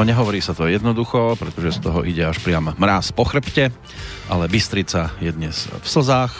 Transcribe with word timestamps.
No 0.00 0.08
nehovorí 0.08 0.40
sa 0.40 0.56
to 0.56 0.64
jednoducho, 0.64 1.36
pretože 1.36 1.76
z 1.76 1.84
toho 1.84 2.08
ide 2.08 2.24
až 2.24 2.40
priam 2.40 2.72
mráz 2.72 3.12
po 3.12 3.28
chrbte, 3.28 3.68
ale 4.32 4.48
Bystrica 4.48 5.12
je 5.20 5.28
dnes 5.28 5.68
v 5.68 5.84
slzách. 5.84 6.32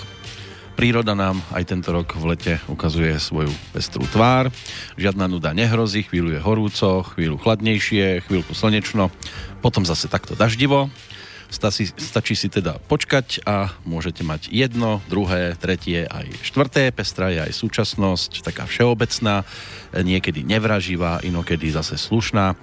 Príroda 0.81 1.13
nám 1.13 1.45
aj 1.53 1.69
tento 1.69 1.93
rok 1.93 2.09
v 2.17 2.33
lete 2.33 2.57
ukazuje 2.73 3.13
svoju 3.21 3.53
pestrú 3.77 4.09
tvár. 4.09 4.49
Žiadna 4.97 5.29
nuda 5.29 5.53
nehrozí, 5.53 6.09
chvíľu 6.09 6.33
je 6.33 6.41
horúco, 6.41 7.05
chvíľu 7.13 7.37
chladnejšie, 7.37 8.25
chvíľku 8.25 8.57
slnečno, 8.57 9.13
potom 9.61 9.85
zase 9.85 10.09
takto 10.09 10.33
daždivo. 10.33 10.89
Stačí, 11.53 11.93
stačí 12.01 12.39
si 12.41 12.49
teda 12.49 12.81
počkať 12.89 13.45
a 13.45 13.77
môžete 13.85 14.25
mať 14.25 14.49
jedno, 14.49 15.05
druhé, 15.13 15.53
tretie, 15.61 16.09
aj 16.09 16.49
štvrté. 16.49 16.97
Pestrá 16.97 17.29
je 17.29 17.45
aj 17.45 17.53
súčasnosť, 17.53 18.41
taká 18.41 18.65
všeobecná, 18.65 19.45
niekedy 19.93 20.49
nevraživá, 20.49 21.21
inokedy 21.21 21.69
zase 21.77 22.01
slušná 22.01 22.57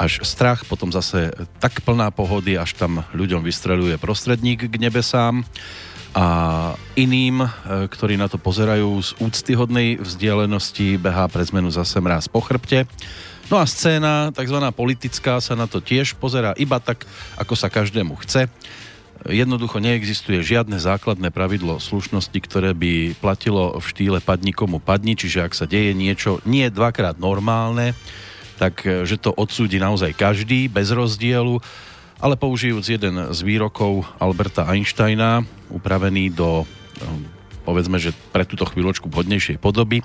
až 0.00 0.24
strach, 0.24 0.64
potom 0.64 0.88
zase 0.88 1.28
tak 1.60 1.84
plná 1.84 2.08
pohody, 2.08 2.56
až 2.56 2.72
tam 2.72 3.04
ľuďom 3.12 3.44
vystreluje 3.44 4.00
prostredník 4.00 4.72
k 4.72 4.74
nebesám 4.80 5.44
a 6.16 6.26
iným, 6.98 7.44
e, 7.44 7.48
ktorí 7.86 8.16
na 8.16 8.26
to 8.26 8.40
pozerajú 8.40 8.98
z 8.98 9.10
úctyhodnej 9.20 10.00
vzdialenosti, 10.00 10.96
behá 10.96 11.28
pre 11.28 11.44
zmenu 11.52 11.68
zase 11.70 12.00
mráz 12.00 12.26
po 12.26 12.40
chrbte. 12.42 12.88
No 13.52 13.60
a 13.60 13.68
scéna, 13.68 14.32
tzv. 14.34 14.58
politická, 14.74 15.38
sa 15.38 15.54
na 15.54 15.68
to 15.68 15.78
tiež 15.84 16.18
pozerá 16.18 16.56
iba 16.58 16.80
tak, 16.82 17.06
ako 17.38 17.54
sa 17.54 17.70
každému 17.70 18.16
chce. 18.24 18.50
Jednoducho 19.28 19.84
neexistuje 19.84 20.40
žiadne 20.40 20.80
základné 20.80 21.28
pravidlo 21.28 21.76
slušnosti, 21.76 22.38
ktoré 22.40 22.72
by 22.72 23.20
platilo 23.20 23.76
v 23.76 23.84
štýle 23.84 24.18
padni 24.24 24.56
komu 24.56 24.80
padni, 24.80 25.12
čiže 25.12 25.44
ak 25.44 25.52
sa 25.52 25.68
deje 25.68 25.92
niečo 25.92 26.40
nie 26.48 26.72
dvakrát 26.72 27.20
normálne, 27.20 27.92
tak 28.60 28.84
e, 28.84 29.08
že 29.08 29.16
to 29.16 29.32
odsúdi 29.32 29.80
naozaj 29.80 30.12
každý 30.12 30.68
bez 30.68 30.92
rozdielu, 30.92 31.56
ale 32.20 32.36
použijúc 32.36 32.84
jeden 32.92 33.32
z 33.32 33.38
výrokov 33.40 34.04
Alberta 34.20 34.68
Einsteina, 34.68 35.40
upravený 35.72 36.28
do, 36.36 36.68
e, 37.00 37.04
povedzme, 37.64 37.96
že 37.96 38.12
pre 38.36 38.44
túto 38.44 38.68
chvíľočku 38.68 39.08
vhodnejšej 39.08 39.56
podoby, 39.56 40.04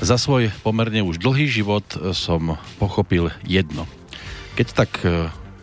za 0.00 0.16
svoj 0.16 0.50
pomerne 0.64 1.04
už 1.04 1.20
dlhý 1.20 1.44
život 1.44 1.84
e, 1.92 2.16
som 2.16 2.56
pochopil 2.80 3.28
jedno. 3.44 3.84
Keď 4.54 4.68
tak 4.70 5.02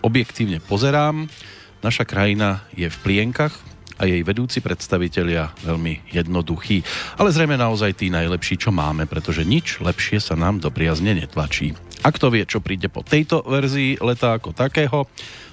objektívne 0.03 0.59
pozerám, 0.59 1.31
naša 1.79 2.03
krajina 2.03 2.59
je 2.75 2.91
v 2.91 2.97
plienkach, 3.07 3.55
a 4.01 4.09
jej 4.09 4.25
vedúci 4.25 4.65
predstavitelia 4.65 5.53
veľmi 5.61 6.09
jednoduchí. 6.09 6.81
Ale 7.21 7.29
zrejme 7.29 7.53
naozaj 7.53 8.01
tí 8.01 8.09
najlepší, 8.09 8.57
čo 8.57 8.73
máme, 8.73 9.05
pretože 9.05 9.45
nič 9.45 9.77
lepšie 9.77 10.17
sa 10.17 10.33
nám 10.33 10.57
do 10.57 10.73
priazne 10.73 11.13
netlačí. 11.13 11.77
A 12.01 12.09
kto 12.09 12.33
vie, 12.33 12.41
čo 12.49 12.65
príde 12.65 12.89
po 12.89 13.05
tejto 13.05 13.45
verzii 13.45 14.01
leta 14.01 14.33
ako 14.33 14.57
takého, 14.57 15.05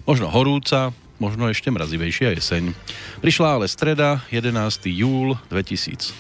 možno 0.09 0.33
horúca, 0.33 0.97
možno 1.21 1.53
ešte 1.53 1.69
mrazivejšia 1.69 2.33
jeseň. 2.41 2.73
Prišla 3.21 3.61
ale 3.61 3.67
streda, 3.69 4.25
11. 4.33 4.57
júl 4.89 5.37
2018. 5.53 6.17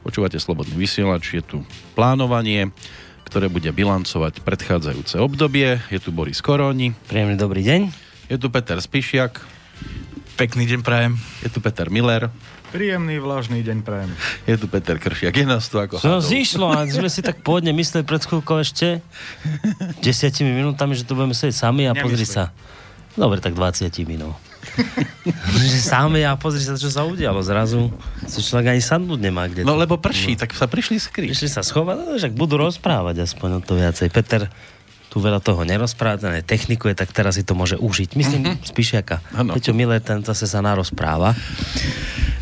Počúvate 0.00 0.40
Slobodný 0.40 0.72
vysielač, 0.72 1.36
je 1.36 1.44
tu 1.44 1.58
plánovanie, 1.92 2.72
ktoré 3.28 3.52
bude 3.52 3.68
bilancovať 3.68 4.40
predchádzajúce 4.40 5.20
obdobie. 5.20 5.84
Je 5.92 6.00
tu 6.00 6.16
Boris 6.16 6.40
Koroni. 6.40 6.96
Príjemný 7.12 7.36
dobrý 7.36 7.60
deň. 7.60 7.80
Je 8.32 8.40
tu 8.40 8.48
Peter 8.48 8.80
Spišiak. 8.80 9.57
Pekný 10.38 10.70
deň 10.70 10.86
prajem. 10.86 11.18
Je 11.42 11.50
tu 11.50 11.58
Peter 11.58 11.90
Miller. 11.90 12.30
Príjemný, 12.70 13.18
vlažný 13.18 13.58
deň 13.58 13.82
prajem. 13.82 14.06
Je 14.46 14.54
tu 14.54 14.70
Peter 14.70 14.94
Kršiak, 14.94 15.34
je 15.34 15.42
nás 15.42 15.66
tu 15.66 15.82
ako 15.82 15.98
No 16.06 16.22
zišlo 16.22 16.70
a 16.70 16.86
sme 16.86 17.10
si 17.10 17.26
tak 17.26 17.42
pôvodne 17.42 17.74
mysleli 17.74 18.06
pred 18.06 18.22
chvíľkou 18.22 18.62
ešte 18.62 19.02
desiatimi 19.98 20.54
minútami, 20.54 20.94
že 20.94 21.02
tu 21.02 21.18
budeme 21.18 21.34
sedieť 21.34 21.58
sami 21.58 21.90
a 21.90 21.92
Nemyslím. 21.96 22.06
pozri 22.06 22.22
sa. 22.22 22.54
Dobre, 23.18 23.42
tak 23.42 23.58
20 23.58 23.90
minút. 24.06 24.38
že 25.58 25.82
sami 25.82 26.22
a 26.22 26.38
pozri 26.38 26.62
sa, 26.62 26.78
čo 26.78 26.86
sa 26.86 27.02
udialo. 27.02 27.42
Zrazu 27.42 27.90
si 28.30 28.38
človek 28.38 28.78
ani 28.78 28.82
sadnúť 28.84 29.18
nemá 29.18 29.50
kde. 29.50 29.66
No 29.66 29.74
lebo 29.74 29.98
prší, 29.98 30.38
no. 30.38 30.46
tak 30.46 30.54
sa 30.54 30.70
prišli 30.70 31.02
skryť. 31.02 31.34
Prišli 31.34 31.50
sa 31.50 31.66
schovať, 31.66 31.94
no, 31.98 32.14
že 32.14 32.30
budú 32.30 32.62
rozprávať 32.62 33.26
aspoň 33.26 33.58
o 33.58 33.60
to 33.64 33.74
viacej. 33.74 34.06
Peter 34.14 34.46
tu 35.08 35.24
veľa 35.24 35.40
toho 35.40 35.64
nerozpráva, 35.64 36.20
ten 36.20 36.44
technikuje, 36.44 36.92
tak 36.92 37.10
teraz 37.16 37.40
si 37.40 37.44
to 37.44 37.56
môže 37.56 37.80
užiť. 37.80 38.12
Myslím, 38.14 38.40
mm-hmm. 38.44 38.68
Spíšiaka. 38.68 39.16
Peťo 39.56 39.72
Miller, 39.72 40.04
ten 40.04 40.20
zase 40.20 40.44
sa 40.44 40.60
narozpráva. 40.60 41.32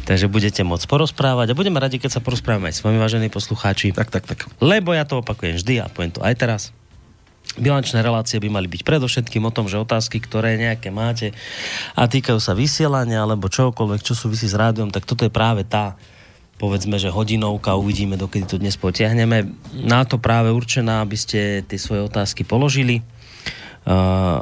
Takže 0.07 0.31
budete 0.31 0.63
môcť 0.63 0.87
porozprávať 0.87 1.51
a 1.51 1.59
budeme 1.59 1.83
radi, 1.83 1.99
keď 1.99 2.19
sa 2.19 2.21
porozprávame 2.23 2.71
aj 2.71 2.79
s 2.79 2.83
vami, 2.87 2.99
vážení 2.99 3.27
poslucháči. 3.27 3.91
Tak, 3.91 4.11
tak, 4.11 4.27
tak. 4.27 4.47
Lebo 4.63 4.95
ja 4.95 5.03
to 5.03 5.19
opakujem 5.19 5.59
vždy 5.59 5.83
a 5.83 5.91
poviem 5.91 6.15
to 6.15 6.23
aj 6.23 6.35
teraz. 6.39 6.63
Bilančné 7.59 8.03
relácie 8.03 8.39
by 8.43 8.51
mali 8.51 8.67
byť 8.71 8.83
predovšetkým 8.87 9.43
o 9.47 9.55
tom, 9.55 9.67
že 9.67 9.81
otázky, 9.81 10.19
ktoré 10.23 10.59
nejaké 10.59 10.91
máte 10.91 11.33
a 11.95 12.07
týkajú 12.07 12.39
sa 12.43 12.53
vysielania 12.53 13.23
alebo 13.23 13.51
čokoľvek, 13.51 14.03
čo 14.03 14.19
súvisí 14.19 14.51
s 14.51 14.59
rádiom, 14.59 14.91
tak 14.91 15.07
toto 15.07 15.25
je 15.25 15.33
práve 15.33 15.63
tá 15.65 15.97
povedzme, 16.57 16.97
že 16.97 17.13
hodinovka, 17.13 17.77
uvidíme, 17.77 18.17
dokedy 18.17 18.45
to 18.49 18.57
dnes 18.57 18.77
potiahneme. 18.81 19.49
Na 19.77 20.05
to 20.09 20.17
práve 20.17 20.53
určená, 20.53 21.05
aby 21.05 21.17
ste 21.17 21.63
tie 21.65 21.79
svoje 21.79 22.05
otázky 22.09 22.45
položili 22.45 23.05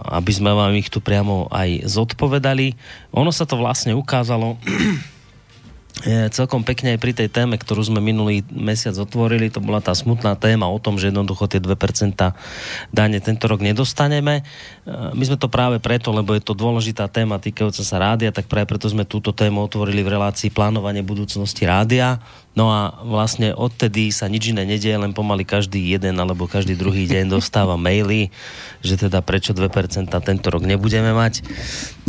aby 0.09 0.33
sme 0.33 0.57
vám 0.57 0.73
ich 0.73 0.89
tu 0.89 1.05
priamo 1.05 1.53
aj 1.53 1.85
zodpovedali. 1.85 2.73
Ono 3.13 3.29
sa 3.29 3.45
to 3.45 3.61
vlastne 3.61 3.93
ukázalo 3.93 4.57
celkom 6.35 6.67
pekne 6.67 6.99
aj 6.99 7.01
pri 7.01 7.13
tej 7.15 7.29
téme, 7.31 7.55
ktorú 7.55 7.87
sme 7.87 8.03
minulý 8.03 8.43
mesiac 8.51 8.99
otvorili, 8.99 9.47
to 9.47 9.63
bola 9.63 9.79
tá 9.79 9.95
smutná 9.95 10.35
téma 10.35 10.67
o 10.67 10.83
tom, 10.83 10.99
že 10.99 11.15
jednoducho 11.15 11.47
tie 11.47 11.63
2% 11.63 11.71
dane 12.91 13.19
tento 13.23 13.45
rok 13.47 13.63
nedostaneme. 13.63 14.43
E, 14.43 14.43
my 15.15 15.23
sme 15.23 15.39
to 15.39 15.47
práve 15.47 15.79
preto, 15.79 16.11
lebo 16.11 16.35
je 16.35 16.43
to 16.43 16.53
dôležitá 16.53 17.07
téma 17.07 17.39
týkajúca 17.39 17.87
sa 17.87 17.97
rádia, 18.03 18.35
tak 18.35 18.51
práve 18.51 18.75
preto 18.75 18.91
sme 18.91 19.07
túto 19.07 19.31
tému 19.31 19.65
otvorili 19.65 20.03
v 20.03 20.19
relácii 20.19 20.51
plánovanie 20.51 21.07
budúcnosti 21.07 21.63
rádia. 21.63 22.19
No 22.55 22.71
a 22.71 23.03
vlastne 23.03 23.51
odtedy 23.51 24.15
sa 24.15 24.31
nič 24.31 24.55
iné 24.55 24.63
nedieje, 24.63 24.95
len 24.95 25.11
pomaly 25.11 25.43
každý 25.43 25.91
jeden 25.91 26.15
alebo 26.23 26.47
každý 26.47 26.79
druhý 26.79 27.11
deň 27.11 27.27
dostáva 27.27 27.75
maily, 27.75 28.31
že 28.79 28.95
teda 28.95 29.27
prečo 29.27 29.51
2% 29.51 30.07
tento 30.07 30.47
rok 30.55 30.63
nebudeme 30.63 31.11
mať. 31.11 31.43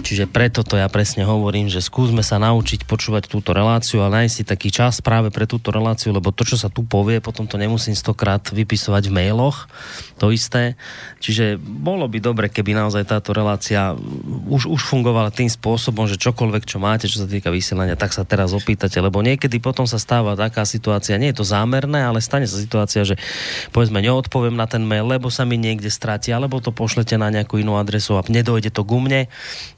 Čiže 0.05 0.29
preto 0.29 0.61
to 0.61 0.77
ja 0.77 0.85
presne 0.85 1.25
hovorím, 1.25 1.65
že 1.65 1.81
skúsme 1.81 2.21
sa 2.21 2.37
naučiť 2.37 2.85
počúvať 2.85 3.25
túto 3.25 3.57
reláciu 3.57 4.05
a 4.05 4.13
nájsť 4.13 4.33
si 4.37 4.43
taký 4.45 4.69
čas 4.69 5.01
práve 5.01 5.33
pre 5.33 5.49
túto 5.49 5.73
reláciu, 5.73 6.13
lebo 6.13 6.29
to, 6.29 6.45
čo 6.45 6.61
sa 6.61 6.69
tu 6.69 6.85
povie, 6.85 7.17
potom 7.25 7.49
to 7.49 7.57
nemusím 7.57 7.97
stokrát 7.97 8.45
vypisovať 8.45 9.09
v 9.09 9.15
mailoch, 9.17 9.65
to 10.21 10.29
isté. 10.29 10.77
Čiže 11.25 11.57
bolo 11.57 12.05
by 12.05 12.21
dobre, 12.21 12.53
keby 12.53 12.77
naozaj 12.77 13.09
táto 13.09 13.33
relácia 13.33 13.97
už, 14.45 14.69
už 14.69 14.81
fungovala 14.85 15.33
tým 15.33 15.49
spôsobom, 15.49 16.05
že 16.05 16.21
čokoľvek, 16.21 16.69
čo 16.69 16.77
máte, 16.77 17.09
čo 17.09 17.23
sa 17.23 17.25
týka 17.25 17.49
vysielania, 17.49 17.97
tak 17.97 18.13
sa 18.13 18.21
teraz 18.21 18.53
opýtate, 18.53 19.01
lebo 19.01 19.25
niekedy 19.25 19.57
potom 19.57 19.89
sa 19.89 19.97
stáva 19.97 20.34
taká 20.37 20.67
situácia, 20.67 21.17
nie 21.17 21.31
je 21.31 21.41
to 21.41 21.45
zámerné, 21.47 22.03
ale 22.05 22.23
stane 22.23 22.47
sa 22.47 22.59
situácia, 22.59 23.07
že 23.07 23.15
povedzme 23.71 23.99
neodpoviem 23.99 24.55
na 24.55 24.69
ten 24.69 24.83
mail, 24.83 25.07
lebo 25.07 25.27
sa 25.33 25.43
mi 25.43 25.55
niekde 25.59 25.89
stratí, 25.91 26.35
alebo 26.35 26.61
to 26.61 26.75
pošlete 26.75 27.15
na 27.17 27.31
nejakú 27.31 27.59
inú 27.59 27.75
adresu 27.75 28.19
a 28.19 28.23
nedojde 28.27 28.71
to 28.71 28.83
ku 28.83 29.01
mne. 29.01 29.27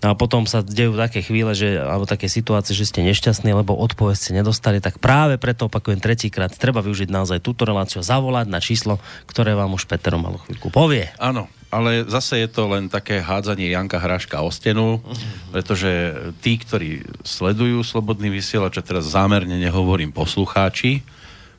A 0.05 0.13
potom 0.17 0.45
sa 0.45 0.61
dejú 0.61 0.97
také 0.97 1.23
chvíle, 1.25 1.53
že, 1.57 1.77
alebo 1.77 2.09
také 2.09 2.27
situácie, 2.29 2.75
že 2.75 2.89
ste 2.89 3.05
nešťastní, 3.05 3.53
lebo 3.53 3.77
odpoveď 3.77 4.15
ste 4.17 4.31
nedostali, 4.35 4.83
tak 4.83 4.99
práve 5.01 5.39
preto 5.39 5.69
opakujem 5.71 6.01
tretíkrát, 6.01 6.53
treba 6.53 6.81
využiť 6.83 7.09
naozaj 7.09 7.39
túto 7.41 7.65
reláciu, 7.65 8.03
zavolať 8.03 8.47
na 8.49 8.59
číslo, 8.59 8.99
ktoré 9.25 9.55
vám 9.55 9.73
už 9.73 9.85
Peter 9.87 10.13
malo 10.17 10.41
chvíľku 10.43 10.73
povie. 10.73 11.09
Áno, 11.17 11.49
ale 11.67 12.07
zase 12.07 12.39
je 12.43 12.49
to 12.49 12.71
len 12.71 12.87
také 12.87 13.19
hádzanie 13.19 13.71
Janka 13.71 13.99
Hraška 13.99 14.39
o 14.39 14.47
stenu, 14.47 15.03
pretože 15.51 16.15
tí, 16.39 16.55
ktorí 16.55 17.03
sledujú 17.27 17.83
Slobodný 17.83 18.31
vysielač, 18.31 18.79
a 18.79 18.83
teraz 18.85 19.11
zámerne 19.11 19.59
nehovorím 19.59 20.15
poslucháči, 20.15 21.03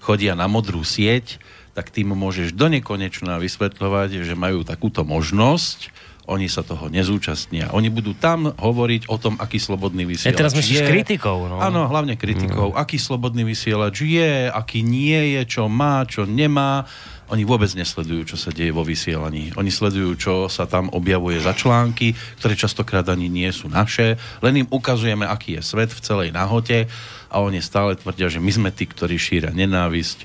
chodia 0.00 0.32
na 0.32 0.48
modrú 0.48 0.80
sieť, 0.80 1.36
tak 1.76 1.92
tým 1.92 2.10
môžeš 2.16 2.56
do 2.56 2.66
nekonečna 2.72 3.38
vysvetľovať, 3.38 4.24
že 4.24 4.34
majú 4.34 4.64
takúto 4.64 5.04
možnosť, 5.04 5.92
oni 6.28 6.44
sa 6.44 6.60
toho 6.60 6.92
nezúčastnia. 6.92 7.72
Oni 7.72 7.88
budú 7.88 8.12
tam 8.12 8.52
hovoriť 8.52 9.08
o 9.08 9.16
tom, 9.16 9.40
aký 9.40 9.56
slobodný 9.56 10.04
vysielač 10.04 10.36
ja 10.36 10.36
teraz 10.36 10.52
myslíš 10.52 10.84
kritikou, 10.84 11.48
no? 11.48 11.56
Áno, 11.56 11.88
hlavne 11.88 12.20
kritikou. 12.20 12.76
Mm. 12.76 12.76
Aký 12.76 13.00
slobodný 13.00 13.48
vysielač 13.48 14.04
je, 14.04 14.52
aký 14.52 14.84
nie 14.84 15.40
je, 15.40 15.48
čo 15.48 15.72
má, 15.72 16.04
čo 16.04 16.28
nemá 16.28 16.84
oni 17.28 17.44
vôbec 17.44 17.68
nesledujú, 17.76 18.34
čo 18.34 18.36
sa 18.40 18.48
deje 18.48 18.72
vo 18.72 18.80
vysielaní. 18.80 19.52
Oni 19.60 19.68
sledujú, 19.68 20.16
čo 20.16 20.34
sa 20.48 20.64
tam 20.64 20.88
objavuje 20.96 21.36
za 21.36 21.52
články, 21.52 22.16
ktoré 22.40 22.56
častokrát 22.56 23.04
ani 23.08 23.28
nie 23.28 23.48
sú 23.52 23.68
naše. 23.68 24.16
Len 24.40 24.64
im 24.64 24.68
ukazujeme, 24.72 25.28
aký 25.28 25.60
je 25.60 25.62
svet 25.62 25.92
v 25.92 26.00
celej 26.00 26.28
nahote 26.32 26.88
a 27.28 27.36
oni 27.44 27.60
stále 27.60 28.00
tvrdia, 28.00 28.32
že 28.32 28.40
my 28.40 28.48
sme 28.48 28.70
tí, 28.72 28.88
ktorí 28.88 29.20
šíria 29.20 29.52
nenávisť. 29.52 30.24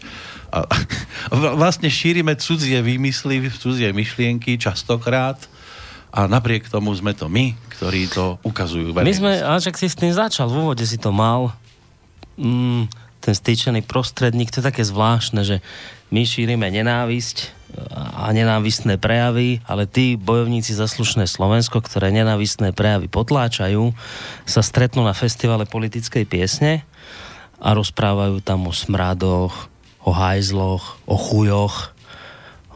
A, 0.55 0.63
a 0.63 1.33
vlastne 1.59 1.91
šírime 1.91 2.39
cudzie 2.39 2.79
výmysly, 2.79 3.51
cudzie 3.51 3.91
myšlienky 3.91 4.55
častokrát 4.55 5.35
a 6.13 6.29
napriek 6.29 6.69
tomu 6.69 6.93
sme 6.95 7.11
to 7.11 7.27
my, 7.27 7.57
ktorí 7.75 8.07
to 8.07 8.37
ukazujú. 8.47 8.95
My 8.95 9.11
sme, 9.11 9.43
až 9.43 9.73
ak 9.73 9.81
si 9.81 9.89
s 9.89 9.97
tým 9.97 10.13
začal, 10.13 10.47
v 10.47 10.61
úvode 10.61 10.85
si 10.85 10.95
to 11.01 11.09
mal, 11.09 11.51
mm, 12.37 13.02
ten 13.23 13.31
stýčený 13.31 13.87
prostredník, 13.87 14.51
to 14.51 14.59
je 14.59 14.67
také 14.67 14.83
zvláštne, 14.83 15.47
že 15.47 15.63
my 16.11 16.27
šírime 16.27 16.67
nenávisť 16.67 17.63
a 18.13 18.29
nenávistné 18.29 19.01
prejavy, 19.01 19.63
ale 19.65 19.89
tí 19.89 20.13
bojovníci 20.13 20.77
za 20.77 20.85
slušné 20.85 21.25
Slovensko, 21.25 21.81
ktoré 21.81 22.13
nenávistné 22.13 22.69
prejavy 22.75 23.09
potláčajú, 23.09 23.95
sa 24.45 24.61
stretnú 24.61 25.01
na 25.01 25.17
festivale 25.17 25.65
politickej 25.65 26.27
piesne 26.29 26.85
a 27.57 27.73
rozprávajú 27.73 28.43
tam 28.45 28.69
o 28.69 28.73
smradoch, 28.75 29.71
o 30.03 30.11
hajzloch, 30.11 31.01
o 31.07 31.15
chujoch, 31.17 31.95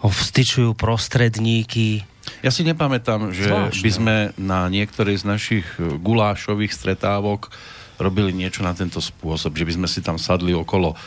o 0.02 0.10
vstyčujú 0.10 0.74
prostredníky. 0.74 2.08
Ja 2.42 2.50
si 2.50 2.64
nepamätám, 2.66 3.36
že 3.36 3.52
Zvláštne. 3.52 3.84
by 3.84 3.92
sme 3.92 4.16
na 4.40 4.66
niektorej 4.72 5.22
z 5.22 5.26
našich 5.28 5.68
gulášových 5.78 6.74
stretávok 6.74 7.54
robili 7.98 8.34
niečo 8.34 8.66
na 8.66 8.74
tento 8.74 9.02
spôsob, 9.02 9.58
že 9.58 9.66
by 9.68 9.74
sme 9.84 9.88
si 9.90 10.00
tam 10.02 10.18
sadli 10.22 10.54
okolo 10.54 10.98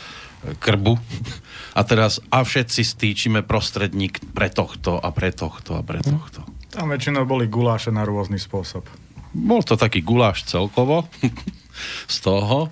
krbu 0.59 0.97
a 1.77 1.81
teraz 1.85 2.19
a 2.33 2.41
všetci 2.41 2.81
stýčime 2.81 3.39
prostredník 3.45 4.21
pre 4.33 4.49
tohto 4.49 4.97
a 4.97 5.09
pre 5.13 5.29
tohto 5.31 5.77
a 5.77 5.81
pre 5.85 6.01
tohto. 6.01 6.45
Tam 6.71 6.87
väčšinou 6.87 7.27
boli 7.27 7.51
guláše 7.51 7.91
na 7.91 8.07
rôzny 8.07 8.39
spôsob. 8.39 8.87
Bol 9.31 9.63
to 9.63 9.79
taký 9.79 10.03
guláš 10.03 10.47
celkovo 10.47 11.07
z 12.13 12.17
toho, 12.23 12.71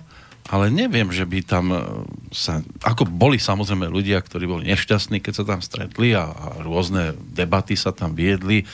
ale 0.50 0.66
neviem, 0.66 1.06
že 1.14 1.22
by 1.22 1.38
tam 1.46 1.66
e, 1.70 1.78
sa... 2.34 2.58
Ako 2.82 3.06
boli 3.06 3.38
samozrejme 3.38 3.86
ľudia, 3.86 4.18
ktorí 4.18 4.50
boli 4.50 4.66
nešťastní, 4.66 5.22
keď 5.22 5.32
sa 5.32 5.44
tam 5.46 5.60
stretli 5.62 6.10
a, 6.10 6.26
a 6.26 6.46
rôzne 6.66 7.14
debaty 7.14 7.78
sa 7.78 7.94
tam 7.94 8.18
viedli. 8.18 8.66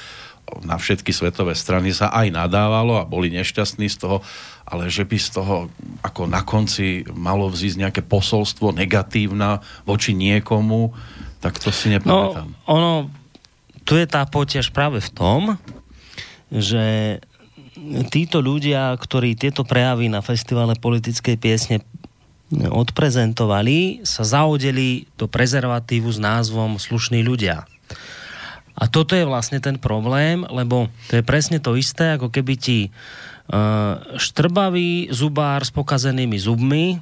Na 0.63 0.79
všetky 0.79 1.11
svetové 1.11 1.59
strany 1.59 1.91
sa 1.91 2.15
aj 2.15 2.31
nadávalo 2.31 3.03
a 3.03 3.09
boli 3.09 3.35
nešťastní 3.35 3.91
z 3.91 3.99
toho, 3.99 4.23
ale 4.63 4.87
že 4.87 5.03
by 5.03 5.19
z 5.19 5.29
toho 5.43 5.67
ako 6.07 6.31
na 6.31 6.47
konci 6.47 7.03
malo 7.15 7.51
vzísť 7.51 7.77
nejaké 7.83 8.03
posolstvo 8.07 8.71
negatívna 8.71 9.59
voči 9.83 10.15
niekomu, 10.15 10.95
tak 11.43 11.59
to 11.59 11.75
si 11.75 11.91
nepamätám. 11.91 12.47
No, 12.47 12.63
ono, 12.67 12.93
tu 13.83 13.99
je 13.99 14.07
tá 14.07 14.23
potiaž 14.27 14.71
práve 14.71 15.03
v 15.03 15.11
tom, 15.11 15.41
že 16.51 17.19
títo 18.11 18.39
ľudia, 18.39 18.95
ktorí 18.97 19.35
tieto 19.39 19.67
prejavy 19.67 20.11
na 20.11 20.23
festivale 20.25 20.79
politickej 20.79 21.37
piesne 21.37 21.77
odprezentovali, 22.55 24.07
sa 24.07 24.23
zaodeli 24.23 25.11
do 25.19 25.27
prezervatívu 25.27 26.07
s 26.07 26.19
názvom 26.23 26.79
Slušní 26.79 27.27
ľudia. 27.27 27.67
A 28.77 28.93
toto 28.93 29.17
je 29.17 29.25
vlastne 29.25 29.57
ten 29.59 29.81
problém, 29.81 30.45
lebo 30.53 30.93
to 31.09 31.17
je 31.17 31.25
presne 31.25 31.59
to 31.59 31.75
isté, 31.81 32.17
ako 32.17 32.29
keby 32.29 32.55
ti 32.61 32.93
Eh, 33.47 33.95
štrbavý 34.19 35.15
zubár 35.15 35.63
s 35.63 35.71
pokazenými 35.71 36.35
zubmi 36.35 36.99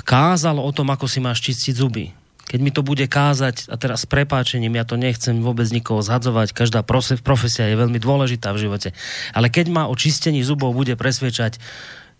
kázal 0.00 0.56
o 0.56 0.72
tom, 0.72 0.88
ako 0.88 1.04
si 1.04 1.20
máš 1.20 1.44
čistiť 1.44 1.76
zuby. 1.76 2.08
Keď 2.48 2.60
mi 2.64 2.72
to 2.72 2.80
bude 2.80 3.04
kázať, 3.04 3.68
a 3.68 3.76
teraz 3.76 4.06
s 4.06 4.08
prepáčením, 4.08 4.80
ja 4.80 4.88
to 4.88 4.96
nechcem 4.96 5.44
vôbec 5.44 5.68
nikoho 5.68 6.00
zhadzovať, 6.00 6.56
každá 6.56 6.80
profesia 7.20 7.68
je 7.68 7.76
veľmi 7.76 8.00
dôležitá 8.00 8.56
v 8.56 8.64
živote, 8.64 8.96
ale 9.36 9.52
keď 9.52 9.66
ma 9.68 9.82
o 9.92 9.94
čistení 9.98 10.40
zubov 10.40 10.72
bude 10.72 10.96
presvedčať 10.96 11.60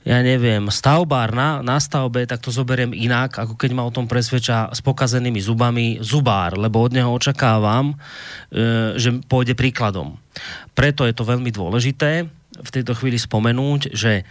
ja 0.07 0.23
neviem, 0.23 0.71
stavbár 0.71 1.35
na, 1.35 1.67
na 1.67 1.83
stavbe, 1.83 2.31
tak 2.31 2.39
to 2.39 2.55
zoberiem 2.55 2.95
inak, 2.95 3.43
ako 3.43 3.59
keď 3.59 3.71
ma 3.75 3.83
o 3.83 3.91
tom 3.91 4.07
presvedča 4.07 4.71
s 4.71 4.79
pokazenými 4.79 5.43
zubami 5.43 5.99
zubár, 5.99 6.55
lebo 6.55 6.79
od 6.79 6.95
neho 6.95 7.11
očakávam, 7.11 7.91
e, 7.91 7.97
že 8.95 9.19
pôjde 9.27 9.59
príkladom. 9.59 10.15
Preto 10.79 11.03
je 11.03 11.11
to 11.11 11.27
veľmi 11.27 11.51
dôležité 11.51 12.23
v 12.57 12.71
tejto 12.71 12.95
chvíli 12.95 13.19
spomenúť, 13.19 13.91
že 13.91 14.23
e, 14.23 14.25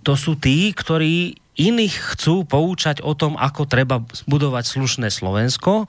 to 0.00 0.16
sú 0.16 0.40
tí, 0.40 0.72
ktorí 0.72 1.36
iných 1.60 2.16
chcú 2.16 2.48
poučať 2.48 3.04
o 3.04 3.12
tom, 3.12 3.36
ako 3.36 3.68
treba 3.68 4.00
budovať 4.24 4.64
slušné 4.72 5.12
Slovensko. 5.12 5.84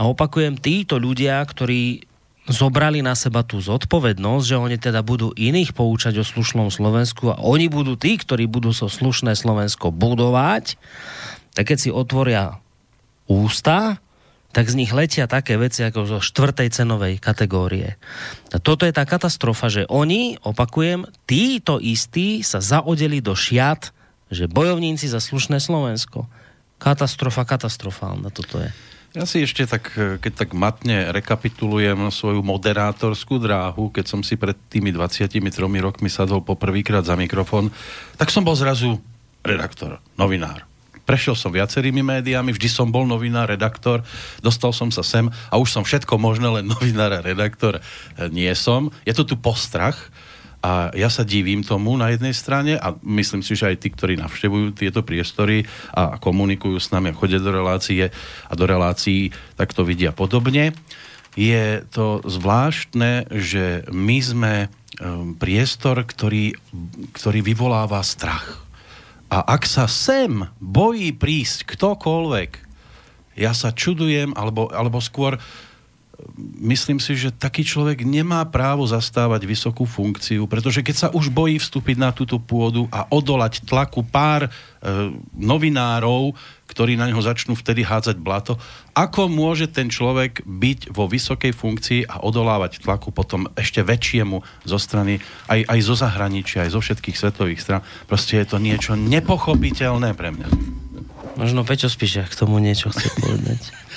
A 0.00 0.02
opakujem, 0.08 0.56
títo 0.56 0.96
ľudia, 0.96 1.44
ktorí 1.44 2.08
zobrali 2.48 3.04
na 3.04 3.12
seba 3.12 3.44
tú 3.44 3.60
zodpovednosť, 3.60 4.44
že 4.44 4.56
oni 4.56 4.76
teda 4.80 5.04
budú 5.04 5.36
iných 5.36 5.76
poučať 5.76 6.20
o 6.20 6.24
slušnom 6.24 6.72
Slovensku 6.72 7.28
a 7.32 7.40
oni 7.40 7.68
budú 7.68 7.94
tí, 7.94 8.16
ktorí 8.16 8.48
budú 8.48 8.72
so 8.72 8.88
slušné 8.88 9.36
Slovensko 9.36 9.92
budovať, 9.92 10.80
tak 11.52 11.74
keď 11.74 11.78
si 11.78 11.90
otvoria 11.92 12.58
ústa, 13.28 14.00
tak 14.48 14.72
z 14.72 14.80
nich 14.80 14.92
letia 14.96 15.28
také 15.28 15.60
veci 15.60 15.84
ako 15.84 16.08
zo 16.08 16.18
štvrtej 16.24 16.72
cenovej 16.72 17.14
kategórie. 17.20 18.00
A 18.48 18.56
toto 18.56 18.88
je 18.88 18.96
tá 18.96 19.04
katastrofa, 19.04 19.68
že 19.68 19.84
oni, 19.92 20.40
opakujem, 20.40 21.04
títo 21.28 21.76
istí 21.76 22.40
sa 22.40 22.64
zaodeli 22.64 23.20
do 23.20 23.36
šiat, 23.36 23.92
že 24.32 24.48
bojovníci 24.48 25.04
za 25.04 25.20
slušné 25.20 25.60
Slovensko. 25.60 26.24
Katastrofa 26.80 27.44
katastrofálna 27.44 28.32
toto 28.32 28.60
je. 28.64 28.72
Ja 29.16 29.24
si 29.24 29.40
ešte 29.40 29.64
tak, 29.64 29.88
keď 29.96 30.32
tak 30.36 30.52
matne 30.52 31.08
rekapitulujem 31.16 32.12
svoju 32.12 32.44
moderátorskú 32.44 33.40
dráhu, 33.40 33.88
keď 33.88 34.04
som 34.04 34.20
si 34.20 34.36
pred 34.36 34.52
tými 34.68 34.92
23 34.92 35.40
rokmi 35.80 36.12
sadol 36.12 36.44
poprvýkrát 36.44 37.08
za 37.08 37.16
mikrofón, 37.16 37.72
tak 38.20 38.28
som 38.28 38.44
bol 38.44 38.52
zrazu 38.52 39.00
redaktor, 39.40 40.04
novinár. 40.20 40.68
Prešiel 41.08 41.40
som 41.40 41.48
viacerými 41.48 42.04
médiami, 42.04 42.52
vždy 42.52 42.68
som 42.68 42.92
bol 42.92 43.08
novinár, 43.08 43.48
redaktor, 43.48 44.04
dostal 44.44 44.76
som 44.76 44.92
sa 44.92 45.00
sem 45.00 45.24
a 45.48 45.56
už 45.56 45.72
som 45.72 45.88
všetko 45.88 46.20
možné, 46.20 46.60
len 46.60 46.68
novinár 46.68 47.16
a 47.16 47.24
redaktor 47.24 47.80
nie 48.28 48.52
som. 48.52 48.92
Je 49.08 49.16
to 49.16 49.24
tu 49.24 49.40
postrach, 49.40 50.12
a 50.58 50.90
ja 50.94 51.06
sa 51.06 51.22
divím 51.22 51.62
tomu 51.62 51.94
na 51.94 52.10
jednej 52.10 52.34
strane 52.34 52.74
a 52.74 52.98
myslím 53.06 53.46
si, 53.46 53.54
že 53.54 53.70
aj 53.70 53.76
tí, 53.78 53.88
ktorí 53.94 54.18
navštevujú 54.18 54.74
tieto 54.74 55.06
priestory 55.06 55.62
a 55.94 56.18
komunikujú 56.18 56.82
s 56.82 56.90
nami 56.90 57.14
a 57.14 57.18
chodia 57.18 57.38
do 57.38 57.54
relácie 57.54 58.10
a 58.46 58.52
do 58.58 58.64
relácií, 58.66 59.30
tak 59.54 59.70
to 59.70 59.86
vidia 59.86 60.10
podobne. 60.10 60.74
Je 61.38 61.86
to 61.94 62.26
zvláštne, 62.26 63.30
že 63.30 63.86
my 63.94 64.18
sme 64.18 64.54
um, 64.66 65.38
priestor, 65.38 66.02
ktorý, 66.02 66.58
ktorý 67.14 67.38
vyvoláva 67.46 68.02
strach 68.02 68.68
a 69.28 69.44
ak 69.44 69.68
sa 69.68 69.84
sem 69.84 70.48
bojí 70.56 71.12
prísť 71.12 71.68
ktokoľvek, 71.68 72.50
ja 73.38 73.52
sa 73.52 73.70
čudujem, 73.70 74.32
alebo, 74.34 74.72
alebo 74.72 74.98
skôr 75.04 75.36
myslím 76.58 76.98
si, 76.98 77.14
že 77.14 77.34
taký 77.34 77.62
človek 77.62 78.02
nemá 78.02 78.42
právo 78.46 78.82
zastávať 78.82 79.46
vysokú 79.46 79.86
funkciu, 79.86 80.50
pretože 80.50 80.82
keď 80.82 80.96
sa 80.96 81.08
už 81.14 81.30
bojí 81.30 81.62
vstúpiť 81.62 81.96
na 81.98 82.10
túto 82.10 82.42
pôdu 82.42 82.90
a 82.90 83.06
odolať 83.10 83.62
tlaku 83.62 84.02
pár 84.02 84.46
e, 84.46 84.50
novinárov, 85.38 86.34
ktorí 86.68 86.98
na 86.98 87.08
neho 87.08 87.22
začnú 87.22 87.54
vtedy 87.54 87.86
hádzať 87.86 88.18
blato, 88.18 88.58
ako 88.92 89.30
môže 89.30 89.70
ten 89.70 89.88
človek 89.88 90.42
byť 90.42 90.90
vo 90.90 91.06
vysokej 91.06 91.54
funkcii 91.54 92.00
a 92.10 92.20
odolávať 92.26 92.82
tlaku 92.82 93.14
potom 93.14 93.46
ešte 93.54 93.80
väčšiemu 93.80 94.42
zo 94.66 94.78
strany 94.78 95.22
aj, 95.48 95.64
aj 95.70 95.78
zo 95.80 95.94
zahraničia, 95.94 96.66
aj 96.66 96.74
zo 96.74 96.80
všetkých 96.82 97.16
svetových 97.16 97.62
stran. 97.62 97.80
Proste 98.10 98.42
je 98.42 98.46
to 98.46 98.58
niečo 98.58 98.98
nepochopiteľné 98.98 100.12
pre 100.18 100.34
mňa. 100.34 100.48
Možno 101.38 101.62
Peťo 101.62 101.86
Spíšia 101.86 102.26
k 102.26 102.34
tomu 102.34 102.58
niečo 102.58 102.90
chce 102.90 103.06
povedať. 103.22 103.62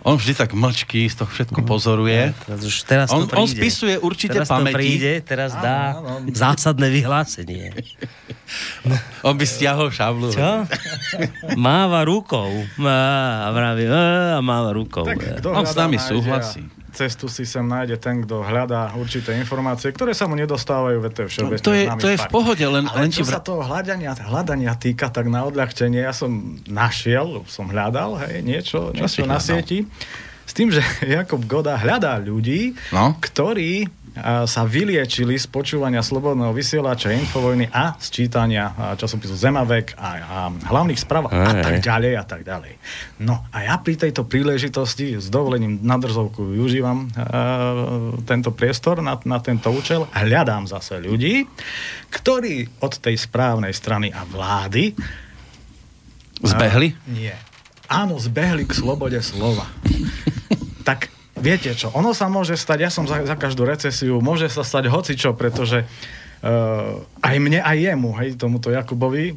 On 0.00 0.16
vždy 0.16 0.32
tak 0.32 0.56
mlčky, 0.56 1.12
z 1.12 1.20
toho 1.20 1.28
všetko 1.28 1.60
mhm. 1.60 1.68
pozoruje. 1.68 2.32
Ja, 2.32 2.40
teraz 2.40 2.60
už 2.64 2.76
teraz 2.88 3.08
on, 3.12 3.28
to 3.28 3.36
príde. 3.36 3.40
on 3.40 3.46
spisuje 3.46 3.94
určite 4.00 4.40
teraz 4.40 4.48
pamäti. 4.48 4.72
To 4.72 4.78
príde, 4.80 5.12
teraz 5.20 5.52
dá 5.60 6.00
áno, 6.00 6.24
áno. 6.24 6.32
zásadné 6.32 6.88
vyhlásenie. 6.88 7.76
on 9.28 9.36
by 9.36 9.44
stiahol 9.44 9.92
šablu. 9.92 10.32
Čo? 10.32 10.64
máva 11.60 12.00
rukou. 12.08 12.48
Má, 12.80 13.44
a 13.44 13.48
vraví, 13.52 13.84
a 13.86 14.40
máva 14.40 14.72
rukou. 14.72 15.04
Tak, 15.04 15.44
on 15.44 15.68
s 15.68 15.76
nami 15.76 16.00
súhlasí 16.00 16.79
cestu 16.92 17.26
si 17.30 17.46
sem 17.46 17.62
nájde 17.62 17.96
ten, 17.96 18.22
kto 18.26 18.42
hľadá 18.42 18.92
určité 18.98 19.34
informácie, 19.38 19.94
ktoré 19.94 20.12
sa 20.12 20.26
mu 20.26 20.34
nedostávajú, 20.36 20.98
veď 21.00 21.12
to 21.12 21.20
je 21.22 21.28
všeobecne 21.30 21.62
no, 21.62 21.66
to 21.66 21.72
je, 21.74 21.84
to 22.02 22.08
je 22.10 22.18
v 22.18 22.28
pohode, 22.30 22.66
len, 22.66 22.84
Ale 22.86 22.98
len 23.06 23.10
čo 23.10 23.24
vr... 23.24 23.32
sa 23.34 23.40
toho 23.40 23.62
hľadania, 23.62 24.12
hľadania 24.18 24.74
týka, 24.76 25.08
tak 25.08 25.30
na 25.30 25.46
odľahčenie 25.46 26.02
ja 26.02 26.12
som 26.12 26.60
našiel, 26.66 27.46
som 27.46 27.70
hľadal, 27.70 28.18
hej, 28.26 28.42
niečo, 28.42 28.90
niečo 28.90 29.24
na 29.24 29.38
sieti. 29.38 29.86
S 30.44 30.52
tým, 30.52 30.74
že 30.74 30.82
Jakob 31.18 31.46
Goda 31.46 31.78
hľadá 31.78 32.18
ľudí, 32.18 32.74
no? 32.90 33.14
ktorí 33.22 33.86
sa 34.44 34.62
vyliečili 34.68 35.36
z 35.36 35.46
počúvania 35.48 36.04
slobodného 36.04 36.52
vysielača 36.52 37.12
Infovojny 37.14 37.72
a 37.72 37.96
z 37.96 38.06
čítania 38.10 38.96
časopisu 38.96 39.34
Zemavek 39.34 39.96
a, 39.96 40.08
a 40.20 40.38
hlavných 40.50 41.00
správ 41.00 41.32
a 41.32 41.52
tak 41.60 41.80
ďalej 41.80 42.12
a 42.16 42.24
tak 42.24 42.42
ďalej. 42.44 42.76
No 43.24 43.44
a 43.52 43.64
ja 43.64 43.76
pri 43.80 43.96
tejto 43.96 44.24
príležitosti 44.28 45.18
s 45.18 45.28
dovolením 45.28 45.80
na 45.82 46.00
drzovku 46.00 46.56
využívam 46.56 47.08
uh, 47.08 48.16
tento 48.24 48.52
priestor 48.52 49.04
na, 49.04 49.16
na 49.24 49.38
tento 49.40 49.68
účel 49.72 50.08
a 50.12 50.24
hľadám 50.24 50.68
zase 50.68 51.00
ľudí, 51.00 51.44
ktorí 52.12 52.82
od 52.84 52.96
tej 53.00 53.16
správnej 53.16 53.72
strany 53.72 54.12
a 54.12 54.24
vlády 54.24 54.94
Zbehli? 56.40 56.96
Uh, 56.96 57.20
nie. 57.20 57.34
Áno, 57.84 58.16
zbehli 58.16 58.64
k 58.64 58.72
slobode 58.72 59.20
slova. 59.20 59.68
tak 60.88 61.12
Viete 61.40 61.72
čo, 61.72 61.88
ono 61.96 62.12
sa 62.12 62.28
môže 62.28 62.52
stať, 62.54 62.78
ja 62.84 62.90
som 62.92 63.08
za, 63.08 63.24
za 63.24 63.36
každú 63.36 63.64
recesiu, 63.64 64.20
môže 64.20 64.46
sa 64.52 64.60
stať 64.60 64.92
hocičo, 64.92 65.32
pretože 65.32 65.88
aj 67.20 67.36
mne, 67.36 67.60
aj 67.60 67.76
jemu, 67.76 68.16
hej, 68.16 68.36
tomuto 68.40 68.72
Jakubovi, 68.72 69.32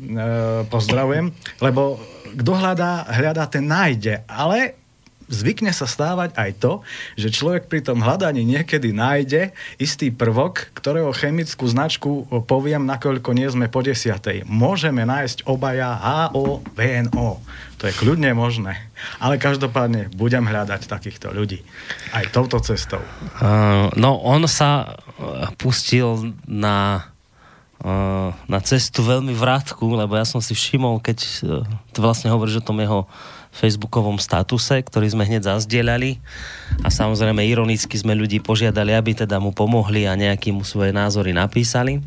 pozdravujem, 0.71 1.35
lebo 1.59 1.99
kto 2.31 2.51
hľadá, 2.55 3.07
hľadá, 3.11 3.43
ten 3.51 3.67
nájde. 3.67 4.23
Ale 4.23 4.79
zvykne 5.27 5.75
sa 5.75 5.83
stávať 5.83 6.31
aj 6.39 6.51
to, 6.63 6.73
že 7.19 7.35
človek 7.35 7.67
pri 7.67 7.83
tom 7.83 7.99
hľadaní 7.99 8.47
niekedy 8.47 8.95
nájde 8.95 9.51
istý 9.83 10.15
prvok, 10.15 10.71
ktorého 10.75 11.11
chemickú 11.11 11.67
značku 11.67 12.27
poviem, 12.47 12.87
nakoľko 12.87 13.29
nie 13.35 13.51
sme 13.51 13.67
po 13.67 13.83
desiatej. 13.83 14.47
Môžeme 14.47 15.03
nájsť 15.03 15.43
obaja 15.43 15.99
HO, 16.31 16.63
VNO. 16.71 17.43
To 17.83 17.91
je 17.91 17.99
kľudne 17.99 18.31
možné. 18.31 18.79
Ale 19.19 19.35
každopádne 19.35 20.07
budem 20.15 20.47
hľadať 20.47 20.87
takýchto 20.87 21.35
ľudí. 21.35 21.67
Aj 22.15 22.23
touto 22.31 22.63
cestou. 22.63 23.03
Uh, 23.43 23.91
no, 23.99 24.23
on 24.23 24.47
sa 24.47 24.95
uh, 24.95 25.51
pustil 25.59 26.31
na 26.47 27.11
uh, 27.83 28.31
na 28.47 28.59
cestu 28.63 29.03
veľmi 29.03 29.35
vrátku, 29.35 29.83
lebo 29.99 30.15
ja 30.15 30.23
som 30.23 30.39
si 30.39 30.55
všimol, 30.55 31.03
keď 31.03 31.19
uh, 31.19 31.67
to 31.91 31.99
vlastne 31.99 32.31
hovoríš 32.31 32.63
o 32.63 32.67
tom 32.71 32.79
jeho 32.79 33.03
facebookovom 33.53 34.17
statuse, 34.17 34.79
ktorý 34.81 35.13
sme 35.13 35.27
hneď 35.27 35.45
zazdieľali 35.45 36.17
a 36.81 36.89
samozrejme 36.89 37.43
ironicky 37.45 37.93
sme 37.99 38.17
ľudí 38.17 38.41
požiadali, 38.41 38.97
aby 38.97 39.13
teda 39.13 39.37
mu 39.37 39.53
pomohli 39.53 40.09
a 40.09 40.17
nejaký 40.17 40.49
mu 40.55 40.65
svoje 40.65 40.89
názory 40.89 41.37
napísali. 41.37 42.01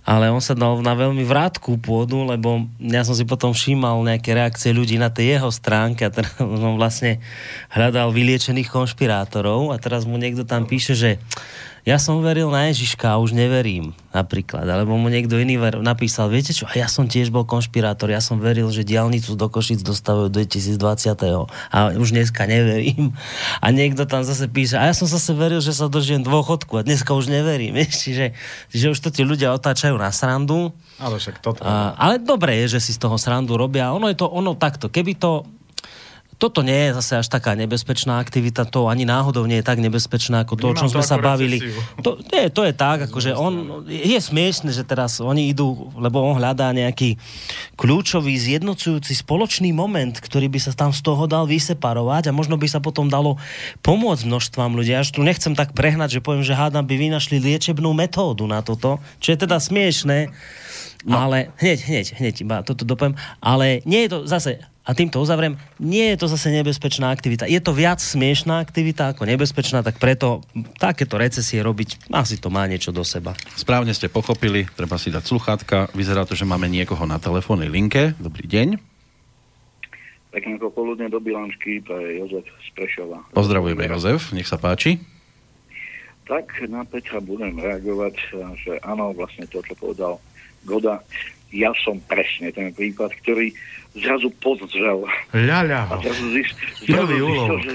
Ale 0.00 0.32
on 0.32 0.40
sa 0.40 0.56
dal 0.56 0.80
na 0.80 0.96
veľmi 0.96 1.22
vrátku 1.22 1.76
pôdu, 1.76 2.24
lebo 2.24 2.66
ja 2.80 3.04
som 3.04 3.12
si 3.12 3.28
potom 3.28 3.52
všímal 3.52 4.00
nejaké 4.00 4.32
reakcie 4.32 4.72
ľudí 4.72 4.96
na 4.96 5.12
tej 5.12 5.38
jeho 5.38 5.52
stránke 5.52 6.08
a 6.08 6.10
teraz 6.10 6.34
on 6.40 6.80
vlastne 6.80 7.20
hľadal 7.70 8.10
vyliečených 8.10 8.72
konšpirátorov 8.72 9.70
a 9.70 9.76
teraz 9.76 10.08
mu 10.08 10.16
niekto 10.16 10.48
tam 10.48 10.64
píše, 10.64 10.96
že 10.96 11.10
ja 11.88 11.96
som 11.96 12.20
veril 12.20 12.52
na 12.52 12.68
Ježiška 12.68 13.16
a 13.16 13.20
už 13.20 13.32
neverím, 13.32 13.96
napríklad. 14.12 14.68
Alebo 14.68 15.00
mu 15.00 15.08
niekto 15.08 15.40
iný 15.40 15.56
ver- 15.56 15.80
napísal, 15.80 16.28
viete 16.28 16.52
čo, 16.52 16.68
a 16.68 16.76
ja 16.76 16.84
som 16.92 17.08
tiež 17.08 17.32
bol 17.32 17.48
konšpirátor, 17.48 18.12
ja 18.12 18.20
som 18.20 18.36
veril, 18.36 18.68
že 18.68 18.84
diálnicu 18.84 19.32
do 19.32 19.48
Košic 19.48 19.80
dostavujú 19.80 20.28
2020. 20.28 20.76
A 21.72 21.78
už 21.96 22.12
dneska 22.12 22.44
neverím. 22.44 23.16
A 23.64 23.72
niekto 23.72 24.04
tam 24.04 24.20
zase 24.20 24.44
píše, 24.52 24.76
a 24.76 24.92
ja 24.92 24.94
som 24.94 25.08
zase 25.08 25.32
veril, 25.32 25.64
že 25.64 25.72
sa 25.72 25.88
dožijem 25.88 26.20
dôchodku 26.20 26.76
a 26.76 26.84
dneska 26.84 27.16
už 27.16 27.32
neverím. 27.32 27.72
Vieš, 27.80 27.96
čiže, 28.04 28.26
čiže 28.68 28.86
už 28.92 28.98
to 29.00 29.08
tí 29.08 29.24
ľudia 29.24 29.56
otáčajú 29.56 29.96
na 29.96 30.12
srandu. 30.12 30.76
Ale 31.00 31.16
však 31.16 31.40
toto. 31.40 31.64
A, 31.64 31.96
ale 31.96 32.20
dobre 32.20 32.60
je, 32.64 32.76
že 32.76 32.90
si 32.90 32.92
z 32.92 33.00
toho 33.00 33.16
srandu 33.16 33.56
robia. 33.56 33.88
Ono 33.96 34.04
je 34.12 34.20
to 34.20 34.28
ono 34.28 34.52
takto. 34.52 34.92
Keby 34.92 35.16
to 35.16 35.48
toto 36.40 36.64
nie 36.64 36.88
je 36.88 36.96
zase 36.96 37.20
až 37.20 37.28
taká 37.28 37.52
nebezpečná 37.52 38.16
aktivita, 38.16 38.64
to 38.64 38.88
ani 38.88 39.04
náhodou 39.04 39.44
nie 39.44 39.60
je 39.60 39.68
tak 39.68 39.76
nebezpečná 39.76 40.48
ako 40.48 40.56
to, 40.56 40.66
o 40.72 40.74
čom 40.74 40.88
sme 40.88 41.04
sa 41.04 41.20
bavili. 41.20 41.60
To, 42.00 42.16
nie, 42.16 42.48
to 42.48 42.64
je 42.64 42.72
tak, 42.72 43.12
akože 43.12 43.36
on, 43.36 43.84
je 43.84 44.16
smiešne, 44.16 44.72
že 44.72 44.88
teraz 44.88 45.20
oni 45.20 45.52
idú, 45.52 45.92
lebo 46.00 46.24
on 46.24 46.40
hľadá 46.40 46.72
nejaký 46.72 47.20
kľúčový, 47.76 48.40
zjednocujúci 48.40 49.12
spoločný 49.20 49.76
moment, 49.76 50.16
ktorý 50.16 50.48
by 50.48 50.60
sa 50.64 50.72
tam 50.72 50.96
z 50.96 51.04
toho 51.04 51.28
dal 51.28 51.44
vyseparovať 51.44 52.32
a 52.32 52.36
možno 52.36 52.56
by 52.56 52.64
sa 52.72 52.80
potom 52.80 53.12
dalo 53.12 53.36
pomôcť 53.84 54.24
množstvám 54.24 54.72
ľudí. 54.72 54.96
Až 54.96 55.12
tu 55.12 55.20
nechcem 55.20 55.52
tak 55.52 55.76
prehnať, 55.76 56.16
že 56.16 56.24
poviem, 56.24 56.40
že 56.40 56.56
hádam 56.56 56.88
by 56.88 56.96
vynašli 56.96 57.36
liečebnú 57.36 57.92
metódu 57.92 58.48
na 58.48 58.64
toto, 58.64 58.96
čo 59.20 59.36
je 59.36 59.44
teda 59.44 59.60
smiešné. 59.60 60.32
No. 61.04 61.16
Ale 61.16 61.52
hneď, 61.60 61.78
hneď, 61.88 62.06
hneď 62.20 62.34
iba 62.44 62.56
toto 62.60 62.84
dopoviem. 62.84 63.16
Ale 63.40 63.80
nie 63.88 64.04
je 64.04 64.08
to 64.12 64.18
zase, 64.28 64.60
a 64.90 64.98
týmto 64.98 65.22
uzavriem, 65.22 65.54
nie 65.78 66.10
je 66.10 66.18
to 66.18 66.26
zase 66.26 66.50
nebezpečná 66.50 67.14
aktivita. 67.14 67.46
Je 67.46 67.62
to 67.62 67.70
viac 67.70 68.02
smiešná 68.02 68.58
aktivita 68.58 69.14
ako 69.14 69.22
nebezpečná, 69.22 69.86
tak 69.86 70.02
preto 70.02 70.42
takéto 70.82 71.14
recesie 71.14 71.62
robiť, 71.62 72.10
asi 72.10 72.42
to 72.42 72.50
má 72.50 72.66
niečo 72.66 72.90
do 72.90 73.06
seba. 73.06 73.38
Správne 73.54 73.94
ste 73.94 74.10
pochopili, 74.10 74.66
treba 74.74 74.98
si 74.98 75.14
dať 75.14 75.22
sluchátka. 75.22 75.94
Vyzerá 75.94 76.26
to, 76.26 76.34
že 76.34 76.42
máme 76.42 76.66
niekoho 76.66 77.06
na 77.06 77.22
telefónnej 77.22 77.70
linke. 77.70 78.18
Dobrý 78.18 78.50
deň. 78.50 78.82
Pekné 80.34 80.58
popoludne 80.58 81.06
do 81.06 81.22
Bilančky, 81.22 81.78
to 81.86 81.94
je 81.94 82.18
Jozef 82.22 82.46
z 82.50 82.68
Prešova. 82.74 83.22
Pozdravujeme 83.30 83.86
Jozef, 83.86 84.34
nech 84.34 84.50
sa 84.50 84.58
páči. 84.58 84.98
Tak 86.26 86.66
na 86.66 86.82
Petra 86.82 87.22
budem 87.22 87.58
reagovať, 87.58 88.14
že 88.58 88.78
áno, 88.82 89.14
vlastne 89.14 89.46
to, 89.46 89.62
čo 89.62 89.74
povedal 89.78 90.18
Goda, 90.62 91.02
ja 91.50 91.74
som 91.82 91.98
presne 92.06 92.54
ten 92.54 92.70
prípad, 92.70 93.10
ktorý 93.22 93.50
zrazu 93.98 94.30
podzrel. 94.38 95.02
Ľaľa. 95.34 95.80
A 95.90 95.94
zrazu 95.98 96.26
zist, 96.34 96.56
zrazu 96.86 97.14
zistil, 97.18 97.58
že 97.66 97.74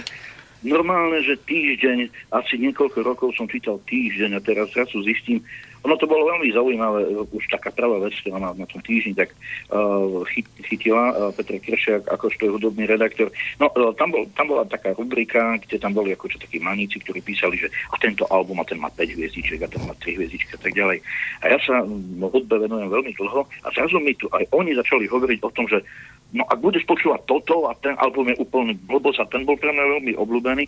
normálne, 0.66 1.20
že 1.22 1.36
týždeň, 1.44 2.10
asi 2.34 2.56
niekoľko 2.58 3.00
rokov 3.04 3.30
som 3.36 3.46
čítal 3.46 3.78
týždeň 3.86 4.40
a 4.40 4.42
teraz 4.42 4.72
zrazu 4.72 5.04
zistím, 5.04 5.44
ono 5.86 5.96
to 6.02 6.10
bolo 6.10 6.26
veľmi 6.34 6.50
zaujímavé, 6.50 7.14
už 7.30 7.46
taká 7.54 7.70
prvá 7.70 8.02
vec, 8.02 8.18
ktorá 8.26 8.42
na, 8.42 8.52
na 8.58 8.66
tom 8.66 8.82
týždni 8.82 9.14
tak 9.14 9.30
uh, 9.70 10.26
chyt, 10.34 10.50
chytila 10.66 11.14
uh, 11.14 11.30
Petra 11.38 11.62
Kršiak, 11.62 12.10
ako 12.10 12.34
je 12.34 12.50
hudobný 12.50 12.90
redaktor. 12.90 13.30
No, 13.62 13.70
uh, 13.70 13.94
tam, 13.94 14.10
bol, 14.10 14.26
tam 14.34 14.50
bola 14.50 14.66
taká 14.66 14.98
rubrika, 14.98 15.62
kde 15.62 15.78
tam 15.78 15.94
boli 15.94 16.18
ako 16.18 16.34
čo 16.34 16.42
takí 16.42 16.58
maníci, 16.58 16.98
ktorí 17.06 17.22
písali, 17.22 17.62
že 17.62 17.70
a 17.94 17.96
tento 18.02 18.26
album, 18.34 18.58
a 18.60 18.66
ten 18.66 18.82
má 18.82 18.90
5 18.90 19.14
hviezdičiek, 19.14 19.62
a 19.62 19.70
ten 19.70 19.86
má 19.86 19.94
3 20.02 20.18
hviezdičky 20.18 20.58
a 20.58 20.62
tak 20.66 20.74
ďalej. 20.74 20.98
A 21.46 21.46
ja 21.54 21.58
sa 21.62 21.86
hudbe 22.26 22.56
venujem 22.58 22.90
veľmi 22.90 23.12
dlho 23.22 23.46
a 23.46 23.68
zrazu 23.70 24.02
mi 24.02 24.18
tu 24.18 24.26
aj 24.34 24.50
oni 24.50 24.74
začali 24.74 25.06
hovoriť 25.06 25.40
o 25.46 25.54
tom, 25.54 25.70
že 25.70 25.86
no 26.34 26.44
ak 26.50 26.60
budeš 26.60 26.88
počúvať 26.90 27.22
toto 27.30 27.70
a 27.70 27.78
ten 27.78 27.94
album 28.02 28.34
je 28.34 28.40
úplne 28.42 28.74
blbosť 28.90 29.20
a 29.22 29.30
ten 29.30 29.46
bol 29.46 29.60
pre 29.60 29.70
mňa 29.70 29.86
veľmi 30.00 30.12
obľúbený. 30.18 30.64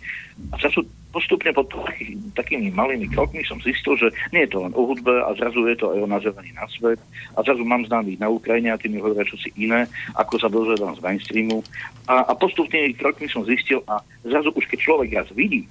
A 0.52 0.54
zrazu 0.62 0.86
postupne 1.10 1.50
pod 1.50 1.66
taký, 1.72 2.14
takými 2.36 2.68
malými 2.70 3.08
krokmi 3.10 3.42
som 3.42 3.58
zistil, 3.64 3.96
že 3.98 4.12
nie 4.30 4.46
je 4.46 4.54
to 4.54 4.64
len 4.64 4.72
o 4.76 4.82
hudbe 4.86 5.10
a 5.10 5.34
zrazu 5.34 5.66
je 5.66 5.76
to 5.76 5.90
aj 5.92 5.98
o 6.04 6.08
nazeraní 6.08 6.52
na 6.54 6.64
svet. 6.70 7.00
A 7.34 7.42
zrazu 7.42 7.64
mám 7.64 7.84
známych 7.88 8.20
na 8.20 8.28
Ukrajine 8.30 8.70
a 8.72 8.80
tým 8.80 8.96
mi 8.96 9.02
hovoria 9.02 9.26
si 9.28 9.50
iné, 9.58 9.88
ako 10.14 10.34
sa 10.38 10.48
dozvedám 10.52 10.94
z 10.96 11.04
mainstreamu. 11.04 11.64
A, 12.06 12.28
a 12.28 12.32
postupne 12.36 12.78
krokmi 12.94 13.26
som 13.28 13.44
zistil 13.48 13.82
a 13.88 14.00
zrazu 14.22 14.52
už 14.54 14.64
keď 14.68 14.78
človek 14.78 15.10
raz 15.16 15.28
vidí, 15.32 15.64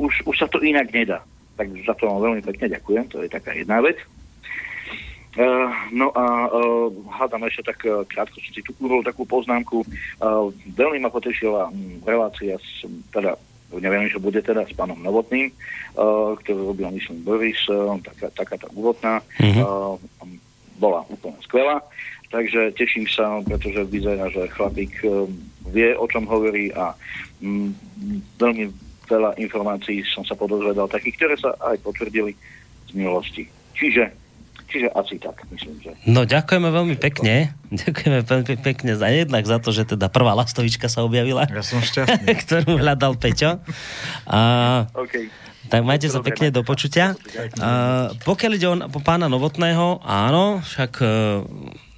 už, 0.00 0.24
už 0.24 0.34
sa 0.34 0.48
to 0.48 0.58
inak 0.64 0.88
nedá. 0.90 1.20
Tak 1.60 1.68
za 1.84 1.92
to 1.94 2.08
vám 2.08 2.32
veľmi 2.32 2.42
pekne 2.42 2.72
ďakujem, 2.72 3.04
to 3.12 3.20
je 3.24 3.28
taká 3.28 3.52
jedna 3.52 3.84
vec. 3.84 4.00
Uh, 5.32 5.72
no 5.96 6.12
a 6.12 6.52
uh, 6.52 6.92
hádam 7.08 7.48
ešte 7.48 7.72
tak 7.72 7.80
uh, 7.88 8.04
krátko 8.04 8.36
som 8.36 8.52
si 8.52 8.60
tu 8.60 8.76
urobil 8.84 9.00
takú 9.00 9.24
poznámku. 9.24 9.80
Veľmi 10.76 11.00
ma 11.00 11.08
potešila 11.08 11.72
um, 11.72 11.96
relácia 12.04 12.60
s, 12.60 12.84
teda 13.08 13.40
neviem, 13.72 14.12
že 14.12 14.20
bude 14.20 14.44
teda 14.44 14.68
s 14.68 14.76
pánom 14.76 15.00
Novotným, 15.00 15.48
uh, 15.48 16.36
ktorý 16.36 16.76
robil, 16.76 16.92
myslím, 16.92 17.24
Boris, 17.24 17.56
uh, 17.72 17.96
taká, 18.04 18.28
taká 18.36 18.56
tá 18.60 18.68
úvodná, 18.76 19.24
mm-hmm. 19.40 19.64
uh, 19.64 19.96
bola 20.76 21.00
úplne 21.08 21.40
skvelá. 21.40 21.80
Takže 22.28 22.76
teším 22.76 23.08
sa, 23.08 23.40
pretože 23.40 23.88
vyzerá, 23.88 24.28
že 24.28 24.52
chlapík 24.52 25.00
uh, 25.08 25.24
vie, 25.72 25.96
o 25.96 26.04
čom 26.12 26.28
hovorí 26.28 26.76
a 26.76 26.92
um, 27.40 27.72
veľmi 28.36 28.68
veľa 29.08 29.40
informácií 29.40 30.04
som 30.12 30.28
sa 30.28 30.36
podozvedal, 30.36 30.92
takých, 30.92 31.16
ktoré 31.16 31.34
sa 31.40 31.56
aj 31.72 31.80
potvrdili 31.80 32.36
z 32.84 32.90
minulosti. 32.92 33.48
Čiže 33.72 34.21
Čiže 34.72 34.88
asi 34.96 35.20
tak, 35.20 35.44
myslím, 35.52 35.76
že... 35.84 35.92
No 36.08 36.24
ďakujeme 36.24 36.72
veľmi 36.72 36.96
pekne. 36.96 37.52
Ďakujeme 37.84 38.24
veľmi 38.24 38.56
pekne 38.64 38.92
za 38.96 39.08
jednak 39.12 39.44
za 39.44 39.60
to, 39.60 39.68
že 39.68 39.84
teda 39.96 40.08
prvá 40.08 40.32
lastovička 40.32 40.88
sa 40.88 41.04
objavila. 41.04 41.44
Ja 41.44 41.60
som 41.60 41.84
šťastný. 41.84 42.32
ktorú 42.44 42.80
hľadal 42.80 43.20
Peťo. 43.20 43.60
A... 44.24 44.40
Okay. 44.96 45.28
Tak 45.70 45.86
majte 45.86 46.10
sa 46.10 46.24
pekne 46.24 46.50
do 46.50 46.66
počutia. 46.66 47.14
A, 47.62 48.10
pokiaľ 48.26 48.52
ide 48.56 48.66
o, 48.66 48.74
pána 49.04 49.30
Novotného, 49.30 50.02
áno, 50.02 50.62
však 50.62 51.02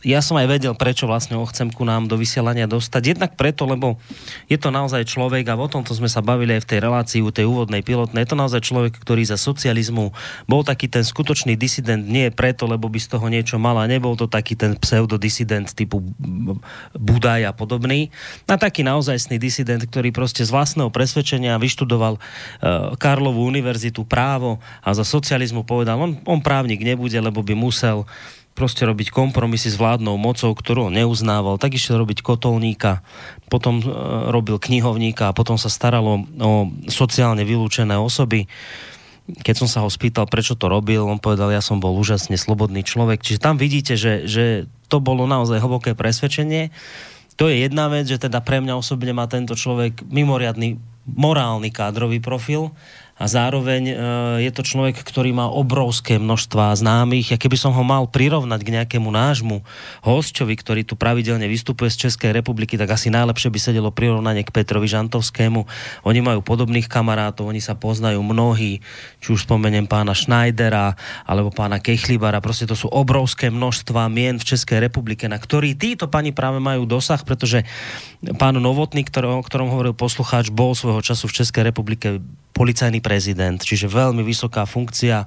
ja 0.05 0.21
som 0.21 0.37
aj 0.37 0.47
vedel, 0.47 0.77
prečo 0.77 1.09
vlastne 1.09 1.41
ho 1.41 1.49
chcem 1.49 1.73
ku 1.73 1.83
nám 1.89 2.05
do 2.07 2.21
vysielania 2.21 2.69
dostať. 2.69 3.17
Jednak 3.17 3.41
preto, 3.41 3.65
lebo 3.65 3.97
je 4.53 4.61
to 4.61 4.69
naozaj 4.69 5.09
človek, 5.09 5.49
a 5.49 5.57
o 5.57 5.65
tomto 5.65 5.97
sme 5.97 6.13
sa 6.13 6.21
bavili 6.21 6.61
aj 6.61 6.69
v 6.69 6.71
tej 6.77 6.79
relácii 6.85 7.21
u 7.25 7.33
tej 7.33 7.49
úvodnej 7.49 7.81
pilotnej, 7.81 8.29
je 8.29 8.31
to 8.31 8.39
naozaj 8.39 8.61
človek, 8.61 9.01
ktorý 9.01 9.25
za 9.25 9.41
socializmu 9.41 10.13
bol 10.45 10.61
taký 10.61 10.93
ten 10.93 11.01
skutočný 11.01 11.57
disident, 11.57 12.05
nie 12.05 12.29
preto, 12.29 12.69
lebo 12.69 12.93
by 12.93 13.01
z 13.01 13.17
toho 13.17 13.27
niečo 13.33 13.57
mal 13.57 13.81
a 13.81 13.89
nebol 13.89 14.13
to 14.13 14.29
taký 14.29 14.55
ten 14.55 14.77
pseudodisident 14.77 15.73
typu 15.73 16.05
Budaj 16.93 17.49
a 17.49 17.53
podobný. 17.57 18.13
A 18.45 18.61
taký 18.61 18.85
naozajstný 18.85 19.41
disident, 19.41 19.81
ktorý 19.89 20.13
proste 20.13 20.45
z 20.45 20.53
vlastného 20.53 20.93
presvedčenia 20.93 21.57
vyštudoval 21.57 22.21
uh, 22.21 22.93
Karlovú 23.01 23.49
univerzitu 23.55 24.03
právo 24.03 24.59
a 24.83 24.91
za 24.91 25.07
socializmu 25.07 25.63
povedal, 25.63 25.95
on, 26.03 26.19
on 26.27 26.43
právnik 26.43 26.83
nebude, 26.83 27.15
lebo 27.15 27.47
by 27.47 27.55
musel 27.55 28.03
proste 28.55 28.87
robiť 28.87 29.11
kompromisy 29.11 29.75
s 29.75 29.77
vládnou 29.77 30.15
mocou, 30.15 30.55
ktorú 30.55 30.89
on 30.89 30.95
neuznával, 30.95 31.59
tak 31.59 31.75
išiel 31.75 31.99
robiť 31.99 32.23
kotolníka, 32.23 33.03
potom 33.51 33.83
e, 33.83 33.87
robil 34.31 34.63
knihovníka 34.63 35.31
a 35.31 35.37
potom 35.37 35.59
sa 35.59 35.67
staralo 35.67 36.23
o 36.39 36.71
sociálne 36.87 37.43
vylúčené 37.43 37.99
osoby. 37.99 38.47
Keď 39.27 39.55
som 39.59 39.69
sa 39.69 39.83
ho 39.83 39.91
spýtal, 39.91 40.31
prečo 40.31 40.55
to 40.55 40.71
robil, 40.71 41.03
on 41.03 41.19
povedal, 41.19 41.51
ja 41.51 41.59
som 41.59 41.83
bol 41.83 41.99
úžasne 41.99 42.39
slobodný 42.39 42.87
človek. 42.87 43.27
Čiže 43.27 43.43
tam 43.43 43.59
vidíte, 43.59 43.99
že, 43.99 44.31
že 44.31 44.71
to 44.87 45.03
bolo 45.03 45.27
naozaj 45.27 45.59
hlboké 45.59 45.99
presvedčenie. 45.99 46.71
To 47.35 47.51
je 47.51 47.67
jedna 47.67 47.91
vec, 47.91 48.07
že 48.07 48.23
teda 48.23 48.39
pre 48.39 48.63
mňa 48.63 48.79
osobne 48.79 49.11
má 49.11 49.27
tento 49.27 49.59
človek 49.59 50.07
mimoriadný 50.07 50.79
morálny 51.11 51.75
kádrový 51.75 52.23
profil 52.23 52.71
a 53.15 53.31
zároveň 53.31 53.83
e, 53.87 53.95
je 54.43 54.51
to 54.51 54.67
človek, 54.67 54.99
ktorý 54.99 55.31
má 55.31 55.47
obrovské 55.47 56.19
množstva 56.19 56.75
známych. 56.75 57.31
Ja 57.31 57.39
keby 57.39 57.55
som 57.55 57.71
ho 57.71 57.87
mal 57.87 58.11
prirovnať 58.11 58.61
k 58.67 58.73
nejakému 58.75 59.07
nášmu 59.07 59.63
hostčovi, 60.03 60.59
ktorý 60.59 60.83
tu 60.83 60.99
pravidelne 60.99 61.47
vystupuje 61.47 61.95
z 61.95 62.11
Českej 62.11 62.35
republiky, 62.35 62.75
tak 62.75 62.91
asi 62.91 63.15
najlepšie 63.15 63.55
by 63.55 63.59
sedelo 63.63 63.95
prirovnanie 63.95 64.43
k 64.43 64.51
Petrovi 64.51 64.91
Žantovskému. 64.91 65.63
Oni 66.03 66.21
majú 66.27 66.43
podobných 66.43 66.91
kamarátov, 66.91 67.55
oni 67.55 67.63
sa 67.63 67.79
poznajú 67.79 68.19
mnohí, 68.19 68.83
či 69.23 69.29
už 69.31 69.47
spomeniem 69.47 69.87
pána 69.87 70.19
Schneidera 70.19 70.99
alebo 71.23 71.55
pána 71.55 71.79
Kechlibara. 71.79 72.43
Proste 72.43 72.67
to 72.67 72.75
sú 72.75 72.91
obrovské 72.91 73.47
množstva 73.47 74.11
mien 74.11 74.43
v 74.43 74.49
Českej 74.59 74.83
republike, 74.83 75.31
na 75.31 75.39
ktorý 75.39 75.79
títo 75.79 76.11
pani 76.11 76.35
práve 76.35 76.59
majú 76.59 76.83
dosah, 76.83 77.23
pretože 77.23 77.63
pán 78.43 78.59
Novotný, 78.59 79.07
ktorý, 79.07 79.39
o 79.39 79.45
ktorom 79.47 79.71
hovoril 79.71 79.95
poslucháč, 79.95 80.51
bol 80.51 80.75
svojho 80.75 80.99
času 80.99 81.31
v 81.31 81.37
Českej 81.43 81.63
republike 81.71 82.19
policajný 82.55 83.03
prezident, 83.03 83.59
čiže 83.59 83.91
veľmi 83.91 84.23
vysoká 84.23 84.63
funkcia. 84.65 85.27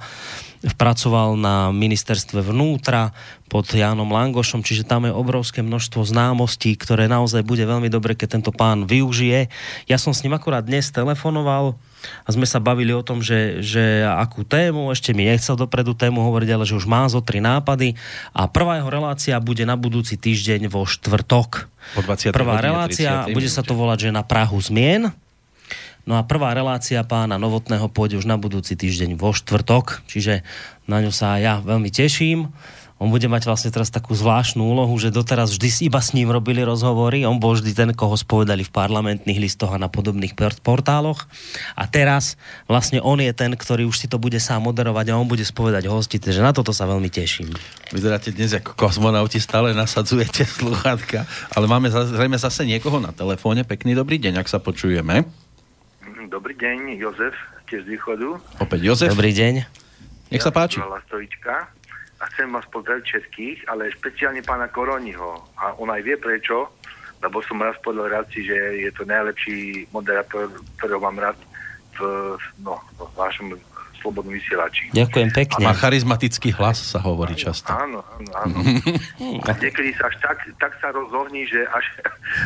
Pracoval 0.57 1.37
na 1.37 1.69
ministerstve 1.69 2.41
vnútra 2.41 3.13
pod 3.45 3.69
Jánom 3.69 4.09
Langošom, 4.09 4.65
čiže 4.65 4.89
tam 4.89 5.05
je 5.05 5.13
obrovské 5.13 5.61
množstvo 5.61 6.01
známostí, 6.01 6.73
ktoré 6.73 7.05
naozaj 7.05 7.45
bude 7.45 7.61
veľmi 7.61 7.93
dobre, 7.93 8.17
keď 8.17 8.39
tento 8.39 8.51
pán 8.55 8.89
využije. 8.89 9.53
Ja 9.85 10.01
som 10.01 10.17
s 10.17 10.25
ním 10.25 10.33
akurát 10.33 10.65
dnes 10.65 10.89
telefonoval 10.89 11.77
a 12.25 12.29
sme 12.33 12.49
sa 12.49 12.57
bavili 12.57 12.89
o 12.89 13.05
tom, 13.05 13.21
že, 13.21 13.61
že 13.61 14.01
akú 14.01 14.41
tému, 14.41 14.89
ešte 14.89 15.13
mi 15.13 15.29
nechcel 15.29 15.53
dopredu 15.53 15.93
tému 15.93 16.25
hovoriť, 16.25 16.49
ale 16.49 16.65
že 16.65 16.73
už 16.73 16.89
má 16.89 17.05
zo 17.05 17.21
tri 17.21 17.37
nápady 17.37 17.93
a 18.33 18.49
prvá 18.49 18.81
jeho 18.81 18.89
relácia 18.89 19.37
bude 19.37 19.61
na 19.61 19.77
budúci 19.77 20.17
týždeň 20.17 20.73
vo 20.73 20.89
štvrtok. 20.89 21.69
Po 21.93 22.01
20. 22.01 22.33
Prvá 22.33 22.59
relácia, 22.59 23.29
bude 23.29 23.47
sa 23.51 23.61
to 23.61 23.77
volať, 23.77 24.09
že 24.09 24.15
na 24.15 24.25
Prahu 24.25 24.57
zmien 24.57 25.13
No 26.07 26.15
a 26.15 26.23
prvá 26.23 26.55
relácia 26.55 27.03
pána 27.03 27.35
Novotného 27.35 27.91
pôjde 27.91 28.15
už 28.15 28.31
na 28.31 28.39
budúci 28.39 28.79
týždeň 28.79 29.19
vo 29.19 29.35
štvrtok, 29.35 30.07
čiže 30.07 30.39
na 30.87 31.03
ňu 31.03 31.11
sa 31.11 31.35
ja 31.35 31.59
veľmi 31.59 31.91
teším. 31.91 32.47
On 32.97 33.13
bude 33.13 33.29
mať 33.29 33.45
vlastne 33.45 33.69
teraz 33.69 33.93
takú 33.93 34.17
zvláštnu 34.17 34.63
úlohu, 34.63 34.89
že 34.97 35.13
doteraz 35.13 35.53
vždy 35.53 35.85
iba 35.85 36.01
s 36.01 36.17
ním 36.17 36.33
robili 36.33 36.65
rozhovory. 36.65 37.29
On 37.29 37.37
bol 37.37 37.53
vždy 37.53 37.75
ten, 37.77 37.89
koho 37.93 38.17
spovedali 38.17 38.65
v 38.65 38.73
parlamentných 38.73 39.37
listoch 39.37 39.69
a 39.69 39.77
na 39.77 39.85
podobných 39.85 40.33
portáloch. 40.65 41.29
A 41.77 41.85
teraz 41.85 42.41
vlastne 42.65 42.97
on 42.97 43.21
je 43.21 43.29
ten, 43.37 43.53
ktorý 43.53 43.85
už 43.85 44.01
si 44.01 44.07
to 44.09 44.17
bude 44.17 44.41
sám 44.41 44.65
moderovať 44.65 45.13
a 45.13 45.19
on 45.19 45.29
bude 45.29 45.45
spovedať 45.45 45.85
hosti, 45.85 46.17
takže 46.17 46.41
na 46.41 46.55
toto 46.57 46.73
sa 46.73 46.89
veľmi 46.89 47.11
teším. 47.13 47.53
Vyzeráte 47.93 48.33
dnes 48.33 48.57
ako 48.57 48.73
kozmonauti, 48.73 49.37
stále 49.37 49.77
nasadzujete 49.77 50.49
sluchátka, 50.57 51.29
ale 51.53 51.69
máme 51.69 51.93
zrejme 51.93 52.41
zase 52.41 52.65
niekoho 52.65 52.97
na 52.97 53.13
telefóne. 53.13 53.61
Pekný 53.61 53.93
dobrý 53.93 54.17
deň, 54.17 54.41
ak 54.41 54.49
sa 54.49 54.57
počujeme. 54.57 55.46
Dobrý 56.27 56.59
deň, 56.59 56.99
Jozef, 56.99 57.31
tiež 57.71 57.87
z 57.87 57.95
východu. 57.95 58.35
Opäť 58.59 58.83
Jozef. 58.83 59.15
Dobrý 59.15 59.31
deň. 59.31 59.63
Nech 60.27 60.43
sa 60.43 60.51
páči. 60.51 60.83
Stojička 61.07 61.71
a 62.19 62.23
chcem 62.35 62.51
vás 62.51 62.67
pozdraviť 62.67 63.03
všetkých, 63.07 63.57
ale 63.71 63.87
špeciálne 63.95 64.43
pána 64.43 64.67
Koroniho. 64.67 65.39
A 65.55 65.71
on 65.79 65.87
aj 65.87 66.03
vie 66.03 66.19
prečo, 66.19 66.67
lebo 67.23 67.39
som 67.47 67.63
raz 67.63 67.79
povedal 67.79 68.11
ráci, 68.11 68.43
že 68.43 68.59
je 68.59 68.91
to 68.91 69.07
najlepší 69.07 69.87
moderátor, 69.95 70.51
ktorého 70.75 70.99
mám 70.99 71.15
rád 71.15 71.39
v, 71.95 72.35
no, 72.59 72.75
v 72.75 73.07
vašom 73.15 73.55
slobodnom 73.99 74.33
vysielači. 74.33 74.93
Ďakujem 74.93 75.29
pekne. 75.33 75.63
A 75.65 75.69
má 75.69 75.73
charizmatický 75.73 76.53
hlas, 76.55 76.79
sa 76.79 76.99
hovorí 77.01 77.35
áno, 77.35 77.43
často. 77.49 77.69
Áno, 77.73 77.99
áno, 78.01 78.29
áno. 78.33 78.57
A 79.47 79.51
niekedy 79.57 79.91
sa 79.97 80.07
až 80.07 80.15
tak, 80.23 80.37
tak 80.61 80.71
sa 80.79 80.93
rozohní, 80.93 81.47
že 81.49 81.65
až, 81.71 81.85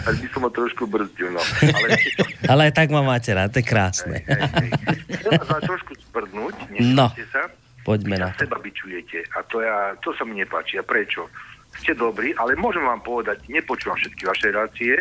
až 0.07 0.15
by 0.21 0.27
som 0.31 0.41
ho 0.47 0.51
trošku 0.51 0.83
brzdil. 0.87 1.33
No. 1.33 1.41
Ale, 1.61 1.87
Ale 2.51 2.61
aj 2.69 2.73
tak 2.73 2.87
ma 2.89 3.01
máte 3.03 3.31
rád, 3.35 3.51
to 3.51 3.59
je 3.59 3.67
krásne. 3.67 4.23
Hej, 4.25 4.41
hej, 4.41 4.69
hej. 4.71 4.97
Chcem 5.21 5.31
vás 5.39 5.63
trošku 5.63 5.91
sprdnúť, 6.09 6.55
no. 6.79 7.11
sa. 7.31 7.43
Poďme 7.81 8.21
na 8.21 8.29
to. 8.37 8.45
seba 8.45 8.61
bičujete. 8.61 9.25
A 9.33 9.41
to, 9.49 9.57
ja, 9.65 9.97
to 10.05 10.13
sa 10.13 10.21
mi 10.21 10.37
nepáči. 10.37 10.77
A 10.77 10.85
prečo? 10.85 11.25
Ste 11.81 11.95
dobrí, 11.95 12.35
ale 12.35 12.59
môžem 12.59 12.83
vám 12.83 12.99
povedať, 12.99 13.47
nepočúvam 13.47 13.95
všetky 13.95 14.27
vaše 14.27 14.51
relácie, 14.51 14.93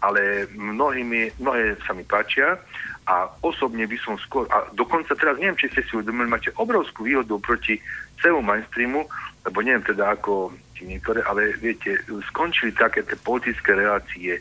ale 0.00 0.46
mnohými, 0.54 1.34
mnohé 1.42 1.74
sa 1.82 1.92
mi 1.92 2.06
páčia 2.06 2.56
a 3.02 3.26
osobne 3.42 3.82
by 3.90 3.98
som 3.98 4.14
skôr, 4.22 4.46
a 4.46 4.70
dokonca 4.78 5.18
teraz 5.18 5.34
neviem, 5.42 5.58
či 5.58 5.70
ste 5.74 5.82
si 5.82 5.98
uvedomili, 5.98 6.30
máte 6.30 6.54
obrovskú 6.54 7.02
výhodu 7.02 7.34
proti 7.42 7.82
celému 8.22 8.46
mainstreamu, 8.46 9.02
lebo 9.42 9.58
neviem 9.58 9.82
teda 9.82 10.14
ako 10.14 10.54
ti 10.78 10.86
niektoré, 10.86 11.18
ale 11.26 11.58
viete, 11.58 11.98
skončili 12.30 12.70
také 12.70 13.02
tie 13.02 13.18
politické 13.18 13.74
relácie, 13.74 14.38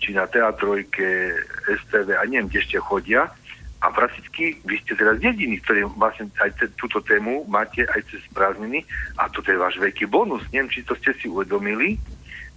či 0.00 0.16
na 0.16 0.24
teatrojke, 0.24 1.36
STV 1.68 2.16
a 2.16 2.24
neviem, 2.24 2.48
kde 2.48 2.64
ešte 2.64 2.78
chodia. 2.80 3.28
A 3.80 3.88
prakticky 3.88 4.60
vy 4.64 4.76
ste 4.80 4.92
teraz 4.92 5.20
jediní, 5.20 5.60
ktorí 5.60 5.88
vlastne 5.96 6.28
aj 6.40 6.52
te, 6.56 6.68
túto 6.76 7.00
tému 7.00 7.48
máte 7.48 7.84
aj 7.88 8.04
cez 8.12 8.20
prázdniny 8.32 8.84
a 9.16 9.28
toto 9.32 9.48
je 9.48 9.60
váš 9.60 9.80
veľký 9.80 10.04
bonus. 10.08 10.44
Neviem, 10.52 10.68
či 10.68 10.84
to 10.84 10.92
ste 11.00 11.16
si 11.16 11.28
uvedomili, 11.28 11.96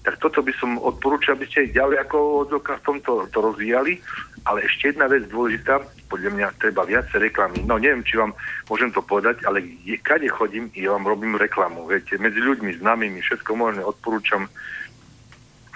tak 0.04 0.20
toto 0.20 0.44
by 0.44 0.52
som 0.60 0.76
odporúčal, 0.84 1.40
aby 1.40 1.48
ste 1.48 1.72
ďalej 1.72 2.04
ako 2.04 2.44
odzokaz 2.44 2.84
v 2.84 2.88
tomto 2.92 3.12
to 3.32 3.40
rozvíjali. 3.40 4.04
Ale 4.44 4.60
ešte 4.68 4.92
jedna 4.92 5.08
vec 5.08 5.24
dôležitá, 5.32 5.80
podľa 6.12 6.32
mňa 6.36 6.48
treba 6.60 6.84
viac 6.84 7.08
reklamy. 7.16 7.64
No 7.64 7.80
neviem, 7.80 8.04
či 8.04 8.20
vám 8.20 8.36
môžem 8.68 8.92
to 8.92 9.00
povedať, 9.00 9.40
ale 9.48 9.64
je, 9.88 9.96
kade 10.04 10.28
chodím, 10.28 10.68
ja 10.76 10.92
vám 10.92 11.08
robím 11.08 11.40
reklamu. 11.40 11.88
Viete, 11.88 12.20
medzi 12.20 12.44
ľuďmi, 12.44 12.84
známymi, 12.84 13.24
všetko 13.24 13.56
možné 13.56 13.80
odporúčam. 13.88 14.52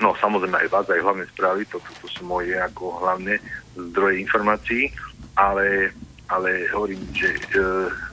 No 0.03 0.11
samozrejme 0.19 0.59
aj 0.59 0.69
vás, 0.75 0.87
aj 0.91 0.99
hlavné 0.99 1.25
správy, 1.31 1.63
to, 1.71 1.79
to, 1.79 1.91
to 2.03 2.07
sú 2.11 2.21
moje 2.27 2.53
ako 2.59 2.99
hlavné 2.99 3.39
zdroje 3.73 4.27
informácií, 4.27 4.91
ale, 5.39 5.95
ale 6.27 6.67
hovorím, 6.75 7.01
že 7.15 7.33
e, 7.33 7.39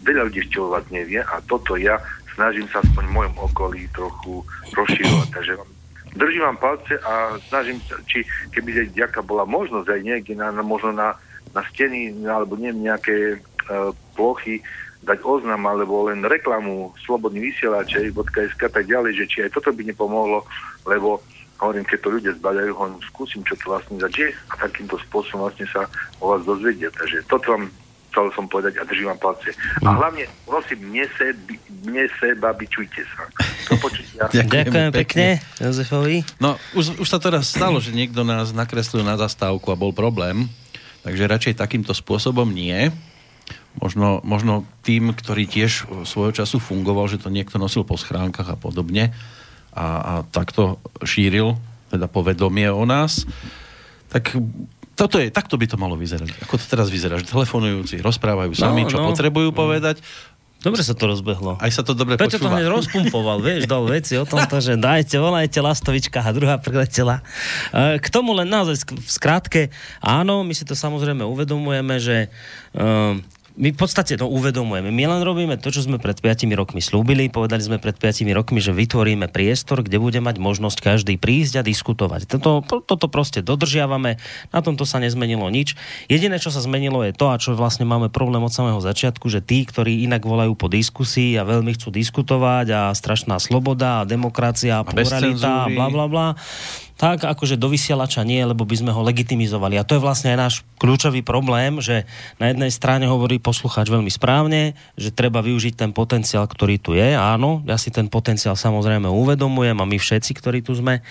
veľa 0.06 0.30
ľudí 0.30 0.46
ešte 0.46 0.62
o 0.62 0.72
vás 0.72 0.86
nevie 0.88 1.20
a 1.20 1.42
toto 1.44 1.76
ja 1.76 2.00
snažím 2.38 2.64
sa 2.70 2.80
aspoň 2.80 3.04
v 3.04 3.14
mojom 3.20 3.34
okolí 3.52 3.82
trochu 3.92 4.40
rozširovať. 4.72 5.28
Takže 5.28 5.52
vám 5.60 5.73
držím 6.14 6.42
vám 6.42 6.58
palce 6.58 6.94
a 7.02 7.38
snažím 7.50 7.82
sa, 7.84 7.98
či 8.06 8.22
keby 8.54 8.90
ďaká 8.94 9.20
bola 9.22 9.44
možnosť 9.44 9.88
aj 9.90 10.00
niekde 10.00 10.34
na, 10.38 10.54
na, 10.54 10.62
možno 10.62 10.94
na, 10.94 11.18
na 11.52 11.62
steny 11.74 12.14
alebo 12.26 12.54
neviem, 12.54 12.86
nejaké 12.86 13.38
uh, 13.38 13.90
plochy 14.14 14.62
dať 15.04 15.20
oznam 15.20 15.60
alebo 15.68 16.08
len 16.08 16.24
reklamu 16.24 16.96
slobodný 17.04 17.52
vysielač.sk 17.52 18.62
tak 18.72 18.84
ďalej, 18.88 19.12
že 19.20 19.24
či 19.28 19.38
aj 19.44 19.52
toto 19.52 19.70
by 19.74 19.84
nepomohlo, 19.84 20.48
lebo 20.88 21.20
hovorím, 21.60 21.84
keď 21.84 21.98
to 22.00 22.08
ľudia 22.08 22.32
zbadajú, 22.40 22.70
hovorím, 22.72 23.00
skúsim, 23.04 23.40
čo 23.44 23.54
to 23.60 23.70
vlastne 23.70 24.00
zač 24.00 24.32
a 24.50 24.54
takýmto 24.58 24.96
spôsobom 25.08 25.46
vlastne 25.46 25.68
sa 25.70 25.86
o 26.18 26.34
vás 26.34 26.42
dozvedia. 26.42 26.88
Takže 26.90 27.22
toto 27.28 27.54
vám 27.54 27.68
chcel 28.14 28.30
som 28.30 28.46
povedať 28.46 28.78
a 28.78 28.86
držím 28.86 29.10
vám 29.10 29.18
palce. 29.18 29.50
A 29.82 29.90
mm. 29.90 29.96
hlavne, 29.98 30.24
prosím, 30.46 30.78
mne, 30.86 31.04
se, 31.18 31.34
mne 31.82 32.06
seba 32.22 32.54
bičujte 32.54 33.02
sa. 33.10 33.26
To 33.66 33.74
počutia. 33.82 34.30
Ďakujem, 34.38 34.70
Ďakujem 34.70 34.90
pekne, 34.94 35.26
Jozefovi. 35.58 36.16
No, 36.38 36.54
už, 36.78 37.02
už 37.02 37.08
sa 37.10 37.18
teraz 37.18 37.50
stalo, 37.50 37.82
že 37.82 37.90
niekto 37.90 38.22
nás 38.22 38.54
nakreslil 38.54 39.02
na 39.02 39.18
zastávku 39.18 39.74
a 39.74 39.76
bol 39.76 39.90
problém, 39.90 40.46
takže 41.02 41.26
radšej 41.26 41.58
takýmto 41.58 41.90
spôsobom 41.90 42.46
nie. 42.46 42.94
Možno, 43.74 44.22
možno 44.22 44.62
tým, 44.86 45.10
ktorý 45.10 45.50
tiež 45.50 45.90
svojho 46.06 46.30
času 46.30 46.62
fungoval, 46.62 47.10
že 47.10 47.18
to 47.18 47.34
niekto 47.34 47.58
nosil 47.58 47.82
po 47.82 47.98
schránkach 47.98 48.46
a 48.46 48.54
podobne 48.54 49.10
a, 49.74 49.86
a 49.98 50.12
takto 50.30 50.78
šíril 51.02 51.58
teda 51.90 52.06
povedomie 52.06 52.70
o 52.70 52.86
nás, 52.86 53.26
tak 54.14 54.30
toto 54.94 55.18
je, 55.18 55.28
takto 55.30 55.58
by 55.58 55.66
to 55.66 55.76
malo 55.76 55.98
vyzerať. 55.98 56.30
Ako 56.46 56.54
to 56.54 56.66
teraz 56.70 56.86
vyzerá, 56.88 57.18
že 57.18 57.26
telefonujúci 57.26 57.98
rozprávajú 57.98 58.54
sami, 58.54 58.86
no, 58.86 58.90
čo 58.90 58.98
no. 59.02 59.10
potrebujú 59.10 59.50
no. 59.50 59.56
povedať. 59.58 59.98
Dobre 60.64 60.80
sa 60.80 60.96
to 60.96 61.04
rozbehlo. 61.04 61.60
Aj 61.60 61.68
sa 61.68 61.84
to 61.84 61.92
dobre 61.92 62.16
Prečo 62.16 62.40
počúva. 62.40 62.56
to 62.56 62.56
hneď 62.56 62.66
rozpumpoval, 62.72 63.36
vieš, 63.44 63.68
dal 63.68 63.84
veci 63.84 64.16
o 64.16 64.24
tomto, 64.24 64.64
že 64.64 64.80
dajte, 64.80 65.20
volajte 65.20 65.60
Lastovička 65.60 66.24
a 66.24 66.32
druhá 66.32 66.56
preletela. 66.56 67.20
E, 67.68 68.00
k 68.00 68.06
tomu 68.08 68.32
len 68.32 68.48
naozaj 68.48 68.88
v 68.96 69.10
skrátke, 69.12 69.68
áno, 70.00 70.40
my 70.40 70.56
si 70.56 70.64
to 70.64 70.72
samozrejme 70.72 71.20
uvedomujeme, 71.20 72.00
že 72.00 72.32
um, 72.72 73.20
my 73.54 73.70
v 73.70 73.78
podstate 73.78 74.18
to 74.18 74.26
uvedomujeme. 74.26 74.90
My 74.90 75.06
len 75.06 75.22
robíme 75.22 75.54
to, 75.54 75.70
čo 75.70 75.86
sme 75.86 76.02
pred 76.02 76.18
5 76.18 76.50
rokmi 76.58 76.82
slúbili. 76.82 77.30
Povedali 77.30 77.62
sme 77.62 77.78
pred 77.78 77.94
5 77.94 78.26
rokmi, 78.34 78.58
že 78.58 78.74
vytvoríme 78.74 79.30
priestor, 79.30 79.86
kde 79.86 80.02
bude 80.02 80.18
mať 80.18 80.42
možnosť 80.42 80.78
každý 80.82 81.14
prísť 81.14 81.62
a 81.62 81.66
diskutovať. 81.66 82.26
Toto, 82.26 82.66
to, 82.66 82.82
toto 82.82 83.06
proste 83.06 83.46
dodržiavame, 83.46 84.18
na 84.50 84.60
tomto 84.60 84.82
sa 84.82 84.98
nezmenilo 84.98 85.46
nič. 85.54 85.78
Jediné, 86.10 86.42
čo 86.42 86.50
sa 86.50 86.58
zmenilo, 86.58 87.06
je 87.06 87.14
to, 87.14 87.30
a 87.30 87.38
čo 87.38 87.54
vlastne 87.54 87.86
máme 87.86 88.10
problém 88.10 88.42
od 88.42 88.50
samého 88.50 88.82
začiatku, 88.82 89.30
že 89.30 89.38
tí, 89.38 89.62
ktorí 89.62 90.02
inak 90.02 90.26
volajú 90.26 90.58
po 90.58 90.66
diskusii 90.66 91.38
a 91.38 91.46
veľmi 91.46 91.78
chcú 91.78 91.94
diskutovať 91.94 92.66
a 92.74 92.80
strašná 92.90 93.38
sloboda 93.38 94.02
a 94.02 94.08
demokracia 94.08 94.82
a 94.82 94.86
pluralita 94.86 95.66
a 95.66 95.70
bla 95.70 95.86
bla 95.94 96.06
bla, 96.10 96.26
tak 96.94 97.26
akože 97.26 97.58
do 97.58 97.66
vysielača 97.66 98.22
nie, 98.22 98.38
lebo 98.38 98.62
by 98.62 98.76
sme 98.78 98.94
ho 98.94 99.02
legitimizovali. 99.02 99.74
A 99.74 99.86
to 99.86 99.98
je 99.98 100.04
vlastne 100.04 100.30
aj 100.30 100.38
náš 100.38 100.54
kľúčový 100.78 101.26
problém, 101.26 101.82
že 101.82 102.06
na 102.38 102.54
jednej 102.54 102.70
strane 102.70 103.10
hovorí 103.10 103.42
poslucháč 103.42 103.90
veľmi 103.90 104.10
správne, 104.10 104.78
že 104.94 105.10
treba 105.10 105.42
využiť 105.42 105.74
ten 105.74 105.90
potenciál, 105.90 106.46
ktorý 106.46 106.78
tu 106.78 106.94
je. 106.94 107.18
Áno, 107.18 107.66
ja 107.66 107.74
si 107.74 107.90
ten 107.90 108.06
potenciál 108.06 108.54
samozrejme 108.54 109.10
uvedomujem 109.10 109.74
a 109.74 109.88
my 109.90 109.98
všetci, 109.98 110.32
ktorí 110.38 110.62
tu 110.62 110.78
sme, 110.78 111.02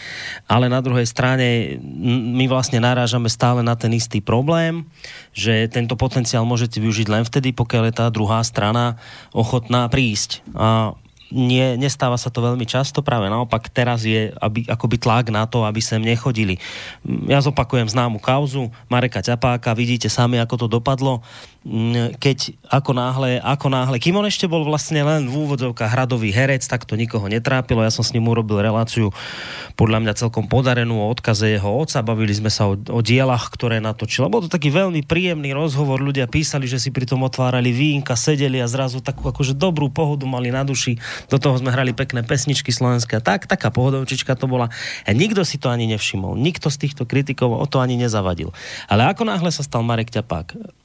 ale 0.48 0.72
na 0.72 0.80
druhej 0.80 1.04
strane 1.04 1.78
my 2.32 2.48
vlastne 2.48 2.80
narážame 2.80 3.28
stále 3.28 3.60
na 3.60 3.76
ten 3.76 3.92
istý 3.92 4.24
problém, 4.24 4.88
že 5.36 5.68
tento 5.68 6.00
potenciál 6.00 6.48
môžete 6.48 6.80
využiť 6.80 7.08
len 7.12 7.24
vtedy, 7.28 7.52
pokiaľ 7.52 7.84
je 7.92 7.94
tá 8.00 8.08
druhá 8.08 8.40
strana 8.48 8.96
ochotná 9.36 9.92
prísť. 9.92 10.40
A 10.56 10.96
nie, 11.34 11.76
nestáva 11.82 12.16
sa 12.16 12.30
to 12.30 12.46
veľmi 12.46 12.64
často, 12.70 13.02
práve 13.02 13.28
naopak 13.28 13.68
teraz 13.74 14.06
je 14.06 14.30
aby, 14.38 14.70
akoby 14.70 15.02
tlak 15.02 15.34
na 15.34 15.50
to, 15.50 15.66
aby 15.66 15.82
sem 15.82 16.00
nechodili. 16.00 16.62
Ja 17.26 17.42
zopakujem 17.42 17.90
známu 17.90 18.22
kauzu 18.22 18.70
Mareka 18.88 19.26
Ťapáka, 19.26 19.74
vidíte 19.74 20.08
sami, 20.08 20.38
ako 20.38 20.66
to 20.66 20.68
dopadlo. 20.70 21.26
Keď 22.20 22.60
ako 22.68 22.92
náhle, 22.92 23.40
ako 23.40 23.72
náhle, 23.72 23.96
kým 23.96 24.20
on 24.20 24.28
ešte 24.28 24.52
bol 24.52 24.68
vlastne 24.68 25.00
len 25.00 25.32
v 25.32 25.48
úvodzovkách 25.48 25.96
hradový 25.96 26.36
herec, 26.36 26.60
tak 26.68 26.84
to 26.84 27.00
nikoho 27.00 27.24
netrápilo. 27.32 27.80
Ja 27.80 27.88
som 27.88 28.04
s 28.04 28.12
ním 28.12 28.28
urobil 28.28 28.60
reláciu 28.60 29.16
podľa 29.80 30.04
mňa 30.04 30.14
celkom 30.20 30.52
podarenú 30.52 31.00
o 31.00 31.08
odkaze 31.08 31.56
jeho 31.56 31.72
oca. 31.72 32.04
Bavili 32.04 32.36
sme 32.36 32.52
sa 32.52 32.68
o, 32.68 32.76
o 32.76 33.00
dielach, 33.00 33.48
ktoré 33.48 33.80
natočil. 33.80 34.28
Bol 34.28 34.44
to 34.44 34.52
taký 34.52 34.76
veľmi 34.76 35.08
príjemný 35.08 35.56
rozhovor. 35.56 36.04
Ľudia 36.04 36.28
písali, 36.28 36.68
že 36.68 36.84
si 36.84 36.92
pri 36.92 37.08
tom 37.08 37.24
otvárali 37.24 37.72
vínka, 37.72 38.20
sedeli 38.20 38.60
a 38.60 38.68
zrazu 38.68 39.00
takú 39.00 39.32
akože 39.32 39.56
dobrú 39.56 39.88
pohodu 39.88 40.28
mali 40.28 40.52
na 40.52 40.68
duši. 40.68 41.00
Do 41.32 41.40
toho 41.40 41.56
sme 41.56 41.72
hrali 41.72 41.96
pekné 41.96 42.28
pesničky 42.28 42.76
slovenské. 42.76 43.24
Tak, 43.24 43.48
taká 43.48 43.72
pohodovčička 43.72 44.36
to 44.36 44.52
bola. 44.52 44.68
A 45.08 45.16
nikto 45.16 45.48
si 45.48 45.56
to 45.56 45.72
ani 45.72 45.88
nevšimol. 45.88 46.36
Nikto 46.36 46.68
z 46.68 46.92
týchto 46.92 47.08
kritikov 47.08 47.56
o 47.56 47.64
to 47.72 47.80
ani 47.80 47.96
nezavadil. 47.96 48.52
Ale 48.92 49.08
ako 49.08 49.24
náhle 49.24 49.48
sa 49.48 49.64
stal 49.64 49.80
Marek 49.80 50.12
Ťapák 50.12 50.83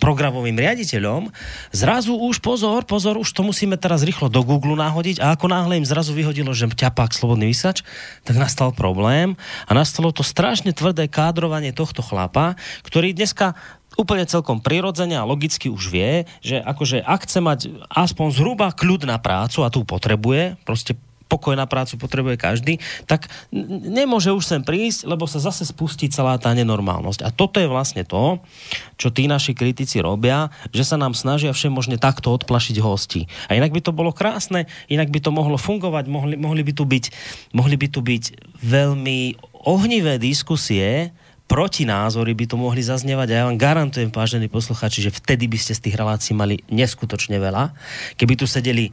programovým 0.00 0.56
riaditeľom, 0.56 1.28
zrazu 1.70 2.16
už 2.16 2.40
pozor, 2.40 2.88
pozor, 2.88 3.20
už 3.20 3.28
to 3.36 3.44
musíme 3.44 3.76
teraz 3.76 4.00
rýchlo 4.00 4.32
do 4.32 4.40
Google 4.40 4.80
nahodiť 4.80 5.20
a 5.20 5.36
ako 5.36 5.52
náhle 5.52 5.76
im 5.76 5.84
zrazu 5.84 6.16
vyhodilo, 6.16 6.56
že 6.56 6.72
ťapák 6.72 7.12
slobodný 7.12 7.52
vysač, 7.52 7.84
tak 8.24 8.40
nastal 8.40 8.72
problém 8.72 9.36
a 9.68 9.70
nastalo 9.76 10.08
to 10.08 10.24
strašne 10.24 10.72
tvrdé 10.72 11.04
kádrovanie 11.12 11.76
tohto 11.76 12.00
chlapa, 12.00 12.56
ktorý 12.88 13.12
dneska 13.12 13.52
úplne 13.98 14.24
celkom 14.24 14.62
prirodzene 14.62 15.18
a 15.18 15.26
logicky 15.26 15.66
už 15.68 15.90
vie, 15.90 16.24
že 16.38 16.62
akože 16.62 17.02
ak 17.02 17.26
chce 17.26 17.38
mať 17.42 17.60
aspoň 17.90 18.26
zhruba 18.30 18.70
kľud 18.70 19.04
na 19.04 19.18
prácu 19.18 19.66
a 19.66 19.72
tu 19.74 19.82
potrebuje, 19.82 20.54
proste 20.62 20.94
pokoj 21.28 21.54
na 21.54 21.68
prácu 21.68 22.00
potrebuje 22.00 22.40
každý, 22.40 22.80
tak 23.04 23.28
nemôže 23.52 24.32
už 24.32 24.42
sem 24.42 24.64
prísť, 24.64 25.04
lebo 25.04 25.28
sa 25.28 25.38
zase 25.38 25.68
spustí 25.68 26.08
celá 26.08 26.40
tá 26.40 26.50
nenormálnosť. 26.56 27.20
A 27.22 27.28
toto 27.28 27.60
je 27.60 27.68
vlastne 27.68 28.02
to, 28.02 28.40
čo 28.96 29.12
tí 29.12 29.28
naši 29.28 29.52
kritici 29.52 30.00
robia, 30.00 30.48
že 30.72 30.88
sa 30.88 30.96
nám 30.96 31.12
snažia 31.12 31.52
všemožne 31.52 32.00
takto 32.00 32.32
odplašiť 32.32 32.80
hosti. 32.80 33.28
A 33.46 33.54
inak 33.54 33.70
by 33.76 33.80
to 33.84 33.92
bolo 33.92 34.10
krásne, 34.10 34.64
inak 34.88 35.12
by 35.12 35.20
to 35.20 35.30
mohlo 35.30 35.60
fungovať, 35.60 36.08
mohli, 36.08 36.34
mohli, 36.40 36.64
by, 36.64 36.72
tu 36.72 36.88
byť, 36.88 37.04
mohli 37.52 37.76
by 37.76 37.86
tu 37.92 38.00
byť 38.00 38.24
veľmi 38.64 39.20
ohnivé 39.68 40.16
diskusie, 40.16 41.12
protinázory 41.48 42.36
by 42.36 42.44
to 42.44 42.60
mohli 42.60 42.84
zaznievať 42.84 43.28
a 43.32 43.34
ja 43.34 43.44
vám 43.48 43.56
garantujem, 43.56 44.12
vážení 44.12 44.52
posluchači, 44.52 45.00
že 45.00 45.10
vtedy 45.10 45.48
by 45.48 45.56
ste 45.56 45.72
z 45.72 45.88
tých 45.88 45.96
relácií 45.96 46.36
mali 46.36 46.60
neskutočne 46.68 47.40
veľa. 47.40 47.72
Keby 48.20 48.36
tu 48.36 48.44
sedeli 48.44 48.92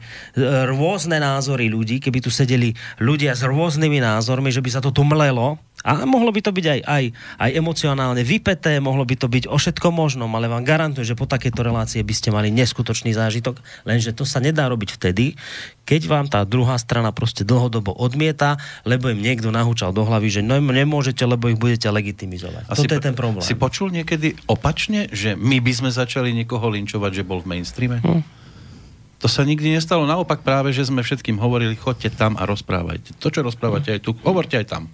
rôzne 0.64 1.20
názory 1.20 1.68
ľudí, 1.68 2.00
keby 2.00 2.24
tu 2.24 2.32
sedeli 2.32 2.72
ľudia 2.96 3.36
s 3.36 3.44
rôznymi 3.44 4.00
názormi, 4.00 4.48
že 4.48 4.64
by 4.64 4.70
sa 4.72 4.80
to 4.80 4.88
tu 4.88 5.04
mlelo, 5.04 5.60
a 5.86 6.02
mohlo 6.02 6.34
by 6.34 6.42
to 6.42 6.50
byť 6.50 6.66
aj, 6.66 6.80
aj, 6.82 7.04
aj 7.46 7.50
emocionálne 7.52 8.26
vypeté, 8.26 8.82
mohlo 8.82 9.06
by 9.06 9.14
to 9.14 9.30
byť 9.30 9.46
o 9.46 9.54
všetkom 9.54 9.94
možnom, 9.94 10.26
ale 10.34 10.50
vám 10.50 10.66
garantujem, 10.66 11.14
že 11.14 11.18
po 11.18 11.30
takejto 11.30 11.62
relácie 11.62 12.02
by 12.02 12.10
ste 12.10 12.34
mali 12.34 12.50
neskutočný 12.50 13.14
zážitok, 13.14 13.62
lenže 13.86 14.10
to 14.10 14.26
sa 14.26 14.42
nedá 14.42 14.66
robiť 14.66 14.98
vtedy, 14.98 15.38
keď 15.86 16.02
vám 16.10 16.26
tá 16.26 16.42
druhá 16.42 16.74
strana 16.82 17.14
proste 17.14 17.46
dlhodobo 17.46 17.94
odmieta, 17.94 18.58
lebo 18.82 19.06
im 19.06 19.22
niekto 19.22 19.54
nahúčal 19.54 19.94
do 19.94 20.02
hlavy, 20.02 20.28
že 20.28 20.40
no, 20.42 20.58
nemôžete, 20.58 21.22
lebo 21.22 21.46
ich 21.46 21.56
budete 21.56 21.86
legitimizovať. 21.86 22.66
A 22.66 22.74
Toto 22.74 22.90
si, 22.90 22.90
je 22.90 23.06
ten 23.06 23.14
problém. 23.14 23.46
Si 23.46 23.54
počul 23.54 23.94
niekedy 23.94 24.34
opačne, 24.50 25.06
že 25.14 25.38
my 25.38 25.62
by 25.62 25.72
sme 25.72 25.90
začali 25.94 26.34
niekoho 26.34 26.66
linčovať, 26.66 27.10
že 27.14 27.22
bol 27.22 27.38
v 27.38 27.54
mainstreame? 27.54 28.02
Hm. 28.02 28.22
To 29.22 29.30
sa 29.30 29.46
nikdy 29.46 29.78
nestalo. 29.78 30.04
Naopak 30.04 30.44
práve, 30.44 30.74
že 30.74 30.84
sme 30.84 31.00
všetkým 31.00 31.40
hovorili, 31.40 31.78
chodte 31.78 32.10
tam 32.12 32.36
a 32.36 32.44
rozprávajte. 32.44 33.16
To, 33.22 33.30
čo 33.30 33.46
rozprávate 33.46 33.88
hm. 33.88 33.94
aj 33.94 34.00
tu, 34.02 34.10
hovorte 34.26 34.58
aj 34.58 34.66
tam. 34.66 34.90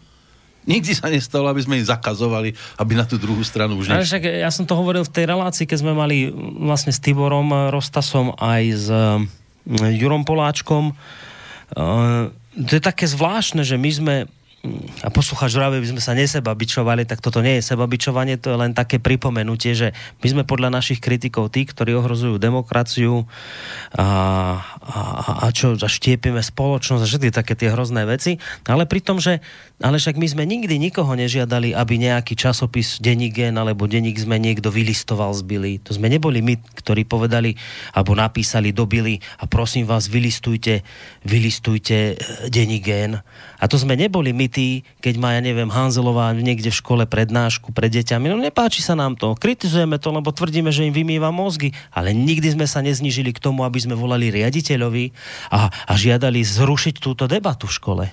Nikdy 0.62 0.94
sa 0.94 1.10
nestalo, 1.10 1.50
aby 1.50 1.58
sme 1.58 1.82
im 1.82 1.86
zakazovali, 1.88 2.54
aby 2.78 2.92
na 2.94 3.02
tú 3.02 3.18
druhú 3.18 3.42
stranu 3.42 3.82
už 3.82 3.90
nešli. 3.90 4.06
Však 4.06 4.22
ja 4.46 4.50
som 4.54 4.62
to 4.62 4.78
hovoril 4.78 5.02
v 5.02 5.10
tej 5.10 5.26
relácii, 5.26 5.66
keď 5.66 5.78
sme 5.82 5.90
mali 5.90 6.30
vlastne 6.62 6.94
s 6.94 7.02
Tiborom 7.02 7.50
Rostasom 7.74 8.30
aj 8.38 8.62
s 8.70 8.86
mm, 8.86 9.41
Jurom 9.68 10.26
Poláčkom. 10.26 10.94
To 12.52 12.72
je 12.72 12.82
také 12.82 13.08
zvláštne, 13.08 13.64
že 13.64 13.80
my 13.80 13.90
sme 13.90 14.14
a 15.02 15.10
poslucháč 15.10 15.58
že 15.58 15.82
by 15.82 15.90
sme 15.90 16.02
sa 16.02 16.14
neseba 16.14 16.54
bičovali, 16.54 17.02
tak 17.02 17.18
toto 17.18 17.42
nie 17.42 17.58
je 17.58 17.66
seba 17.66 17.90
bičovanie, 17.90 18.38
to 18.38 18.54
je 18.54 18.58
len 18.62 18.70
také 18.70 19.02
pripomenutie, 19.02 19.74
že 19.74 19.90
my 20.22 20.26
sme 20.30 20.42
podľa 20.46 20.70
našich 20.70 21.02
kritikov 21.02 21.50
tí, 21.50 21.66
ktorí 21.66 21.98
ohrozujú 21.98 22.38
demokraciu 22.38 23.26
a, 23.98 24.06
a, 24.78 25.00
a 25.42 25.46
čo, 25.50 25.74
a 25.74 25.88
spoločnosť 26.46 27.02
a 27.02 27.10
všetky 27.10 27.34
také 27.34 27.58
tie 27.58 27.74
hrozné 27.74 28.06
veci, 28.06 28.38
ale 28.70 28.86
pri 28.86 29.02
tom, 29.02 29.18
že 29.18 29.42
ale 29.82 29.98
však 29.98 30.14
my 30.14 30.26
sme 30.30 30.44
nikdy 30.46 30.78
nikoho 30.78 31.10
nežiadali, 31.18 31.74
aby 31.74 31.98
nejaký 31.98 32.38
časopis 32.38 33.02
Denník 33.02 33.34
Gen 33.34 33.58
alebo 33.58 33.90
Denník 33.90 34.14
sme 34.14 34.38
niekto 34.38 34.70
vylistoval 34.70 35.34
z 35.34 35.42
Billy. 35.42 35.72
To 35.82 35.90
sme 35.90 36.06
neboli 36.06 36.38
my, 36.38 36.54
ktorí 36.78 37.02
povedali 37.02 37.58
alebo 37.90 38.14
napísali 38.14 38.70
do 38.70 38.86
Billy 38.86 39.18
a 39.42 39.50
prosím 39.50 39.90
vás, 39.90 40.06
vylistujte, 40.06 40.86
vylistujte 41.26 41.98
e, 41.98 42.16
Denník 42.46 42.86
Gen. 42.86 43.18
A 43.58 43.64
to 43.66 43.74
sme 43.74 43.98
neboli 43.98 44.30
my 44.30 44.46
tí, 44.52 44.84
keď 45.00 45.14
má, 45.16 45.32
ja 45.32 45.40
neviem, 45.40 45.72
Hanzelová 45.72 46.36
niekde 46.36 46.68
v 46.68 46.76
škole 46.76 47.04
prednášku 47.08 47.72
pred 47.72 47.88
deťami. 47.88 48.28
No 48.28 48.36
nepáči 48.36 48.84
sa 48.84 48.92
nám 48.92 49.16
to. 49.16 49.32
Kritizujeme 49.32 49.96
to, 49.96 50.12
lebo 50.12 50.28
tvrdíme, 50.28 50.68
že 50.68 50.84
im 50.84 50.92
vymýva 50.92 51.32
mozgy. 51.32 51.72
Ale 51.88 52.12
nikdy 52.12 52.52
sme 52.52 52.68
sa 52.68 52.84
neznižili 52.84 53.32
k 53.32 53.40
tomu, 53.40 53.64
aby 53.64 53.80
sme 53.80 53.96
volali 53.96 54.28
riaditeľovi 54.28 55.16
a, 55.48 55.72
a 55.72 55.92
žiadali 55.96 56.44
zrušiť 56.44 57.00
túto 57.00 57.24
debatu 57.24 57.64
v 57.64 57.76
škole. 57.80 58.04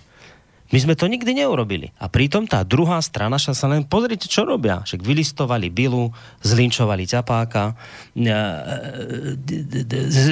My 0.70 0.78
sme 0.78 0.94
to 0.94 1.10
nikdy 1.10 1.34
neurobili. 1.34 1.90
A 1.98 2.06
pritom 2.14 2.46
tá 2.46 2.62
druhá 2.62 3.02
strana 3.02 3.42
sa 3.42 3.54
len 3.66 3.82
pozrite, 3.90 4.30
čo 4.30 4.46
robia. 4.46 4.86
Však 4.86 5.02
vylistovali 5.02 5.74
Bilu, 5.74 6.14
zlinčovali 6.46 7.10
Ťapáka, 7.10 7.74
e, 8.14 8.30
e, 8.30 8.38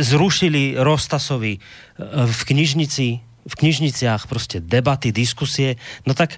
zrušili 0.05 0.77
Rostasovi 0.77 1.57
e, 1.57 1.59
v 2.29 2.41
knižnici, 2.53 3.26
v 3.47 3.55
knižniciach 3.55 4.27
proste 4.27 4.59
debaty, 4.59 5.15
diskusie. 5.15 5.79
No 6.03 6.11
tak 6.11 6.37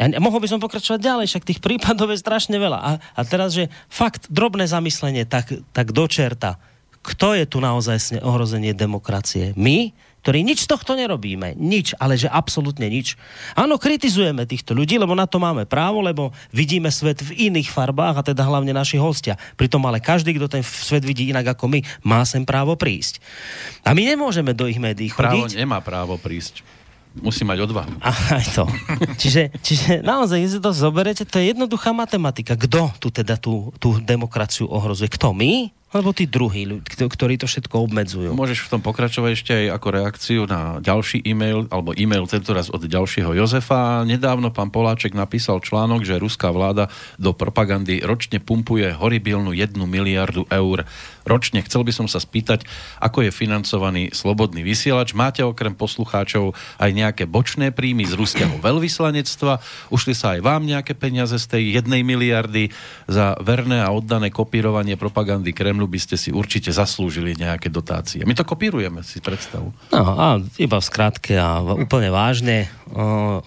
a 0.00 0.06
mohol 0.16 0.40
by 0.40 0.48
som 0.48 0.62
pokračovať 0.62 1.00
ďalej, 1.02 1.26
však 1.28 1.44
tých 1.44 1.60
prípadov 1.60 2.08
je 2.14 2.22
strašne 2.22 2.56
veľa. 2.56 2.78
A, 2.78 2.90
a 3.02 3.20
teraz, 3.26 3.52
že 3.52 3.68
fakt 3.90 4.30
drobné 4.32 4.64
zamyslenie, 4.64 5.28
tak, 5.28 5.50
tak 5.74 5.92
dočerta. 5.92 6.56
Kto 7.04 7.36
je 7.36 7.44
tu 7.44 7.60
naozaj 7.60 8.22
ohrozenie 8.24 8.72
demokracie? 8.72 9.52
My? 9.60 9.92
Ktorí 10.20 10.44
nič 10.44 10.68
z 10.68 10.70
tohto 10.70 10.92
nerobíme. 10.96 11.56
Nič, 11.56 11.96
ale 11.96 12.16
že 12.20 12.28
absolútne 12.28 12.86
nič. 12.86 13.16
Áno, 13.56 13.80
kritizujeme 13.80 14.44
týchto 14.44 14.76
ľudí, 14.76 15.00
lebo 15.00 15.16
na 15.16 15.24
to 15.24 15.40
máme 15.40 15.64
právo, 15.64 16.04
lebo 16.04 16.30
vidíme 16.52 16.92
svet 16.92 17.24
v 17.24 17.50
iných 17.50 17.72
farbách 17.72 18.20
a 18.20 18.26
teda 18.26 18.44
hlavne 18.44 18.76
naši 18.76 19.00
hostia. 19.00 19.40
Pritom 19.56 19.80
ale 19.88 19.98
každý, 19.98 20.36
kto 20.36 20.46
ten 20.46 20.62
svet 20.64 21.02
vidí 21.02 21.32
inak 21.32 21.56
ako 21.56 21.72
my, 21.72 21.80
má 22.04 22.20
sem 22.28 22.44
právo 22.44 22.76
prísť. 22.76 23.18
A 23.84 23.96
my 23.96 24.04
nemôžeme 24.04 24.52
do 24.52 24.68
ich 24.68 24.76
médií 24.76 25.08
chodiť. 25.08 25.56
Právo 25.56 25.56
nemá 25.56 25.78
právo 25.80 26.14
prísť. 26.20 26.60
Musí 27.18 27.42
mať 27.42 27.66
odvahu. 27.66 27.90
A 27.98 28.14
aj 28.38 28.54
to. 28.54 28.64
čiže, 29.18 29.50
čiže 29.66 29.98
naozaj, 30.06 30.46
keď 30.46 30.62
to 30.62 30.70
zoberete, 30.70 31.22
to 31.26 31.42
je 31.42 31.50
jednoduchá 31.50 31.90
matematika. 31.90 32.54
Kto 32.54 32.94
tu 33.02 33.10
teda 33.10 33.34
tú, 33.34 33.74
tú 33.82 33.98
demokraciu 33.98 34.70
ohrozuje? 34.70 35.10
Kto? 35.10 35.34
My? 35.34 35.74
Alebo 35.90 36.14
tí 36.14 36.30
druhí, 36.30 36.70
ktorí 36.86 37.34
to 37.34 37.50
všetko 37.50 37.90
obmedzujú. 37.90 38.30
Môžeš 38.30 38.62
v 38.62 38.70
tom 38.70 38.78
pokračovať 38.78 39.30
ešte 39.34 39.52
aj 39.58 39.66
ako 39.74 39.88
reakciu 39.90 40.40
na 40.46 40.78
ďalší 40.78 41.18
e-mail, 41.26 41.66
alebo 41.66 41.90
e-mail 41.98 42.30
tentoraz 42.30 42.70
od 42.70 42.86
ďalšieho 42.86 43.34
Jozefa. 43.34 44.06
Nedávno 44.06 44.54
pán 44.54 44.70
Poláček 44.70 45.18
napísal 45.18 45.58
článok, 45.58 46.06
že 46.06 46.22
ruská 46.22 46.54
vláda 46.54 46.86
do 47.18 47.34
propagandy 47.34 48.06
ročne 48.06 48.38
pumpuje 48.38 48.86
horibilnú 48.94 49.50
jednu 49.50 49.82
miliardu 49.90 50.46
eur 50.46 50.86
ročne. 51.26 51.64
Chcel 51.66 51.82
by 51.82 51.92
som 51.96 52.06
sa 52.06 52.22
spýtať, 52.22 52.68
ako 53.02 53.26
je 53.26 53.30
financovaný 53.34 54.12
slobodný 54.14 54.62
vysielač. 54.62 55.16
Máte 55.16 55.42
okrem 55.42 55.74
poslucháčov 55.74 56.54
aj 56.78 56.90
nejaké 56.92 57.24
bočné 57.26 57.74
príjmy 57.74 58.06
z 58.06 58.14
ruského 58.14 58.54
veľvyslanectva? 58.66 59.58
Ušli 59.90 60.14
sa 60.14 60.38
aj 60.38 60.46
vám 60.46 60.62
nejaké 60.68 60.94
peniaze 60.94 61.34
z 61.34 61.46
tej 61.50 61.82
jednej 61.82 62.06
miliardy 62.06 62.70
za 63.10 63.34
verné 63.42 63.82
a 63.82 63.90
oddané 63.90 64.30
kopírovanie 64.30 64.94
propagandy 64.94 65.50
hymnu 65.50 65.88
by 65.88 66.00
ste 66.02 66.20
si 66.20 66.28
určite 66.28 66.68
zaslúžili 66.68 67.32
nejaké 67.38 67.72
dotácie. 67.72 68.20
My 68.28 68.36
to 68.36 68.44
kopírujeme, 68.44 69.00
si 69.00 69.24
predstavu. 69.24 69.72
No 69.94 70.04
a 70.18 70.36
iba 70.60 70.76
v 70.76 70.84
skratke 70.84 71.40
a 71.40 71.64
úplne 71.64 72.12
vážne. 72.12 72.68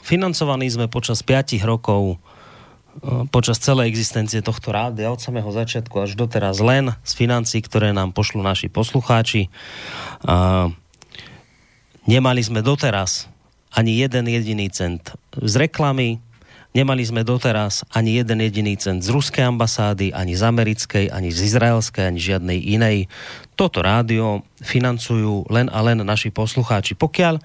Financovaní 0.02 0.72
sme 0.74 0.90
počas 0.90 1.22
5 1.22 1.62
rokov 1.62 2.18
počas 3.34 3.58
celej 3.58 3.90
existencie 3.90 4.46
tohto 4.46 4.70
rádia 4.70 5.10
od 5.10 5.18
samého 5.18 5.50
začiatku 5.50 5.98
až 5.98 6.14
doteraz 6.14 6.62
len 6.62 6.94
z 7.02 7.12
financí, 7.18 7.60
ktoré 7.64 7.90
nám 7.90 8.14
pošlú 8.14 8.46
naši 8.46 8.70
poslucháči. 8.70 9.50
Nemali 12.06 12.42
sme 12.46 12.62
doteraz 12.62 13.32
ani 13.74 13.98
jeden 13.98 14.30
jediný 14.30 14.70
cent 14.70 15.18
z 15.34 15.54
reklamy, 15.58 16.22
Nemali 16.74 17.06
sme 17.06 17.22
doteraz 17.22 17.86
ani 17.94 18.18
jeden 18.18 18.42
jediný 18.42 18.74
cent 18.82 19.06
z 19.06 19.14
ruskej 19.14 19.46
ambasády, 19.46 20.10
ani 20.10 20.34
z 20.34 20.42
americkej, 20.42 21.06
ani 21.14 21.30
z 21.30 21.54
izraelskej, 21.54 22.10
ani 22.10 22.18
žiadnej 22.18 22.60
inej. 22.66 22.98
Toto 23.54 23.86
rádio 23.86 24.46
financujú 24.62 25.50
len 25.50 25.70
a 25.70 25.80
len 25.86 26.02
naši 26.02 26.34
poslucháči. 26.34 26.98
Pokiaľ 26.98 27.36
uh, 27.38 27.44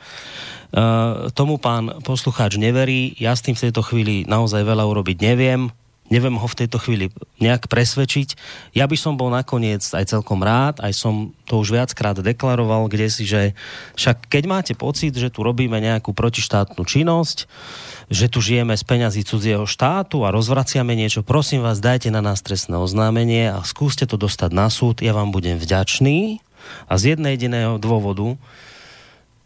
tomu 1.33 1.61
pán 1.61 2.01
poslucháč 2.05 2.57
neverí, 2.57 3.13
ja 3.21 3.37
s 3.37 3.45
tým 3.45 3.55
v 3.55 3.69
tejto 3.69 3.85
chvíli 3.85 4.25
naozaj 4.25 4.65
veľa 4.65 4.85
urobiť 4.89 5.17
neviem 5.21 5.69
neviem 6.09 6.37
ho 6.37 6.47
v 6.49 6.59
tejto 6.65 6.81
chvíli 6.81 7.13
nejak 7.41 7.69
presvedčiť. 7.69 8.35
Ja 8.75 8.89
by 8.89 8.97
som 8.97 9.15
bol 9.21 9.29
nakoniec 9.33 9.85
aj 9.93 10.11
celkom 10.11 10.41
rád, 10.41 10.81
aj 10.81 10.93
som 10.97 11.33
to 11.45 11.61
už 11.61 11.77
viackrát 11.77 12.17
deklaroval, 12.17 12.89
kde 12.89 13.07
si, 13.09 13.25
že 13.29 13.53
však 13.97 14.29
keď 14.29 14.45
máte 14.49 14.73
pocit, 14.77 15.13
že 15.17 15.33
tu 15.33 15.45
robíme 15.45 15.77
nejakú 15.79 16.13
protištátnu 16.17 16.83
činnosť, 16.85 17.49
že 18.09 18.27
tu 18.33 18.41
žijeme 18.41 18.73
z 18.73 18.85
peňazí 18.85 19.23
cudzieho 19.25 19.69
štátu 19.69 20.25
a 20.25 20.33
rozvraciame 20.33 20.97
niečo, 20.97 21.21
prosím 21.21 21.61
vás, 21.61 21.81
dajte 21.81 22.09
na 22.09 22.25
nás 22.25 22.41
trestné 22.41 22.77
oznámenie 22.81 23.53
a 23.53 23.61
skúste 23.65 24.09
to 24.09 24.17
dostať 24.17 24.51
na 24.53 24.73
súd, 24.73 25.05
ja 25.05 25.13
vám 25.13 25.29
budem 25.29 25.61
vďačný 25.61 26.41
a 26.89 26.93
z 26.97 27.17
jedného 27.17 27.37
jediného 27.37 27.75
dôvodu, 27.77 28.37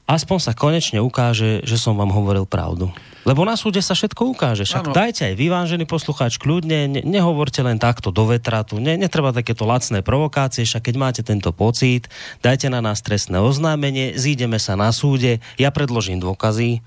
aspoň 0.07 0.39
sa 0.39 0.53
konečne 0.53 0.99
ukáže, 0.99 1.63
že 1.63 1.77
som 1.79 1.95
vám 1.95 2.11
hovoril 2.11 2.45
pravdu. 2.45 2.91
Lebo 3.23 3.47
na 3.47 3.55
súde 3.55 3.79
sa 3.79 3.95
všetko 3.95 4.35
ukáže. 4.35 4.67
Však 4.67 4.91
ano. 4.91 4.95
dajte 4.95 5.31
aj 5.31 5.35
vyvážený 5.39 5.85
poslucháč 5.87 6.43
kľudne, 6.43 6.91
ne, 6.91 7.01
nehovorte 7.07 7.63
len 7.63 7.79
takto 7.79 8.11
do 8.11 8.27
vetratu, 8.27 8.83
ne, 8.83 8.99
netreba 8.99 9.31
takéto 9.31 9.63
lacné 9.63 10.03
provokácie, 10.03 10.67
však 10.67 10.91
keď 10.91 10.95
máte 10.99 11.23
tento 11.23 11.55
pocit, 11.55 12.11
dajte 12.43 12.67
na 12.67 12.83
nás 12.83 12.99
trestné 12.99 13.39
oznámenie, 13.39 14.19
zídeme 14.19 14.59
sa 14.59 14.75
na 14.75 14.91
súde, 14.91 15.39
ja 15.55 15.71
predložím 15.71 16.19
dôkazy, 16.19 16.83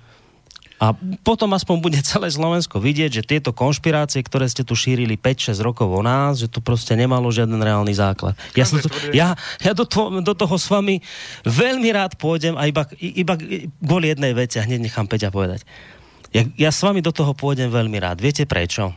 a 0.76 0.92
potom 1.24 1.56
aspoň 1.56 1.78
bude 1.80 2.00
celé 2.04 2.28
Slovensko 2.28 2.84
vidieť, 2.84 3.22
že 3.22 3.24
tieto 3.24 3.56
konšpirácie, 3.56 4.20
ktoré 4.20 4.44
ste 4.52 4.68
tu 4.68 4.76
šírili 4.76 5.16
5-6 5.16 5.64
rokov 5.64 5.88
o 5.88 6.04
nás, 6.04 6.44
že 6.44 6.52
to 6.52 6.60
proste 6.60 6.92
nemalo 7.00 7.32
žiaden 7.32 7.64
reálny 7.64 7.96
základ. 7.96 8.36
Ja, 8.60 8.68
som, 8.68 8.84
ja, 9.16 9.40
ja 9.64 9.72
do, 9.72 9.88
to, 9.88 10.20
do 10.20 10.34
toho 10.36 10.56
s 10.60 10.68
vami 10.68 11.00
veľmi 11.48 11.90
rád 11.96 12.20
pôjdem 12.20 12.60
a 12.60 12.68
iba, 12.68 12.84
iba 13.00 13.40
kvôli 13.80 14.12
jednej 14.12 14.36
veci, 14.36 14.60
a 14.60 14.68
hneď 14.68 14.84
nechám 14.84 15.08
Peťa 15.08 15.32
povedať. 15.32 15.64
Ja, 16.36 16.44
ja 16.60 16.72
s 16.76 16.84
vami 16.84 17.00
do 17.00 17.16
toho 17.16 17.32
pôjdem 17.32 17.72
veľmi 17.72 17.96
rád. 17.96 18.20
Viete 18.20 18.44
prečo? 18.44 18.92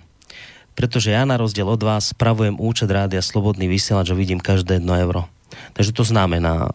Pretože 0.75 1.15
ja 1.15 1.23
na 1.23 1.39
rozdiel 1.39 1.67
od 1.67 1.79
vás 1.79 2.11
spravujem 2.11 2.59
účet 2.59 2.91
rádia 2.91 3.23
Slobodný 3.23 3.71
vysielač 3.71 4.11
a 4.11 4.19
vidím 4.19 4.43
každé 4.43 4.83
jedno 4.83 4.99
euro. 4.99 5.31
Takže 5.79 5.95
to 5.95 6.03
znamená, 6.03 6.75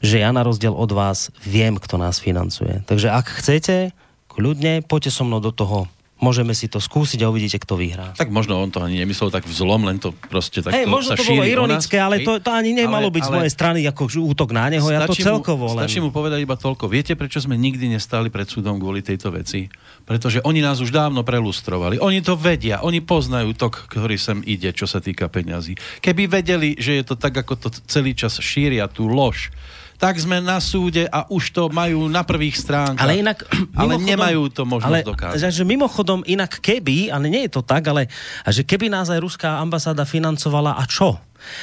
že 0.00 0.24
ja 0.24 0.32
na 0.32 0.40
rozdiel 0.40 0.72
od 0.72 0.88
vás 0.92 1.28
viem, 1.44 1.76
kto 1.76 2.00
nás 2.00 2.16
financuje. 2.16 2.80
Takže 2.88 3.12
ak 3.12 3.26
chcete, 3.40 3.92
kľudne, 4.38 4.86
poďte 4.86 5.10
so 5.10 5.26
mnou 5.26 5.42
do 5.42 5.50
toho 5.50 5.90
môžeme 6.18 6.50
si 6.50 6.66
to 6.66 6.82
skúsiť 6.82 7.22
a 7.22 7.30
uvidíte, 7.30 7.62
kto 7.62 7.78
vyhrá. 7.78 8.14
Tak 8.18 8.30
možno 8.30 8.58
on 8.58 8.70
to 8.70 8.82
ani 8.82 8.98
nemyslel 9.02 9.30
tak 9.30 9.46
vzlom, 9.46 9.86
len 9.86 10.02
to 10.02 10.10
proste 10.26 10.66
tak 10.66 10.74
hey, 10.74 10.84
možno 10.84 11.14
to 11.14 11.22
bolo 11.22 11.46
ironické, 11.46 11.96
ale 11.98 12.26
to, 12.26 12.42
to 12.42 12.50
ani 12.50 12.74
nemalo 12.74 13.08
ale, 13.10 13.14
byť 13.14 13.24
ale, 13.24 13.30
z 13.30 13.34
mojej 13.38 13.52
strany 13.54 13.78
ako 13.86 14.02
útok 14.34 14.50
na 14.50 14.66
neho, 14.66 14.86
ja 14.90 15.06
to 15.06 15.14
celkovo 15.14 15.70
mu, 15.70 15.78
len... 15.78 15.86
Stačí 15.86 16.02
mu 16.02 16.10
povedať 16.10 16.42
iba 16.42 16.58
toľko. 16.58 16.90
Viete, 16.90 17.14
prečo 17.14 17.38
sme 17.38 17.54
nikdy 17.54 17.94
nestali 17.94 18.28
pred 18.34 18.50
súdom 18.50 18.82
kvôli 18.82 19.00
tejto 19.00 19.30
veci? 19.30 19.70
Pretože 20.02 20.42
oni 20.42 20.58
nás 20.58 20.82
už 20.82 20.90
dávno 20.90 21.22
prelustrovali. 21.22 22.02
Oni 22.02 22.18
to 22.18 22.34
vedia, 22.34 22.82
oni 22.82 22.98
poznajú 22.98 23.54
tok, 23.54 23.86
ktorý 23.86 24.18
sem 24.18 24.42
ide, 24.42 24.74
čo 24.74 24.90
sa 24.90 24.98
týka 24.98 25.30
peňazí. 25.30 25.78
Keby 26.02 26.26
vedeli, 26.26 26.74
že 26.74 26.98
je 26.98 27.04
to 27.06 27.14
tak, 27.14 27.38
ako 27.38 27.54
to 27.54 27.68
celý 27.86 28.18
čas 28.18 28.42
šíria, 28.42 28.90
tú 28.90 29.06
lož, 29.06 29.54
tak 29.98 30.14
sme 30.16 30.38
na 30.38 30.62
súde 30.62 31.10
a 31.10 31.26
už 31.26 31.50
to 31.50 31.66
majú 31.74 32.06
na 32.06 32.22
prvých 32.22 32.54
stránkach. 32.54 33.02
Ale 33.02 33.18
inak... 33.18 33.42
Ale 33.74 33.98
nemajú 34.14 34.46
to 34.54 34.62
možnosť 34.62 35.02
ale, 35.02 35.02
dokázať. 35.02 35.50
Že 35.50 35.64
mimochodom, 35.66 36.22
inak 36.22 36.62
keby, 36.62 37.10
ale 37.10 37.26
nie 37.26 37.50
je 37.50 37.58
to 37.58 37.62
tak, 37.66 37.82
ale 37.90 38.06
že 38.46 38.62
keby 38.62 38.86
nás 38.86 39.10
aj 39.10 39.18
ruská 39.18 39.58
ambasáda 39.58 40.06
financovala 40.06 40.78
a 40.78 40.86
čo? 40.86 41.18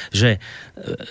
že 0.08 0.36
e, 0.36 0.38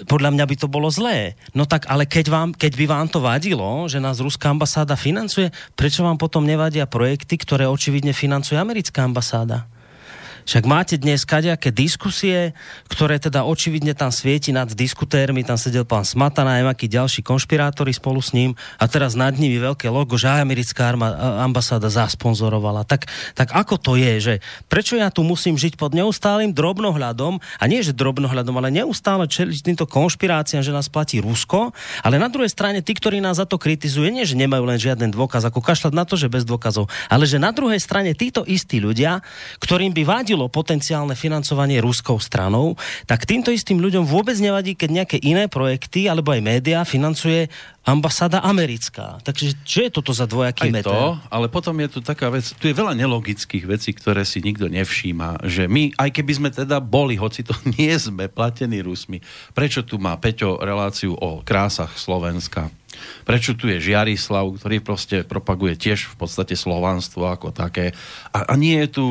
podľa 0.09 0.33
mňa 0.33 0.45
by 0.45 0.55
to 0.57 0.67
bolo 0.67 0.89
zlé. 0.89 1.37
No 1.53 1.69
tak 1.69 1.85
ale 1.85 2.09
keď, 2.09 2.25
vám, 2.33 2.49
keď 2.51 2.73
by 2.75 2.85
vám 2.89 3.07
to 3.07 3.21
vadilo, 3.21 3.85
že 3.85 4.01
nás 4.01 4.17
ruská 4.17 4.49
ambasáda 4.49 4.97
financuje, 4.97 5.53
prečo 5.77 6.01
vám 6.01 6.17
potom 6.17 6.41
nevadia 6.43 6.89
projekty, 6.89 7.37
ktoré 7.37 7.69
očividne 7.69 8.11
financuje 8.11 8.57
americká 8.57 9.05
ambasáda? 9.05 9.69
Však 10.45 10.69
máte 10.69 11.01
dnes 11.01 11.25
kadejaké 11.25 11.73
diskusie, 11.73 12.53
ktoré 12.85 13.17
teda 13.17 13.41
očividne 13.49 13.97
tam 13.97 14.13
svieti 14.13 14.53
nad 14.53 14.69
diskutérmi, 14.69 15.41
tam 15.41 15.57
sedel 15.57 15.89
pán 15.89 16.05
Smatana 16.05 16.61
aj 16.61 16.69
akí 16.69 16.85
ďalší 16.85 17.25
konšpirátori 17.25 17.89
spolu 17.89 18.21
s 18.21 18.29
ním. 18.29 18.53
A 18.77 18.85
teraz 18.85 19.17
nad 19.17 19.33
nimi 19.33 19.57
veľké 19.57 19.89
logo, 19.89 20.21
že 20.21 20.29
americká 20.29 20.93
ambasáda 21.41 21.89
zasponzorovala. 21.89 22.85
Tak, 22.85 23.09
tak 23.33 23.57
ako 23.57 23.81
to 23.81 23.91
je, 23.97 24.13
že 24.21 24.33
prečo 24.69 24.93
ja 24.93 25.09
tu 25.09 25.25
musím 25.25 25.57
žiť 25.57 25.81
pod 25.81 25.97
neustálým 25.97 26.53
drobnohľadom? 26.53 27.41
A 27.57 27.63
nie, 27.65 27.81
že 27.81 27.97
drobnohľadom, 27.97 28.53
ale 28.61 28.69
neustále 28.69 29.25
čeliť 29.25 29.65
týmto 29.65 29.89
konšpiráciám, 29.89 30.61
že 30.61 30.69
nás 30.69 30.93
platí 30.93 31.25
Rusko, 31.25 31.73
ale 32.05 32.21
na 32.21 32.29
druhej 32.29 32.53
strane 32.53 32.85
tí, 32.85 32.93
ktorí 32.93 33.17
nás 33.17 33.41
za 33.41 33.49
to 33.49 33.57
kritizujú, 33.57 34.13
nie, 34.13 34.29
že 34.29 34.37
nemajú 34.37 34.61
len 34.61 34.77
žiaden 34.77 35.09
dôkaz, 35.09 35.41
ako 35.49 35.57
kašľať 35.57 35.93
na 35.97 36.05
to, 36.05 36.13
že 36.13 36.29
bez 36.29 36.45
dôkazov, 36.45 36.85
ale 37.09 37.25
že 37.25 37.41
na 37.41 37.49
druhej 37.49 37.81
strane 37.81 38.13
títo 38.13 38.45
istí 38.45 38.77
ľudia, 38.77 39.25
ktorým 39.57 39.89
by 39.89 40.03
vadilo 40.05 40.34
hrozilo 40.35 40.51
potenciálne 40.51 41.15
financovanie 41.15 41.79
ruskou 41.79 42.19
stranou, 42.19 42.75
tak 43.07 43.23
týmto 43.23 43.55
istým 43.55 43.79
ľuďom 43.79 44.03
vôbec 44.03 44.35
nevadí, 44.35 44.75
keď 44.75 44.89
nejaké 44.91 45.17
iné 45.23 45.47
projekty 45.47 46.11
alebo 46.11 46.35
aj 46.35 46.43
médiá 46.43 46.83
financuje 46.83 47.47
ambasáda 47.87 48.43
americká. 48.43 49.23
Takže 49.23 49.55
čo 49.63 49.87
je 49.87 49.89
toto 49.95 50.11
za 50.11 50.27
dvojaký 50.27 50.75
meter? 50.75 50.91
to, 50.91 51.15
ale 51.31 51.47
potom 51.47 51.71
je 51.79 51.87
tu 51.87 51.99
taká 52.03 52.27
vec, 52.27 52.43
tu 52.59 52.67
je 52.67 52.75
veľa 52.75 52.97
nelogických 52.97 53.63
vecí, 53.63 53.95
ktoré 53.95 54.27
si 54.27 54.43
nikto 54.43 54.67
nevšíma, 54.67 55.47
že 55.47 55.71
my, 55.71 55.95
aj 55.95 56.09
keby 56.11 56.31
sme 56.35 56.49
teda 56.51 56.83
boli, 56.83 57.15
hoci 57.15 57.47
to 57.47 57.55
nie 57.79 57.95
sme 57.95 58.27
platení 58.27 58.83
Rusmi, 58.83 59.23
prečo 59.55 59.87
tu 59.87 59.95
má 59.95 60.19
Peťo 60.19 60.59
reláciu 60.59 61.15
o 61.15 61.39
krásach 61.47 61.95
Slovenska? 61.95 62.67
Prečo 63.23 63.53
tu 63.53 63.69
je 63.69 63.77
Žiarislav, 63.79 64.57
ktorý 64.57 64.81
proste 64.81 65.21
propaguje 65.23 65.77
tiež 65.77 66.11
v 66.11 66.15
podstate 66.19 66.57
slovanstvo 66.57 67.29
ako 67.29 67.53
také. 67.53 67.93
A, 68.33 68.49
a 68.49 68.53
nie 68.57 68.77
je 68.85 68.99
tu 69.01 69.05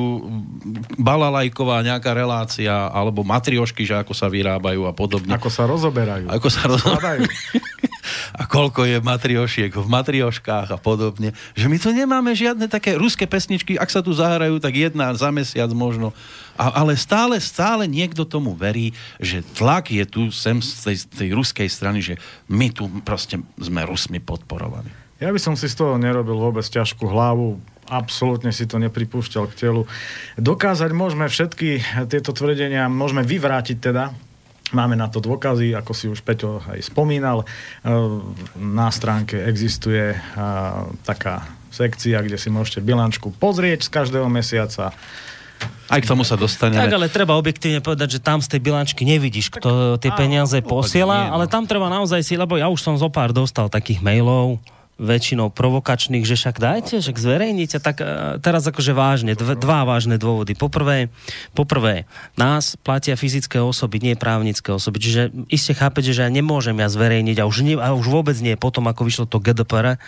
balalajková 0.99 1.87
nejaká 1.87 2.12
relácia, 2.12 2.90
alebo 2.90 3.23
matriošky, 3.23 3.87
že 3.87 4.01
ako 4.01 4.12
sa 4.12 4.27
vyrábajú 4.29 4.85
a 4.88 4.92
podobne. 4.92 5.33
Ako 5.35 5.49
sa 5.49 5.64
rozoberajú. 5.64 6.29
Ako 6.29 6.49
sa 6.51 6.66
rozoberajú. 6.66 7.25
a 8.35 8.51
koľko 8.51 8.83
je 8.83 8.99
matriošiek 8.99 9.70
v 9.70 9.87
matrioškách 9.87 10.75
a 10.75 10.79
podobne. 10.79 11.31
Že 11.55 11.66
my 11.70 11.77
tu 11.79 11.88
nemáme 11.94 12.35
žiadne 12.35 12.66
také 12.66 12.99
ruské 12.99 13.31
pesničky, 13.31 13.79
ak 13.79 13.94
sa 13.94 14.03
tu 14.03 14.11
zahrajú, 14.11 14.59
tak 14.59 14.75
jedna 14.75 15.14
za 15.14 15.31
mesiac 15.31 15.70
možno. 15.70 16.11
A, 16.59 16.83
ale 16.83 16.99
stále, 16.99 17.38
stále 17.38 17.87
niekto 17.87 18.27
tomu 18.27 18.59
verí, 18.59 18.90
že 19.23 19.47
tlak 19.55 19.94
je 19.94 20.03
tu 20.03 20.23
sem 20.35 20.59
z 20.59 20.70
tej, 20.83 20.97
tej 21.14 21.29
ruskej 21.31 21.68
strany, 21.70 22.03
že 22.03 22.14
my 22.51 22.75
tu 22.75 22.90
proste 23.07 23.38
sme 23.55 23.87
Rusmi 23.87 24.18
podporovaní. 24.18 24.90
Ja 25.23 25.31
by 25.31 25.38
som 25.38 25.55
si 25.55 25.70
z 25.70 25.79
toho 25.79 25.94
nerobil 25.94 26.35
vôbec 26.35 26.66
ťažkú 26.66 27.07
hlavu 27.07 27.62
absolútne 27.88 28.49
si 28.49 28.64
to 28.64 28.81
nepripúšťal 28.81 29.44
k 29.53 29.68
telu. 29.68 29.83
Dokázať 30.40 30.90
môžeme 30.97 31.29
všetky 31.29 31.85
tieto 32.09 32.33
tvrdenia, 32.33 32.88
môžeme 32.88 33.20
vyvrátiť 33.20 33.77
teda, 33.77 34.16
Máme 34.72 34.96
na 34.96 35.12
to 35.12 35.20
dôkazy, 35.20 35.77
ako 35.77 35.92
si 35.92 36.09
už 36.09 36.24
Peťo 36.24 36.64
aj 36.64 36.88
spomínal. 36.88 37.44
Na 38.57 38.88
stránke 38.88 39.44
existuje 39.44 40.16
taká 41.05 41.44
sekcia, 41.68 42.24
kde 42.24 42.40
si 42.40 42.48
môžete 42.48 42.81
bilančku 42.81 43.35
pozrieť 43.37 43.87
z 43.87 43.90
každého 43.92 44.31
mesiaca 44.31 44.94
aj 45.92 46.00
k 46.00 46.07
tomu 46.09 46.24
sa 46.24 46.35
dostaneme. 46.35 46.81
Tak, 46.81 46.96
ale 46.96 47.12
treba 47.12 47.37
objektívne 47.37 47.85
povedať, 47.85 48.18
že 48.18 48.20
tam 48.20 48.40
z 48.40 48.57
tej 48.57 48.61
bilančky 48.64 49.05
nevidíš, 49.05 49.53
kto 49.53 50.00
tie 50.00 50.11
peniaze 50.16 50.57
posiela, 50.64 51.29
ale 51.29 51.44
no. 51.44 51.53
tam 51.53 51.68
treba 51.68 51.92
naozaj 51.92 52.24
si, 52.24 52.35
lebo 52.40 52.57
ja 52.57 52.72
už 52.72 52.81
som 52.81 52.96
zo 52.96 53.12
pár 53.12 53.37
dostal 53.37 53.68
takých 53.68 54.00
mailov, 54.00 54.61
väčšinou 54.94 55.50
provokačných, 55.50 56.22
že 56.22 56.38
však 56.38 56.57
dajte, 56.62 57.02
že 57.02 57.11
zverejnite, 57.11 57.83
tak 57.83 57.98
uh, 57.98 58.38
teraz 58.38 58.62
akože 58.66 58.94
vážne, 58.94 59.35
dv, 59.35 59.59
dva 59.59 59.83
vážne 59.83 60.16
dôvody. 60.16 60.54
Poprvé, 60.54 61.11
poprvé, 61.50 62.07
nás 62.38 62.78
platia 62.78 63.18
fyzické 63.18 63.59
osoby, 63.59 63.98
nie 63.98 64.14
právnické 64.14 64.70
osoby, 64.70 65.02
čiže 65.02 65.35
iste 65.50 65.74
chápete, 65.74 66.14
že 66.14 66.22
ja 66.22 66.30
nemôžem 66.30 66.78
ja 66.78 66.87
zverejniť 66.87 67.42
a 67.42 67.48
už, 67.50 67.57
nie, 67.66 67.74
a 67.74 67.90
už 67.90 68.07
vôbec 68.07 68.38
nie 68.38 68.54
potom, 68.54 68.87
ako 68.87 69.02
vyšlo 69.02 69.26
to 69.26 69.42
GDPR, 69.42 69.98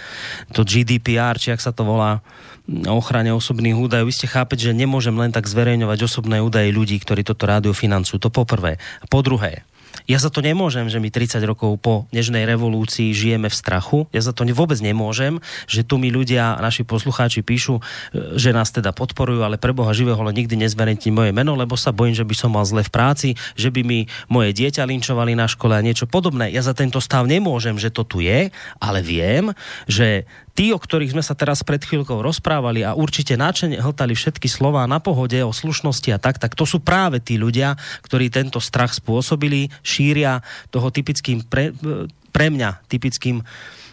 to 0.55 0.63
GDPR, 0.63 1.35
či 1.35 1.51
ak 1.51 1.61
sa 1.63 1.75
to 1.75 1.83
volá, 1.83 2.23
o 2.67 2.99
ochrane 2.99 3.31
osobných 3.31 3.79
údajov. 3.79 4.11
Vy 4.11 4.15
ste 4.15 4.27
chápete, 4.27 4.67
že 4.67 4.75
nemôžem 4.75 5.15
len 5.15 5.31
tak 5.31 5.47
zverejňovať 5.47 5.99
osobné 6.03 6.43
údaje 6.43 6.75
ľudí, 6.75 6.99
ktorí 6.99 7.23
toto 7.23 7.47
rádio 7.47 7.71
financujú. 7.71 8.19
To 8.19 8.31
poprvé. 8.31 8.83
A 9.03 9.07
po 9.07 9.23
druhé, 9.23 9.63
Ja 10.07 10.23
za 10.23 10.31
to 10.31 10.39
nemôžem, 10.39 10.87
že 10.87 11.03
my 11.03 11.11
30 11.11 11.43
rokov 11.43 11.83
po 11.83 12.07
nežnej 12.15 12.47
revolúcii 12.47 13.11
žijeme 13.11 13.51
v 13.51 13.59
strachu. 13.59 14.07
Ja 14.15 14.23
za 14.23 14.31
to 14.31 14.47
vôbec 14.55 14.79
nemôžem, 14.79 15.43
že 15.67 15.83
tu 15.83 15.99
mi 15.99 16.15
ľudia, 16.15 16.57
naši 16.63 16.87
poslucháči 16.87 17.43
píšu, 17.43 17.79
e, 17.79 17.83
že 18.39 18.55
nás 18.55 18.71
teda 18.71 18.95
podporujú, 18.95 19.43
ale 19.43 19.59
pre 19.59 19.75
Boha 19.75 19.91
živého 19.91 20.17
ale 20.17 20.33
nikdy 20.33 20.55
nezverejní 20.57 21.11
moje 21.11 21.35
meno, 21.35 21.59
lebo 21.59 21.75
sa 21.75 21.91
bojím, 21.91 22.15
že 22.15 22.25
by 22.25 22.35
som 22.39 22.55
mal 22.55 22.63
zle 22.63 22.87
v 22.87 22.95
práci, 22.95 23.29
že 23.59 23.75
by 23.75 23.83
mi 23.83 24.07
moje 24.31 24.55
dieťa 24.55 24.87
linčovali 24.87 25.35
na 25.35 25.51
škole 25.51 25.75
a 25.75 25.85
niečo 25.85 26.07
podobné. 26.07 26.55
Ja 26.55 26.63
za 26.63 26.73
tento 26.73 27.03
stav 27.03 27.27
nemôžem, 27.27 27.77
že 27.77 27.91
to 27.91 28.07
tu 28.07 28.23
je, 28.23 28.55
ale 28.79 28.99
viem, 29.03 29.51
že 29.91 30.25
tí, 30.57 30.73
o 30.73 30.81
ktorých 30.81 31.13
sme 31.13 31.23
sa 31.23 31.37
teraz 31.37 31.61
pred 31.61 31.85
chvíľkou 31.85 32.25
rozprávali 32.25 32.81
a 32.83 32.97
určite 32.97 33.37
náčene 33.37 33.77
hltali 33.77 34.17
všetky 34.17 34.49
slova 34.49 34.89
na 34.89 34.99
pohode 34.99 35.37
o 35.45 35.53
slušnosti 35.53 36.11
a 36.11 36.19
tak, 36.19 36.41
tak 36.41 36.57
to 36.57 36.65
sú 36.65 36.81
práve 36.81 37.21
tí 37.21 37.37
ľudia, 37.37 37.77
ktorí 38.03 38.33
tento 38.33 38.59
strach 38.59 38.97
spôsobili, 38.97 39.69
šíria 39.85 40.41
toho 40.73 40.89
typickým 40.89 41.45
pre, 41.45 41.77
pre 42.33 42.49
mňa 42.49 42.89
typickým 42.89 43.45
E, 43.45 43.86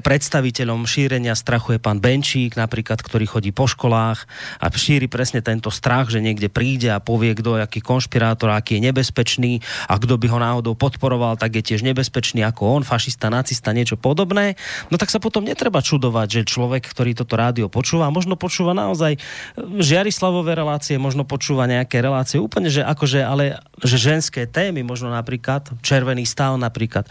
predstaviteľom 0.00 0.86
šírenia 0.86 1.34
strachu 1.34 1.76
je 1.76 1.80
pán 1.82 1.98
Benčík, 1.98 2.54
napríklad, 2.54 3.02
ktorý 3.02 3.26
chodí 3.26 3.50
po 3.50 3.66
školách 3.66 4.24
a 4.62 4.66
šíri 4.70 5.10
presne 5.10 5.42
tento 5.42 5.68
strach, 5.74 6.08
že 6.08 6.22
niekde 6.22 6.46
príde 6.46 6.88
a 6.88 7.02
povie, 7.02 7.34
kto 7.34 7.58
je 7.58 7.66
aký 7.66 7.80
konšpirátor, 7.82 8.54
aký 8.54 8.78
je 8.78 8.86
nebezpečný 8.88 9.52
a 9.90 9.98
kto 9.98 10.14
by 10.16 10.26
ho 10.30 10.38
náhodou 10.38 10.78
podporoval, 10.78 11.34
tak 11.34 11.58
je 11.58 11.66
tiež 11.66 11.82
nebezpečný 11.82 12.46
ako 12.46 12.80
on, 12.80 12.82
fašista, 12.86 13.26
nacista, 13.26 13.74
niečo 13.74 13.98
podobné. 13.98 14.54
No 14.88 14.96
tak 14.96 15.10
sa 15.10 15.18
potom 15.18 15.42
netreba 15.42 15.82
čudovať, 15.82 16.40
že 16.40 16.50
človek, 16.50 16.86
ktorý 16.86 17.18
toto 17.18 17.34
rádio 17.34 17.66
počúva, 17.66 18.14
možno 18.14 18.38
počúva 18.38 18.70
naozaj 18.70 19.18
žiarislavové 19.58 20.54
relácie, 20.54 20.94
možno 20.94 21.26
počúva 21.26 21.66
nejaké 21.66 21.98
relácie 21.98 22.38
úplne, 22.38 22.70
že 22.70 22.86
akože, 22.86 23.20
ale 23.26 23.58
že 23.82 23.98
ženské 23.98 24.46
témy, 24.46 24.86
možno 24.86 25.10
napríklad, 25.10 25.74
červený 25.82 26.22
stav 26.22 26.54
napríklad. 26.54 27.10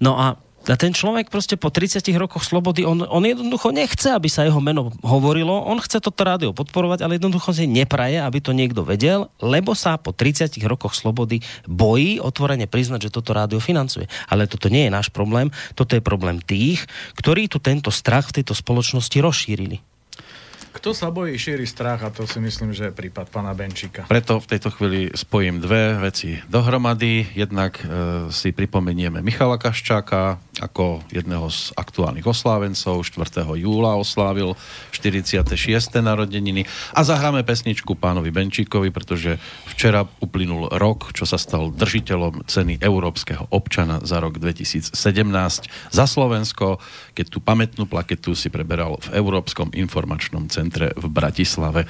No 0.00 0.16
a 0.16 0.45
a 0.66 0.74
ten 0.74 0.90
človek 0.90 1.30
proste 1.30 1.54
po 1.54 1.70
30 1.70 2.02
rokoch 2.18 2.42
slobody, 2.42 2.82
on, 2.82 3.06
on 3.06 3.22
jednoducho 3.22 3.70
nechce, 3.70 4.10
aby 4.10 4.26
sa 4.26 4.42
jeho 4.42 4.58
meno 4.58 4.90
hovorilo, 5.00 5.62
on 5.62 5.78
chce 5.78 6.02
toto 6.02 6.26
rádio 6.26 6.50
podporovať, 6.50 7.06
ale 7.06 7.22
jednoducho 7.22 7.54
si 7.54 7.70
nepraje, 7.70 8.18
aby 8.18 8.38
to 8.42 8.50
niekto 8.50 8.82
vedel, 8.82 9.30
lebo 9.38 9.78
sa 9.78 9.94
po 9.94 10.10
30 10.10 10.58
rokoch 10.66 10.98
slobody 10.98 11.38
bojí 11.70 12.18
otvorene 12.18 12.66
priznať, 12.66 13.08
že 13.08 13.14
toto 13.14 13.30
rádio 13.30 13.62
financuje. 13.62 14.10
Ale 14.26 14.50
toto 14.50 14.66
nie 14.66 14.90
je 14.90 14.94
náš 14.94 15.08
problém, 15.14 15.54
toto 15.78 15.94
je 15.94 16.02
problém 16.02 16.42
tých, 16.42 16.82
ktorí 17.14 17.46
tu 17.46 17.62
tento 17.62 17.94
strach 17.94 18.34
v 18.34 18.42
tejto 18.42 18.58
spoločnosti 18.58 19.18
rozšírili. 19.22 19.95
Kto 20.76 20.92
sa 20.92 21.08
bojí, 21.08 21.40
šíri 21.40 21.64
strach 21.64 22.04
a 22.04 22.12
to 22.12 22.28
si 22.28 22.36
myslím, 22.36 22.76
že 22.76 22.88
je 22.88 22.92
prípad 22.92 23.32
pana 23.32 23.56
Benčíka. 23.56 24.04
Preto 24.12 24.36
v 24.36 24.46
tejto 24.46 24.68
chvíli 24.68 25.08
spojím 25.16 25.64
dve 25.64 25.96
veci 25.96 26.36
dohromady. 26.52 27.32
Jednak 27.32 27.80
e, 27.80 27.84
si 28.28 28.52
pripomenieme 28.52 29.24
Michala 29.24 29.56
Kaščáka 29.56 30.36
ako 30.60 31.00
jedného 31.08 31.48
z 31.48 31.72
aktuálnych 31.76 32.28
oslávencov. 32.28 33.08
4. 33.08 33.48
júla 33.56 33.96
oslávil 33.96 34.52
46. 34.92 35.48
narodeniny 36.04 36.68
a 36.92 37.00
zahráme 37.00 37.40
pesničku 37.40 37.96
pánovi 37.96 38.28
Benčíkovi, 38.28 38.92
pretože 38.92 39.40
včera 39.72 40.04
uplynul 40.20 40.68
rok, 40.76 41.16
čo 41.16 41.24
sa 41.24 41.40
stal 41.40 41.72
držiteľom 41.72 42.44
ceny 42.44 42.84
európskeho 42.84 43.48
občana 43.48 44.04
za 44.04 44.20
rok 44.20 44.36
2017 44.36 44.92
za 45.88 46.04
Slovensko, 46.04 46.84
keď 47.16 47.26
tú 47.32 47.40
pamätnú 47.40 47.88
plaketu 47.88 48.36
si 48.36 48.52
preberal 48.52 49.00
v 49.00 49.16
Európskom 49.16 49.72
informačnom 49.72 50.52
centre 50.52 50.65
centre 50.66 50.90
v 50.98 51.06
Bratislave. 51.06 51.86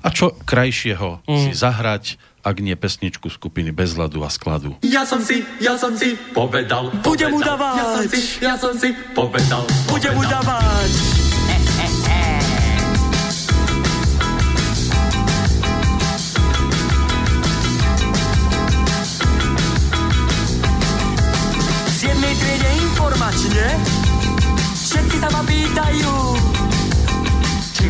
A 0.00 0.08
čo 0.08 0.32
krajšieho 0.32 1.20
mm. 1.28 1.40
si 1.44 1.52
zahrať, 1.52 2.16
ak 2.40 2.56
nie 2.60 2.72
pesničku 2.72 3.28
skupiny 3.28 3.68
Bez 3.72 3.96
hladu 3.96 4.24
a 4.24 4.32
skladu. 4.32 4.80
Ja 4.80 5.04
som 5.04 5.20
si, 5.20 5.44
ja 5.60 5.76
som 5.76 5.92
si 5.92 6.16
povedal, 6.32 6.88
budem 7.04 7.36
udávať. 7.36 7.76
Ja 7.76 7.84
som 7.92 8.04
si, 8.08 8.20
ja 8.40 8.54
som 8.56 8.72
si 8.80 8.88
povedal, 9.12 9.64
budem 9.92 10.16
udávať. 10.16 10.92
Z 21.92 21.98
jednej 22.12 22.34
triede 22.36 22.70
informačne 22.92 23.66
všetci 24.84 25.16
sa 25.16 25.28
ma 25.32 25.42
pýtajú, 25.48 26.12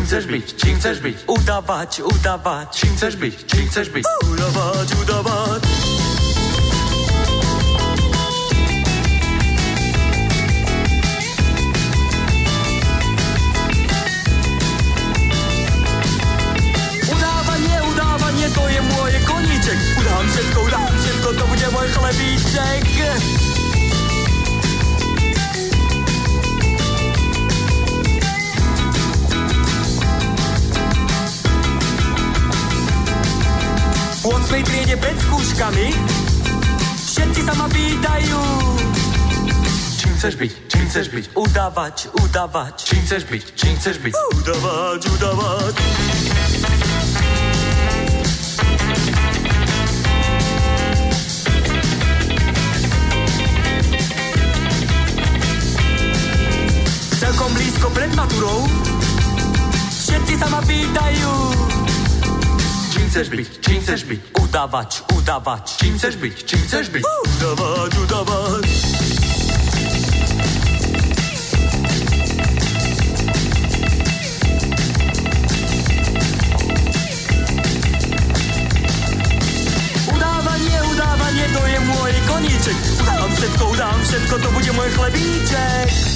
chceš 0.05 0.25
byť, 0.29 0.45
čím 0.61 0.75
chceš 0.77 0.97
byť? 1.01 1.17
Udávať, 1.25 1.91
udávať. 2.05 2.67
Čím 2.77 2.93
chceš 2.93 3.13
byť, 3.17 3.35
čím 3.49 3.65
chceš 3.73 3.87
byť? 3.89 4.03
Udávať, 4.05 4.87
udávať. 5.01 5.61
Udávanie, 17.09 17.77
udávanie, 17.89 18.47
to 18.53 18.63
je 18.69 18.81
moje 18.93 19.17
koníček. 19.25 19.79
Udám 20.05 20.25
všetko, 20.29 20.59
udám 20.69 20.93
všetko, 21.01 21.27
to 21.33 21.43
bude 21.49 21.67
môj 21.73 21.87
chlebíček. 21.97 23.54
8. 34.45 34.61
triede 34.61 34.93
pred 35.01 35.17
skúškami. 35.25 35.89
Všetci 37.01 37.41
sa 37.49 37.53
ma 37.57 37.65
pýtajú 37.65 38.41
Čím 39.97 40.13
chceš 40.21 40.33
byť, 40.37 40.51
čím 40.69 40.85
chceš 40.85 41.07
byť? 41.09 41.25
Udávať, 41.33 41.97
udávať 42.21 42.75
Čím 42.85 43.01
chceš 43.09 43.23
byť, 43.25 43.43
čím 43.57 43.73
chceš 43.81 43.97
byť? 44.05 44.13
Udávať, 44.13 45.01
udávať 45.17 46.04
chceš 63.15 63.31
byť? 63.31 63.47
Čím 63.63 63.79
chceš 63.79 64.01
byť? 64.11 64.21
Udavač, 64.43 64.91
udavač. 65.15 65.65
Čím 65.79 65.95
chceš 65.95 66.15
byť? 66.19 66.35
Čím 66.35 66.61
chceš 66.67 66.85
byť? 66.91 67.03
Udavač, 67.07 67.93
udavač. 67.95 68.67
Udávanie, 80.11 80.77
udávanie, 80.91 81.45
to 81.55 81.61
je 81.71 81.79
môj 81.87 82.13
koníček. 82.27 82.77
Udám 82.99 83.31
všetko, 83.31 83.63
udám 83.63 83.99
všetko, 84.03 84.35
to 84.43 84.49
bude 84.59 84.71
môj 84.75 84.89
chlebíček. 84.91 86.14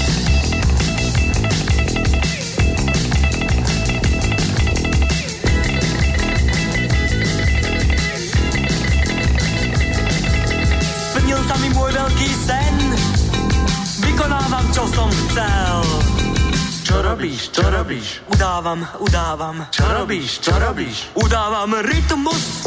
Robíš, 17.20 17.52
čo 17.52 17.68
robíš? 17.68 18.24
Udávam, 18.32 18.80
udávam. 19.04 19.68
Čo 19.76 19.84
robíš, 19.92 20.40
čo 20.40 20.56
robíš? 20.56 21.12
Udávam 21.20 21.68
rytmus. 21.84 22.64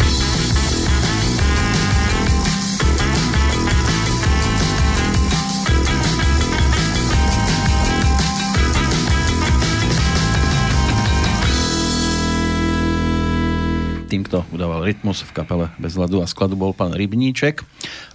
tým, 14.13 14.29
kto 14.29 14.45
udával 14.53 14.85
rytmus 14.85 15.25
v 15.25 15.33
kapele 15.33 15.73
Bez 15.81 15.97
hladu 15.97 16.21
a 16.21 16.29
skladu 16.29 16.53
bol 16.53 16.77
pán 16.77 16.93
Rybníček. 16.93 17.65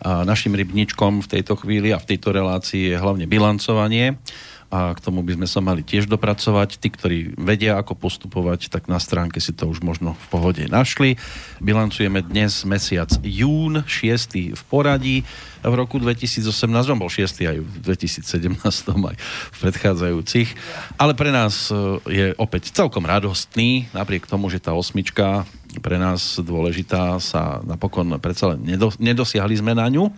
A 0.05 0.21
našim 0.21 0.53
rybníčkom 0.53 1.25
v 1.25 1.41
tejto 1.41 1.57
chvíli 1.57 1.89
a 1.89 1.97
v 1.97 2.13
tejto 2.13 2.29
relácii 2.29 2.93
je 2.93 3.01
hlavne 3.01 3.25
bilancovanie 3.25 4.21
a 4.67 4.91
k 4.91 4.99
tomu 4.99 5.23
by 5.23 5.39
sme 5.39 5.47
sa 5.47 5.63
mali 5.63 5.79
tiež 5.79 6.11
dopracovať. 6.11 6.75
Tí, 6.75 6.87
ktorí 6.91 7.17
vedia, 7.39 7.79
ako 7.79 7.95
postupovať, 7.95 8.67
tak 8.67 8.91
na 8.91 8.99
stránke 8.99 9.39
si 9.39 9.55
to 9.55 9.67
už 9.71 9.79
možno 9.79 10.19
v 10.19 10.25
pohode 10.27 10.63
našli. 10.67 11.15
Bilancujeme 11.63 12.19
dnes 12.19 12.67
mesiac 12.67 13.07
jún, 13.23 13.87
6. 13.87 14.55
v 14.59 14.63
poradí. 14.67 15.23
V 15.63 15.73
roku 15.73 15.99
2018, 15.99 16.67
on 16.91 16.99
bol 16.99 17.07
6. 17.07 17.47
aj 17.47 17.57
v 17.63 17.73
2017, 17.79 18.59
aj 18.91 19.17
v 19.51 19.57
predchádzajúcich. 19.63 20.49
Ale 20.99 21.15
pre 21.15 21.31
nás 21.31 21.71
e, 21.71 21.75
je 22.07 22.27
opäť 22.35 22.75
celkom 22.75 23.07
radostný, 23.07 23.87
napriek 23.95 24.27
tomu, 24.27 24.51
že 24.51 24.59
tá 24.59 24.75
osmička 24.75 25.47
pre 25.79 25.99
nás 25.99 26.39
dôležitá 26.41 27.19
sa 27.21 27.61
napokon 27.61 28.17
predsa 28.17 28.55
len 28.55 28.63
nedosiahli 28.97 29.55
sme 29.59 29.77
na 29.77 29.85
ňu, 29.91 30.09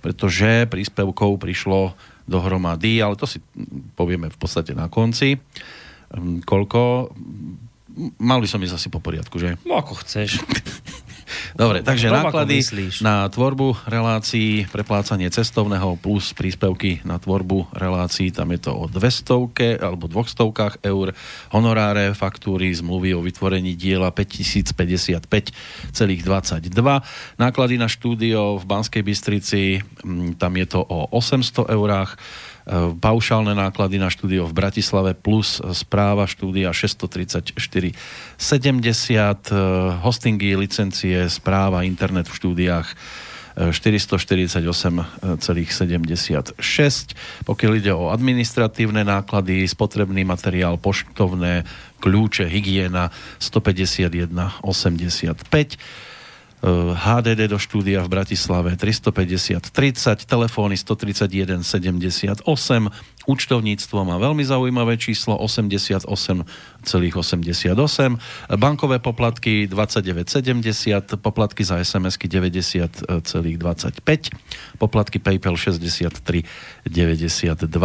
pretože 0.00 0.70
príspevkov 0.70 1.36
prišlo 1.36 1.92
dohromady, 2.24 3.00
ale 3.04 3.16
to 3.16 3.28
si 3.28 3.40
povieme 3.94 4.32
v 4.32 4.38
podstate 4.40 4.72
na 4.72 4.88
konci. 4.88 5.36
Hm, 6.14 6.44
koľko? 6.44 7.12
Mali 8.18 8.46
som 8.50 8.58
ísť 8.58 8.74
asi 8.74 8.88
po 8.90 8.98
poriadku, 8.98 9.38
že? 9.38 9.60
No 9.62 9.78
ako 9.78 10.02
chceš. 10.02 10.40
Dobre, 11.54 11.86
takže 11.86 12.10
Rovako 12.10 12.44
náklady 12.44 12.58
na 13.00 13.28
tvorbu 13.30 13.86
relácií, 13.86 14.66
preplácanie 14.68 15.30
cestovného 15.30 15.96
plus 15.98 16.34
príspevky 16.34 17.04
na 17.06 17.18
tvorbu 17.22 17.70
relácií, 17.74 18.34
tam 18.34 18.50
je 18.52 18.68
to 18.68 18.72
o 18.74 18.84
200 18.90 19.82
alebo 19.82 20.10
200 20.10 20.82
eur, 20.82 21.14
honoráre, 21.54 22.14
faktúry, 22.16 22.74
zmluvy 22.74 23.14
o 23.14 23.22
vytvorení 23.22 23.78
diela 23.78 24.10
5055,22. 24.10 25.94
Náklady 27.38 27.74
na 27.78 27.86
štúdio 27.86 28.58
v 28.58 28.64
Banskej 28.66 29.02
Bystrici, 29.06 29.78
mm, 29.80 30.40
tam 30.40 30.52
je 30.58 30.66
to 30.66 30.80
o 30.82 31.08
800 31.14 31.70
eurách, 31.70 32.16
paušálne 33.00 33.52
náklady 33.52 34.00
na 34.00 34.08
štúdio 34.08 34.48
v 34.48 34.56
Bratislave 34.56 35.12
plus 35.12 35.60
správa 35.76 36.24
štúdia 36.24 36.72
634,70, 36.72 38.40
e, 38.40 39.60
hostingy, 40.00 40.56
licencie, 40.56 41.28
správa, 41.28 41.84
internet 41.84 42.24
v 42.32 42.34
štúdiách 42.40 42.88
448,76. 43.54 44.64
E, 46.34 47.14
Pokiaľ 47.46 47.72
ide 47.78 47.92
o 47.94 48.10
administratívne 48.10 49.06
náklady, 49.06 49.68
spotrebný 49.68 50.24
materiál, 50.26 50.80
poštovné, 50.80 51.62
kľúče, 52.00 52.48
hygiena 52.48 53.12
151,85 53.38 54.64
HDD 56.96 57.52
do 57.52 57.60
štúdia 57.60 58.00
v 58.00 58.08
Bratislave 58.08 58.72
350 58.80 59.68
30, 59.68 60.24
telefóny 60.24 60.80
131 60.80 61.60
78, 61.60 62.40
účtovníctvo 63.28 63.98
má 64.08 64.16
veľmi 64.16 64.40
zaujímavé 64.48 64.96
číslo 64.96 65.36
88,88, 65.36 66.48
bankové 68.56 68.96
poplatky 68.96 69.68
29,70, 69.68 71.20
poplatky 71.20 71.68
za 71.68 71.76
SMS-ky 71.84 72.32
90,25, 72.32 73.12
poplatky 74.80 75.20
PayPal 75.20 75.60
63,92. 75.60 76.88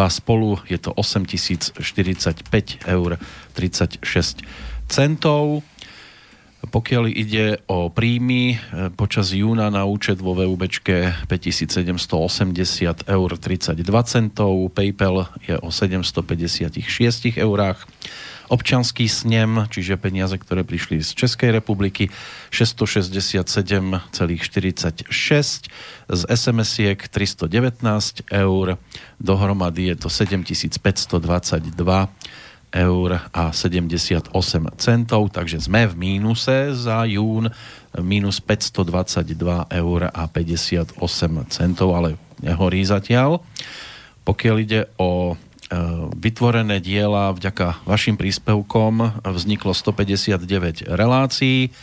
Spolu 0.08 0.56
je 0.72 0.80
to 0.80 0.96
8045 0.96 1.84
eur 2.88 3.20
36 3.60 4.08
centov. 4.88 5.68
Pokiaľ 6.60 7.07
ide 7.07 7.64
o 7.72 7.88
príjmy, 7.88 8.51
e, 8.51 8.57
počas 8.91 9.32
júna 9.32 9.72
na 9.72 9.88
účet 9.88 10.20
vo 10.20 10.36
VUB 10.36 10.68
5780 10.68 13.07
eur 13.07 13.30
32 13.39 13.80
centov, 14.03 14.68
PayPal 14.76 15.32
je 15.47 15.55
o 15.55 15.72
756 15.72 17.39
eurách, 17.39 17.88
občanský 18.51 19.07
snem, 19.07 19.72
čiže 19.72 19.95
peniaze, 19.95 20.36
ktoré 20.36 20.68
prišli 20.68 20.99
z 20.99 21.16
Českej 21.16 21.55
republiky, 21.55 22.12
667,46, 22.51 24.03
z 26.12 26.22
SMS-iek 26.28 26.99
319 27.07 28.36
eur, 28.36 28.76
dohromady 29.16 29.88
je 29.93 29.95
to 29.95 30.10
7522 30.12 32.12
eur 32.70 33.09
a 33.34 33.43
78 33.49 34.30
centov, 34.78 35.34
takže 35.34 35.57
sme 35.57 35.89
v 35.89 35.93
mínuse 35.97 36.74
za 36.78 37.05
jún, 37.09 37.49
mínus 37.97 38.38
522 38.41 39.65
eur 39.74 39.99
a 40.13 40.24
58 40.30 40.93
centov, 41.49 41.89
ale 41.97 42.15
nehorí 42.41 42.86
zatiaľ. 42.86 43.41
Pokiaľ 44.22 44.55
ide 44.61 44.82
o 45.01 45.34
e, 45.34 45.36
vytvorené 46.13 46.78
diela 46.78 47.34
vďaka 47.34 47.82
vašim 47.89 48.13
príspevkom 48.13 49.26
vzniklo 49.26 49.74
159 49.74 50.86
relácií. 50.86 51.74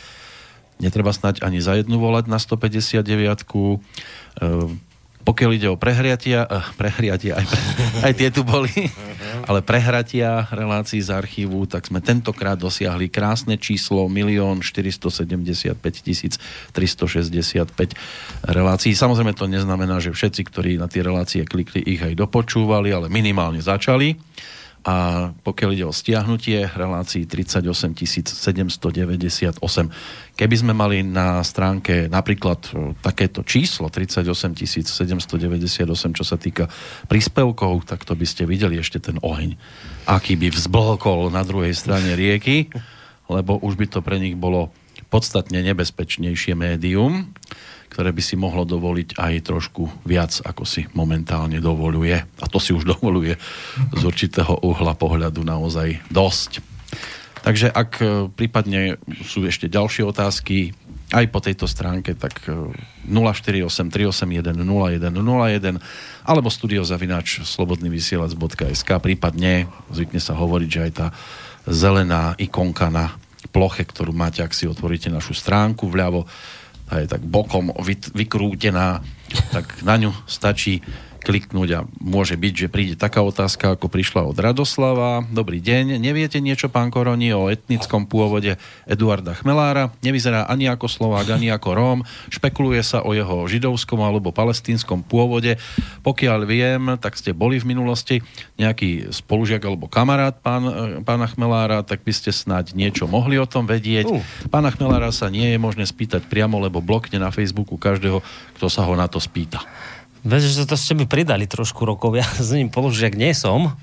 Netreba 0.77 1.11
snať 1.11 1.41
ani 1.43 1.59
za 1.59 1.75
jednu 1.75 1.99
volať 1.99 2.31
na 2.31 2.39
159. 2.39 3.43
Pokiaľ 5.27 5.51
ide 5.59 5.67
o 5.67 5.75
prehriatia, 5.75 6.47
eh, 6.47 6.63
prehriatia, 6.79 7.35
aj, 7.35 7.45
pre, 7.51 7.59
aj 8.07 8.13
tie 8.15 8.29
tu 8.31 8.47
boli, 8.47 8.87
ale 9.43 9.59
prehratia 9.59 10.47
relácií 10.47 11.03
z 11.03 11.11
archívu, 11.11 11.67
tak 11.67 11.91
sme 11.91 11.99
tentokrát 11.99 12.55
dosiahli 12.55 13.11
krásne 13.11 13.59
číslo 13.59 14.07
1 14.07 14.63
475 14.63 15.75
365 16.71 17.91
relácií. 18.47 18.95
Samozrejme 18.95 19.35
to 19.35 19.51
neznamená, 19.51 19.99
že 19.99 20.15
všetci, 20.15 20.41
ktorí 20.47 20.71
na 20.79 20.87
tie 20.87 21.03
relácie 21.03 21.43
klikli, 21.43 21.83
ich 21.83 21.99
aj 21.99 22.15
dopočúvali, 22.15 22.95
ale 22.95 23.11
minimálne 23.11 23.59
začali 23.59 24.15
a 24.87 24.95
pokiaľ 25.43 25.69
ide 25.75 25.83
o 25.83 25.91
stiahnutie 25.91 26.63
relácií 26.71 27.27
38 27.27 27.67
798. 27.99 29.59
Keby 30.39 30.55
sme 30.55 30.71
mali 30.71 31.03
na 31.03 31.43
stránke 31.43 32.07
napríklad 32.07 32.71
e, 32.71 32.95
takéto 33.03 33.43
číslo 33.43 33.91
38 33.91 34.31
798, 34.87 35.91
čo 35.91 36.23
sa 36.23 36.39
týka 36.39 36.71
príspevkov, 37.11 37.83
tak 37.83 38.07
to 38.07 38.15
by 38.15 38.23
ste 38.23 38.47
videli 38.47 38.79
ešte 38.79 39.03
ten 39.03 39.19
oheň, 39.19 39.59
aký 40.07 40.39
by 40.39 40.55
vzblokol 40.55 41.35
na 41.35 41.43
druhej 41.43 41.75
strane 41.75 42.15
rieky, 42.15 42.71
lebo 43.27 43.59
už 43.59 43.75
by 43.75 43.91
to 43.91 43.99
pre 43.99 44.23
nich 44.23 44.39
bolo 44.39 44.71
podstatne 45.11 45.59
nebezpečnejšie 45.67 46.55
médium 46.55 47.35
ktoré 47.89 48.13
by 48.13 48.21
si 48.21 48.35
mohlo 48.37 48.67
dovoliť 48.67 49.17
aj 49.17 49.33
trošku 49.47 50.05
viac, 50.05 50.37
ako 50.43 50.63
si 50.67 50.85
momentálne 50.93 51.57
dovoluje. 51.57 52.15
A 52.15 52.45
to 52.45 52.61
si 52.61 52.75
už 52.75 52.85
dovoluje 52.93 53.35
z 53.95 54.01
určitého 54.03 54.61
uhla 54.63 54.93
pohľadu 54.93 55.41
naozaj 55.41 56.03
dosť. 56.11 56.61
Takže 57.41 57.71
ak 57.71 57.91
e, 57.99 58.05
prípadne 58.27 58.99
sú 59.23 59.47
ešte 59.47 59.71
ďalšie 59.71 60.03
otázky 60.03 60.75
aj 61.15 61.25
po 61.31 61.39
tejto 61.39 61.63
stránke, 61.71 62.19
tak 62.19 62.43
048 63.07 63.63
381 63.87 64.43
0101 64.59 65.79
alebo 66.27 66.51
studiozavináč 66.51 67.47
slobodnyvysielac.sk 67.47 68.89
prípadne 68.99 69.71
zvykne 69.87 70.19
sa 70.19 70.35
hovoriť, 70.35 70.69
že 70.69 70.83
aj 70.83 70.91
tá 70.91 71.07
zelená 71.63 72.35
ikonka 72.35 72.91
na 72.91 73.15
ploche, 73.55 73.87
ktorú 73.87 74.11
máte, 74.11 74.43
ak 74.43 74.51
si 74.51 74.67
otvoríte 74.67 75.07
našu 75.07 75.31
stránku 75.31 75.87
vľavo, 75.87 76.27
tá 76.87 77.03
je 77.03 77.07
tak 77.11 77.21
bokom 77.23 77.75
vykrútená, 78.15 79.03
tak 79.51 79.83
na 79.83 79.99
ňu 79.99 80.11
stačí 80.23 80.79
kliknúť 81.27 81.69
a 81.75 81.79
môže 81.99 82.39
byť, 82.39 82.53
že 82.55 82.71
príde 82.71 82.95
taká 82.95 83.19
otázka, 83.19 83.75
ako 83.75 83.91
prišla 83.91 84.23
od 84.23 84.39
Radoslava. 84.39 85.27
Dobrý 85.27 85.59
deň, 85.59 85.99
neviete 85.99 86.39
niečo, 86.39 86.71
pán 86.71 86.87
Koroni, 86.87 87.35
o 87.35 87.51
etnickom 87.51 88.07
pôvode 88.07 88.55
Eduarda 88.87 89.35
Chmelára? 89.35 89.91
Nevyzerá 89.99 90.47
ani 90.47 90.71
ako 90.71 90.87
Slovák, 90.87 91.35
ani 91.35 91.51
ako 91.51 91.69
Róm. 91.75 91.99
Špekuluje 92.31 92.79
sa 92.79 93.03
o 93.03 93.11
jeho 93.11 93.43
židovskom 93.43 93.99
alebo 93.99 94.31
palestínskom 94.31 95.03
pôvode. 95.03 95.59
Pokiaľ 96.07 96.39
viem, 96.47 96.95
tak 96.95 97.19
ste 97.19 97.35
boli 97.35 97.59
v 97.59 97.75
minulosti 97.75 98.23
nejaký 98.55 99.11
spolužiak 99.11 99.59
alebo 99.67 99.91
kamarát 99.91 100.39
pán, 100.39 101.03
pána 101.03 101.27
Chmelára, 101.27 101.83
tak 101.83 102.07
by 102.07 102.15
ste 102.15 102.31
snáď 102.31 102.71
niečo 102.71 103.03
mohli 103.03 103.35
o 103.35 103.43
tom 103.43 103.67
vedieť. 103.67 104.07
Uh. 104.07 104.23
Pána 104.47 104.71
Chmelára 104.71 105.11
sa 105.11 105.27
nie 105.27 105.51
je 105.51 105.59
možné 105.59 105.83
spýtať 105.83 106.23
priamo, 106.31 106.55
lebo 106.63 106.79
blokne 106.79 107.19
na 107.19 107.35
Facebooku 107.35 107.75
každého, 107.75 108.23
kto 108.55 108.71
sa 108.71 108.87
ho 108.87 108.95
na 108.95 109.11
to 109.11 109.19
spýta. 109.19 109.59
Vieš, 110.25 110.57
že 110.57 110.69
to 110.69 110.79
ste 110.79 110.97
mi 110.97 111.05
pridali 111.05 111.45
trošku 111.45 111.83
rokov, 111.85 112.17
ja 112.17 112.25
s 112.25 112.49
ním 112.55 112.71
položiak 112.71 113.13
nie 113.13 113.35
som, 113.37 113.75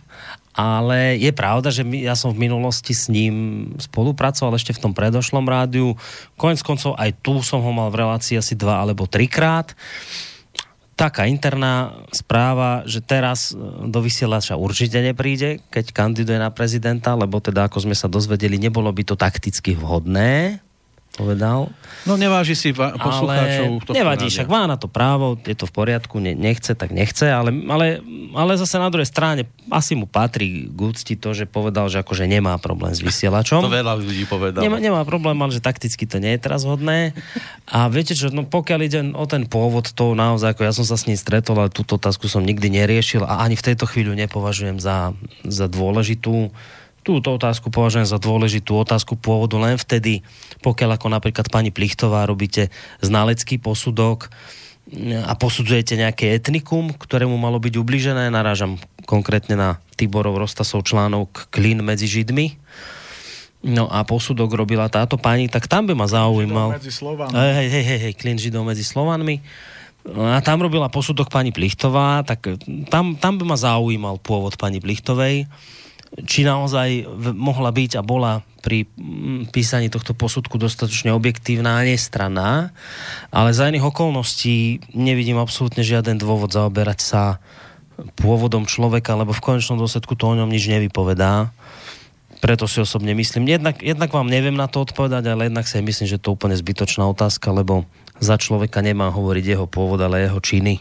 ale 0.55 1.19
je 1.19 1.35
pravda, 1.35 1.75
že 1.75 1.83
my, 1.83 2.07
ja 2.07 2.15
som 2.15 2.31
v 2.31 2.47
minulosti 2.47 2.95
s 2.95 3.11
ním 3.11 3.67
spolupracoval 3.83 4.55
ešte 4.55 4.71
v 4.71 4.83
tom 4.87 4.93
predošlom 4.95 5.43
rádiu. 5.43 5.99
Konec 6.39 6.63
koncov 6.63 6.95
aj 6.95 7.11
tu 7.27 7.43
som 7.43 7.59
ho 7.59 7.73
mal 7.75 7.91
v 7.91 8.07
relácii 8.07 8.39
asi 8.39 8.55
dva 8.55 8.79
alebo 8.79 9.11
trikrát. 9.11 9.75
Taká 10.95 11.27
interná 11.27 12.07
správa, 12.15 12.87
že 12.87 13.03
teraz 13.03 13.51
e, 13.51 13.59
do 13.91 13.99
vysielača 13.99 14.55
určite 14.55 15.03
nepríde, 15.03 15.59
keď 15.75 15.91
kandiduje 15.91 16.39
na 16.39 16.55
prezidenta, 16.55 17.19
lebo 17.19 17.43
teda, 17.43 17.67
ako 17.67 17.91
sme 17.91 17.99
sa 17.99 18.07
dozvedeli, 18.07 18.63
nebolo 18.63 18.95
by 18.95 19.03
to 19.03 19.19
takticky 19.19 19.75
vhodné, 19.75 20.63
povedal. 21.15 21.71
No 22.05 22.19
neváži 22.19 22.59
si 22.59 22.75
va- 22.75 22.99
poslucháčov. 22.99 23.87
Ale 23.87 23.95
nevadí, 23.97 24.27
však 24.29 24.51
má 24.51 24.67
na 24.67 24.75
to 24.75 24.91
právo, 24.91 25.39
je 25.47 25.55
to 25.55 25.65
v 25.71 25.73
poriadku, 25.73 26.19
ne, 26.19 26.35
nechce, 26.35 26.75
tak 26.75 26.91
nechce, 26.91 27.31
ale, 27.31 27.55
ale, 27.71 28.03
ale 28.35 28.59
zase 28.59 28.77
na 28.83 28.91
druhej 28.91 29.09
strane 29.09 29.47
asi 29.71 29.95
mu 29.95 30.05
patrí 30.05 30.69
k 30.69 30.79
úcti 30.79 31.15
to, 31.15 31.33
že 31.33 31.47
povedal, 31.49 31.87
že 31.89 32.03
akože 32.03 32.27
nemá 32.27 32.59
problém 32.59 32.93
s 32.93 33.01
vysielačom. 33.01 33.63
to 33.65 33.73
veľa 33.73 33.95
ľudí 33.97 34.27
povedal. 34.27 34.61
Nemá, 34.61 34.83
nemá 34.83 35.03
problém, 35.07 35.39
ale 35.39 35.55
že 35.55 35.63
takticky 35.63 36.05
to 36.05 36.19
nie 36.19 36.35
je 36.37 36.41
teraz 36.43 36.67
hodné. 36.67 37.17
A 37.71 37.87
viete 37.89 38.13
čo, 38.13 38.29
no 38.35 38.45
pokiaľ 38.45 38.81
ide 38.85 39.01
o 39.15 39.25
ten 39.25 39.47
pôvod, 39.47 39.89
to 39.95 40.13
naozaj, 40.13 40.53
ako 40.59 40.63
ja 40.67 40.73
som 40.75 40.85
sa 40.85 40.99
s 40.99 41.07
ním 41.09 41.17
stretol, 41.17 41.63
ale 41.63 41.71
túto 41.73 41.97
otázku 41.97 42.27
som 42.29 42.45
nikdy 42.45 42.75
neriešil 42.75 43.25
a 43.25 43.41
ani 43.41 43.55
v 43.57 43.67
tejto 43.73 43.87
chvíľu 43.89 44.13
nepovažujem 44.19 44.83
za, 44.83 45.17
za 45.47 45.71
dôležitú 45.71 46.51
túto 47.05 47.37
otázku 47.37 47.69
považujem 47.69 48.09
za 48.09 48.17
dôležitú 48.17 48.81
otázku 48.81 49.21
pôvodu 49.21 49.61
len 49.61 49.77
vtedy, 49.77 50.25
pokiaľ 50.65 50.97
ako 50.97 51.13
napríklad 51.13 51.53
pani 51.53 51.69
Plichtová 51.69 52.25
robíte 52.25 52.73
znalecký 53.05 53.61
posudok 53.61 54.33
a 55.25 55.33
posudzujete 55.37 56.01
nejaké 56.01 56.33
etnikum, 56.33 56.97
ktorému 56.97 57.37
malo 57.37 57.61
byť 57.61 57.75
ubližené, 57.77 58.33
narážam 58.33 58.81
konkrétne 59.05 59.57
na 59.57 59.69
Tiborov 60.01 60.41
Rostasov 60.41 60.89
článok 60.89 61.53
Klin 61.53 61.85
medzi 61.85 62.09
Židmi, 62.09 62.57
No 63.65 63.89
a 63.89 64.05
posudok 64.05 64.53
robila 64.53 64.93
táto 64.93 65.17
pani, 65.17 65.49
tak 65.49 65.65
tam 65.65 65.89
by 65.89 65.97
ma 65.97 66.05
zaujímal... 66.05 66.77
Židov 66.77 66.85
medzi 66.85 66.93
Slovanmi. 66.93 67.33
Hej, 67.33 67.69
hej, 67.73 67.85
hej, 67.89 68.01
hej, 68.05 68.15
klin 68.21 68.37
Židov 68.37 68.61
medzi 68.69 68.85
Slovanmi. 68.85 69.41
No 70.05 70.29
a 70.29 70.45
tam 70.45 70.61
robila 70.61 70.93
posudok 70.93 71.33
pani 71.33 71.49
Plichtová, 71.49 72.21
tak 72.29 72.61
tam, 72.93 73.17
tam 73.17 73.41
by 73.41 73.45
ma 73.49 73.57
zaujímal 73.57 74.21
pôvod 74.21 74.61
pani 74.61 74.85
Plichtovej 74.85 75.49
či 76.23 76.47
naozaj 76.47 77.11
mohla 77.35 77.75
byť 77.75 77.99
a 77.99 78.07
bola 78.07 78.47
pri 78.63 78.89
písaní 79.51 79.93
tohto 79.93 80.17
posudku 80.17 80.57
dostatočne 80.57 81.13
objektívna 81.13 81.83
a 81.83 81.85
nestranná, 81.85 82.73
ale 83.29 83.51
za 83.53 83.69
iných 83.69 83.93
okolností 83.93 84.81
nevidím 84.97 85.37
absolútne 85.37 85.85
žiaden 85.85 86.17
dôvod 86.17 86.55
zaoberať 86.55 86.99
sa 87.03 87.23
pôvodom 88.19 88.65
človeka, 88.65 89.19
lebo 89.19 89.37
v 89.37 89.45
konečnom 89.45 89.77
dôsledku 89.77 90.17
to 90.17 90.33
o 90.33 90.39
ňom 90.39 90.49
nič 90.49 90.71
nevypovedá. 90.71 91.53
Preto 92.43 92.69
si 92.69 92.81
osobne 92.81 93.17
myslím, 93.17 93.49
jednak, 93.49 93.81
jednak 93.81 94.13
vám 94.13 94.29
neviem 94.29 94.57
na 94.57 94.69
to 94.69 94.85
odpovedať, 94.85 95.25
ale 95.29 95.49
jednak 95.49 95.65
si 95.65 95.81
myslím, 95.81 96.07
že 96.09 96.21
to 96.21 96.33
je 96.33 96.37
úplne 96.37 96.57
zbytočná 96.57 97.05
otázka, 97.09 97.53
lebo 97.55 97.89
za 98.21 98.37
človeka 98.37 98.85
nemá 98.85 99.11
hovoriť 99.11 99.45
jeho 99.45 99.67
pôvod, 99.67 100.01
ale 100.01 100.29
jeho 100.29 100.41
činy 100.41 100.81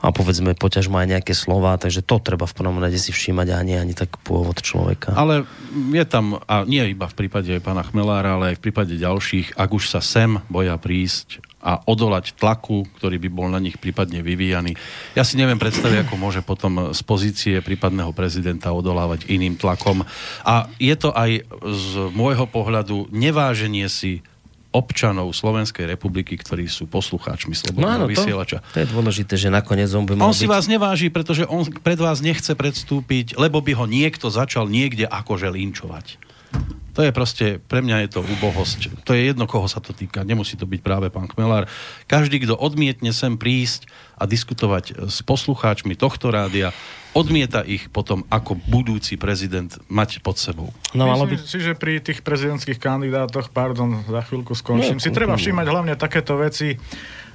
a 0.00 0.08
povedzme 0.10 0.56
poťažmo 0.56 0.96
aj 0.96 1.08
nejaké 1.16 1.32
slova, 1.36 1.76
takže 1.76 2.00
to 2.00 2.16
treba 2.24 2.48
v 2.48 2.56
prvom 2.56 2.80
rade 2.80 2.96
si 2.96 3.12
všímať 3.12 3.48
a 3.52 3.60
nie 3.60 3.76
ani 3.76 3.92
tak 3.92 4.16
pôvod 4.24 4.64
človeka. 4.64 5.12
Ale 5.12 5.44
je 5.92 6.04
tam, 6.08 6.40
a 6.48 6.64
nie 6.64 6.80
iba 6.96 7.04
v 7.04 7.16
prípade 7.16 7.52
pána 7.60 7.84
Chmelára, 7.84 8.40
ale 8.40 8.56
aj 8.56 8.56
v 8.58 8.64
prípade 8.64 8.96
ďalších, 8.96 9.60
ak 9.60 9.70
už 9.70 9.92
sa 9.92 10.00
sem 10.00 10.40
boja 10.48 10.80
prísť 10.80 11.44
a 11.60 11.84
odolať 11.84 12.32
tlaku, 12.40 12.88
ktorý 12.96 13.20
by 13.20 13.28
bol 13.28 13.48
na 13.52 13.60
nich 13.60 13.76
prípadne 13.76 14.24
vyvíjaný. 14.24 14.80
Ja 15.12 15.28
si 15.28 15.36
neviem 15.36 15.60
predstaviť, 15.60 16.08
ako 16.08 16.14
môže 16.16 16.40
potom 16.40 16.96
z 16.96 17.00
pozície 17.04 17.60
prípadného 17.60 18.16
prezidenta 18.16 18.72
odolávať 18.72 19.28
iným 19.28 19.60
tlakom. 19.60 20.08
A 20.40 20.72
je 20.80 20.96
to 20.96 21.12
aj 21.12 21.44
z 21.68 21.90
môjho 22.16 22.48
pohľadu 22.48 23.12
neváženie 23.12 23.92
si 23.92 24.24
občanov 24.70 25.34
Slovenskej 25.34 25.86
republiky, 25.86 26.38
ktorí 26.38 26.70
sú 26.70 26.86
poslucháčmi 26.86 27.58
Slobodného 27.58 27.90
no, 27.90 28.06
áno, 28.06 28.06
vysielača. 28.06 28.62
To, 28.62 28.78
to 28.78 28.78
je 28.82 28.88
dôležité, 28.88 29.34
že 29.34 29.48
nakoniec 29.50 29.90
on 29.90 30.06
by 30.06 30.14
mal 30.14 30.30
On 30.30 30.36
si 30.36 30.46
byť... 30.46 30.54
vás 30.54 30.66
neváži, 30.70 31.10
pretože 31.10 31.42
on 31.50 31.66
pred 31.66 31.98
vás 31.98 32.22
nechce 32.22 32.54
predstúpiť, 32.54 33.34
lebo 33.34 33.58
by 33.58 33.74
ho 33.74 33.86
niekto 33.90 34.30
začal 34.30 34.70
niekde 34.70 35.10
akože 35.10 35.50
linčovať. 35.50 36.22
To 36.98 37.06
je 37.06 37.14
proste, 37.14 37.46
pre 37.62 37.80
mňa 37.82 38.06
je 38.06 38.08
to 38.18 38.20
úbohosť. 38.26 39.06
To 39.06 39.14
je 39.14 39.30
jedno, 39.30 39.46
koho 39.46 39.70
sa 39.70 39.78
to 39.78 39.94
týka. 39.94 40.26
Nemusí 40.26 40.58
to 40.58 40.66
byť 40.66 40.80
práve 40.82 41.06
pán 41.06 41.30
Kmelár. 41.30 41.70
Každý, 42.10 42.42
kto 42.42 42.58
odmietne 42.58 43.14
sem 43.14 43.38
prísť 43.38 43.86
a 44.18 44.26
diskutovať 44.26 45.06
s 45.06 45.22
poslucháčmi 45.22 45.94
tohto 45.94 46.34
rádia, 46.34 46.74
odmieta 47.12 47.66
ich 47.66 47.90
potom 47.90 48.22
ako 48.30 48.58
budúci 48.70 49.18
prezident 49.18 49.70
mať 49.90 50.22
pod 50.22 50.38
sebou. 50.38 50.70
No, 50.94 51.10
Myslím 51.10 51.36
by... 51.36 51.46
si, 51.46 51.58
že 51.58 51.72
pri 51.74 51.98
tých 51.98 52.22
prezidentských 52.22 52.78
kandidátoch, 52.78 53.50
pardon, 53.50 54.02
za 54.06 54.22
chvíľku 54.26 54.54
skončím, 54.54 54.98
no, 54.98 55.02
si 55.02 55.10
treba 55.10 55.34
všímať 55.34 55.66
hlavne 55.66 55.94
takéto 55.98 56.38
veci, 56.38 56.78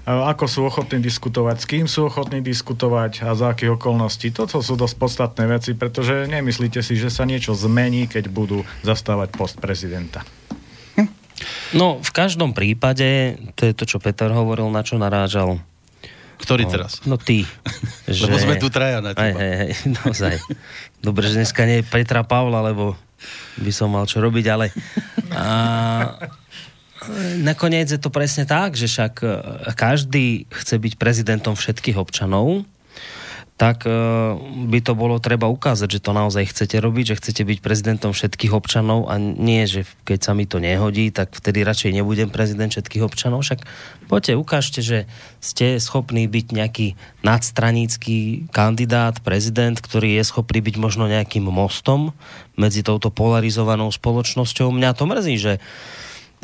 ako 0.05 0.45
sú 0.45 0.59
ochotní 0.69 1.01
diskutovať, 1.01 1.55
s 1.57 1.65
kým 1.65 1.85
sú 1.89 2.05
ochotní 2.07 2.39
diskutovať 2.45 3.25
a 3.25 3.33
za 3.33 3.57
akých 3.57 3.73
okolností. 3.73 4.29
Toto 4.29 4.61
sú 4.61 4.77
dosť 4.77 4.95
podstatné 5.01 5.43
veci, 5.49 5.73
pretože 5.73 6.29
nemyslíte 6.29 6.85
si, 6.85 6.93
že 6.93 7.09
sa 7.09 7.25
niečo 7.25 7.57
zmení, 7.57 8.05
keď 8.05 8.29
budú 8.29 8.61
zastávať 8.85 9.33
post 9.33 9.57
prezidenta. 9.57 10.21
No, 11.75 11.99
v 11.99 12.11
každom 12.15 12.55
prípade, 12.55 13.35
to 13.59 13.67
je 13.67 13.73
to, 13.75 13.83
čo 13.83 13.97
Peter 13.99 14.31
hovoril, 14.31 14.71
na 14.71 14.85
čo 14.87 14.95
narážal. 14.95 15.59
Ktorý 16.45 16.69
no, 16.69 16.71
teraz? 16.71 16.91
No 17.09 17.17
ty. 17.17 17.41
že... 18.05 18.29
Lebo 18.29 18.37
sme 18.37 18.55
tu 18.61 18.69
traja 18.69 19.01
na 19.01 19.17
teba. 19.17 19.25
Hej, 19.25 19.33
hej, 19.33 19.55
hej, 19.57 19.71
naozaj. 19.97 20.33
Dobre, 21.01 21.25
že 21.25 21.41
dneska 21.41 21.65
nie 21.65 21.81
je 21.81 21.89
Petra 21.89 22.21
Pavla, 22.21 22.61
lebo 22.61 22.93
by 23.57 23.71
som 23.73 23.89
mal 23.89 24.05
čo 24.05 24.21
robiť, 24.21 24.45
ale... 24.53 24.69
A 25.33 25.45
nakoniec 27.41 27.89
je 27.89 27.99
to 28.01 28.13
presne 28.13 28.45
tak, 28.45 28.77
že 28.77 28.89
však 28.89 29.13
e, 29.21 29.27
každý 29.73 30.45
chce 30.49 30.75
byť 30.77 30.93
prezidentom 30.97 31.53
všetkých 31.53 31.97
občanov, 31.97 32.65
tak 33.55 33.87
e, 33.87 33.91
by 34.67 34.79
to 34.83 34.99
bolo 34.99 35.15
treba 35.23 35.47
ukázať, 35.47 35.87
že 35.87 36.03
to 36.03 36.11
naozaj 36.11 36.51
chcete 36.51 36.75
robiť, 36.75 37.15
že 37.15 37.19
chcete 37.23 37.43
byť 37.47 37.59
prezidentom 37.63 38.11
všetkých 38.11 38.51
občanov 38.51 39.07
a 39.07 39.15
nie, 39.15 39.63
že 39.63 39.87
keď 40.03 40.19
sa 40.27 40.31
mi 40.35 40.43
to 40.43 40.59
nehodí, 40.59 41.07
tak 41.15 41.31
vtedy 41.31 41.63
radšej 41.63 41.95
nebudem 41.95 42.27
prezident 42.27 42.67
všetkých 42.67 43.07
občanov. 43.07 43.47
Však 43.47 43.63
poďte, 44.11 44.35
ukážte, 44.35 44.79
že 44.83 45.07
ste 45.39 45.79
schopní 45.79 46.27
byť 46.27 46.45
nejaký 46.51 46.87
nadstranícky 47.23 48.51
kandidát, 48.51 49.23
prezident, 49.23 49.79
ktorý 49.79 50.19
je 50.19 50.23
schopný 50.27 50.59
byť 50.59 50.75
možno 50.75 51.07
nejakým 51.07 51.47
mostom 51.47 52.11
medzi 52.59 52.83
touto 52.83 53.07
polarizovanou 53.07 53.87
spoločnosťou. 53.87 54.67
Mňa 54.75 54.91
to 54.99 55.03
mrzí, 55.07 55.35
že 55.39 55.53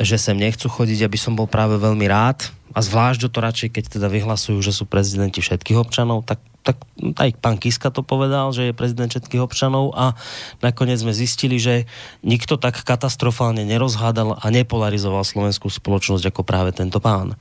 že 0.01 0.18
sem 0.18 0.34
nechcú 0.34 0.66
chodiť, 0.66 1.05
aby 1.05 1.18
som 1.20 1.38
bol 1.38 1.45
práve 1.45 1.78
veľmi 1.78 2.09
rád 2.09 2.49
a 2.72 2.80
zvlášť 2.80 3.28
to 3.28 3.39
radšej, 3.43 3.70
keď 3.70 3.84
teda 3.99 4.07
vyhlasujú, 4.07 4.57
že 4.64 4.74
sú 4.74 4.88
prezidenti 4.88 5.43
všetkých 5.43 5.78
občanov, 5.78 6.24
tak, 6.24 6.41
tak 6.62 6.78
aj 7.18 7.30
pán 7.41 7.57
Kiska 7.57 7.89
to 7.89 8.05
povedal, 8.05 8.53
že 8.53 8.70
je 8.70 8.78
prezident 8.78 9.09
všetkých 9.09 9.41
občanov 9.41 9.97
a 9.97 10.14
nakoniec 10.62 11.01
sme 11.01 11.14
zistili, 11.14 11.57
že 11.57 11.89
nikto 12.22 12.62
tak 12.62 12.86
katastrofálne 12.86 13.66
nerozhádal 13.66 14.38
a 14.38 14.45
nepolarizoval 14.53 15.26
slovenskú 15.26 15.74
spoločnosť 15.74 16.30
ako 16.30 16.41
práve 16.45 16.70
tento 16.78 17.01
pán. 17.01 17.34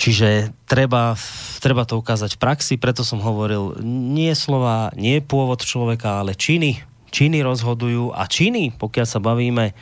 Čiže 0.00 0.54
treba, 0.64 1.18
treba 1.60 1.84
to 1.84 2.00
ukázať 2.00 2.38
v 2.38 2.42
praxi, 2.42 2.74
preto 2.80 3.04
som 3.04 3.20
hovoril, 3.20 3.76
nie 3.84 4.32
slova, 4.32 4.94
nie 4.96 5.20
pôvod 5.20 5.60
človeka, 5.60 6.24
ale 6.24 6.32
činy. 6.32 6.80
Činy 7.10 7.42
rozhodujú 7.42 8.14
a 8.14 8.24
činy, 8.24 8.78
pokiaľ 8.78 9.06
sa 9.06 9.18
bavíme 9.20 9.74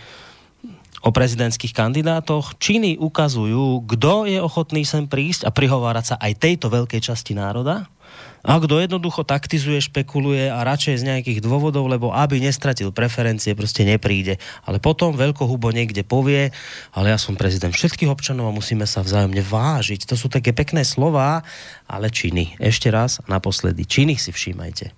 o 1.06 1.14
prezidentských 1.14 1.70
kandidátoch. 1.70 2.58
Činy 2.58 2.98
ukazujú, 2.98 3.86
kto 3.86 4.26
je 4.26 4.42
ochotný 4.42 4.82
sem 4.82 5.06
prísť 5.06 5.46
a 5.46 5.54
prihovárať 5.54 6.04
sa 6.10 6.16
aj 6.18 6.32
tejto 6.42 6.66
veľkej 6.72 6.98
časti 6.98 7.38
národa 7.38 7.86
a 8.42 8.58
kto 8.62 8.78
jednoducho 8.78 9.26
taktizuje, 9.26 9.82
špekuluje 9.82 10.50
a 10.50 10.62
radšej 10.62 11.02
z 11.02 11.06
nejakých 11.06 11.38
dôvodov, 11.42 11.90
lebo 11.90 12.14
aby 12.14 12.38
nestratil 12.38 12.94
preferencie, 12.94 13.54
proste 13.58 13.82
nepríde. 13.82 14.38
Ale 14.66 14.78
potom 14.78 15.14
veľkohubo 15.14 15.74
niekde 15.74 16.06
povie, 16.06 16.54
ale 16.94 17.10
ja 17.10 17.18
som 17.18 17.34
prezident 17.34 17.74
všetkých 17.74 18.10
občanov 18.10 18.50
a 18.50 18.56
musíme 18.56 18.86
sa 18.86 19.02
vzájomne 19.02 19.42
vážiť. 19.42 20.06
To 20.08 20.14
sú 20.14 20.30
také 20.30 20.54
pekné 20.54 20.86
slova, 20.86 21.42
ale 21.90 22.12
činy. 22.12 22.58
Ešte 22.62 22.92
raz, 22.92 23.22
naposledy, 23.26 23.86
činy 23.86 24.14
si 24.20 24.30
všímajte. 24.30 24.94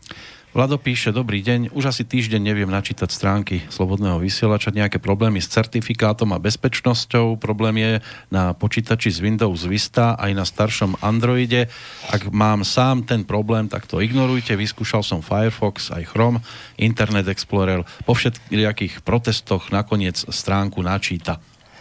Vlado 0.50 0.82
píše, 0.82 1.14
dobrý 1.14 1.46
deň, 1.46 1.70
už 1.78 1.94
asi 1.94 2.02
týždeň 2.02 2.42
neviem 2.42 2.66
načítať 2.66 3.06
stránky 3.06 3.62
Slobodného 3.70 4.18
vysielača, 4.18 4.74
nejaké 4.74 4.98
problémy 4.98 5.38
s 5.38 5.46
certifikátom 5.46 6.34
a 6.34 6.42
bezpečnosťou, 6.42 7.38
problém 7.38 7.78
je 7.78 7.92
na 8.34 8.50
počítači 8.50 9.14
z 9.14 9.22
Windows 9.22 9.62
Vista 9.70 10.18
aj 10.18 10.34
na 10.34 10.42
staršom 10.42 10.98
Androide. 11.06 11.70
Ak 12.10 12.34
mám 12.34 12.66
sám 12.66 13.06
ten 13.06 13.22
problém, 13.22 13.70
tak 13.70 13.86
to 13.86 14.02
ignorujte, 14.02 14.58
vyskúšal 14.58 15.06
som 15.06 15.22
Firefox, 15.22 15.94
aj 15.94 16.10
Chrome, 16.10 16.42
Internet 16.82 17.30
Explorer, 17.30 17.86
po 18.02 18.18
všetkých 18.18 19.06
protestoch 19.06 19.70
nakoniec 19.70 20.18
stránku 20.18 20.82
načíta. 20.82 21.38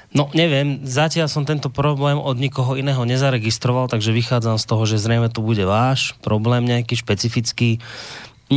No 0.09 0.25
neviem, 0.33 0.81
zatiaľ 0.89 1.29
som 1.29 1.45
tento 1.45 1.69
problém 1.69 2.17
od 2.17 2.33
nikoho 2.33 2.73
iného 2.73 3.05
nezaregistroval, 3.05 3.89
takže 3.89 4.09
vychádzam 4.09 4.57
z 4.57 4.65
toho, 4.65 4.83
že 4.89 4.97
zrejme 4.97 5.29
to 5.29 5.45
bude 5.45 5.61
váš 5.61 6.17
problém 6.25 6.65
nejaký 6.65 6.97
špecifický 6.97 7.77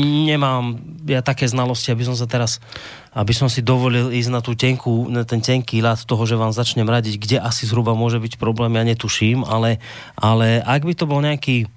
nemám 0.01 0.81
ja 1.05 1.21
také 1.21 1.45
znalosti, 1.45 1.93
aby 1.93 2.05
som 2.09 2.17
sa 2.17 2.25
teraz, 2.25 2.59
aby 3.13 3.37
som 3.37 3.53
si 3.53 3.61
dovolil 3.61 4.09
ísť 4.09 4.31
na 4.33 4.41
tú 4.41 4.57
tenku, 4.57 5.09
na 5.13 5.23
ten 5.29 5.45
tenký 5.45 5.85
ľad 5.85 6.09
toho, 6.09 6.25
že 6.25 6.41
vám 6.41 6.57
začnem 6.57 6.89
radiť, 6.89 7.15
kde 7.21 7.37
asi 7.45 7.69
zhruba 7.69 7.93
môže 7.93 8.17
byť 8.17 8.41
problém, 8.41 8.73
ja 8.77 8.85
netuším, 8.89 9.45
ale, 9.45 9.79
ale 10.17 10.65
ak 10.65 10.89
by 10.89 10.95
to 10.97 11.05
bol 11.05 11.21
nejaký 11.21 11.69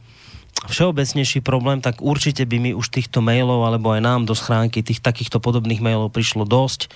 všeobecnejší 0.72 1.44
problém, 1.44 1.84
tak 1.84 2.00
určite 2.00 2.48
by 2.48 2.58
mi 2.58 2.72
už 2.72 2.88
týchto 2.88 3.20
mailov, 3.20 3.68
alebo 3.68 3.92
aj 3.92 4.02
nám 4.02 4.22
do 4.24 4.32
schránky 4.32 4.80
tých 4.80 5.04
takýchto 5.04 5.44
podobných 5.44 5.84
mailov 5.84 6.16
prišlo 6.16 6.48
dosť 6.48 6.88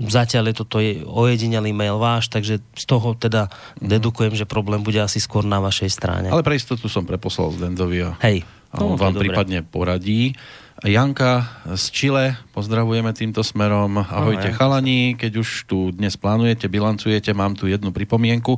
Zatiaľ 0.00 0.48
je 0.48 0.54
toto 0.56 0.80
ojedinelý 1.12 1.76
mail 1.76 2.00
váš, 2.00 2.32
takže 2.32 2.64
z 2.72 2.84
toho 2.88 3.12
teda 3.12 3.52
mm. 3.52 3.84
dedukujem, 3.84 4.32
že 4.32 4.48
problém 4.48 4.80
bude 4.80 4.96
asi 4.96 5.20
skôr 5.20 5.44
na 5.44 5.60
vašej 5.60 5.92
strane. 5.92 6.32
Ale 6.32 6.40
pre 6.40 6.56
istotu 6.56 6.88
som 6.88 7.04
preposlal 7.04 7.52
Zdendovi 7.52 8.08
a, 8.08 8.16
Hej, 8.24 8.48
a 8.70 8.76
on 8.86 8.94
vám 8.94 9.18
prípadne 9.18 9.66
poradí. 9.66 10.38
Janka 10.80 11.60
z 11.76 11.84
Čile, 11.92 12.40
pozdravujeme 12.56 13.12
týmto 13.12 13.44
smerom. 13.44 14.00
Ahojte 14.00 14.48
no, 14.48 14.56
chalani, 14.56 15.12
keď 15.12 15.44
už 15.44 15.68
tu 15.68 15.92
dnes 15.92 16.16
plánujete, 16.16 16.72
bilancujete, 16.72 17.36
mám 17.36 17.52
tu 17.52 17.68
jednu 17.68 17.92
pripomienku, 17.92 18.56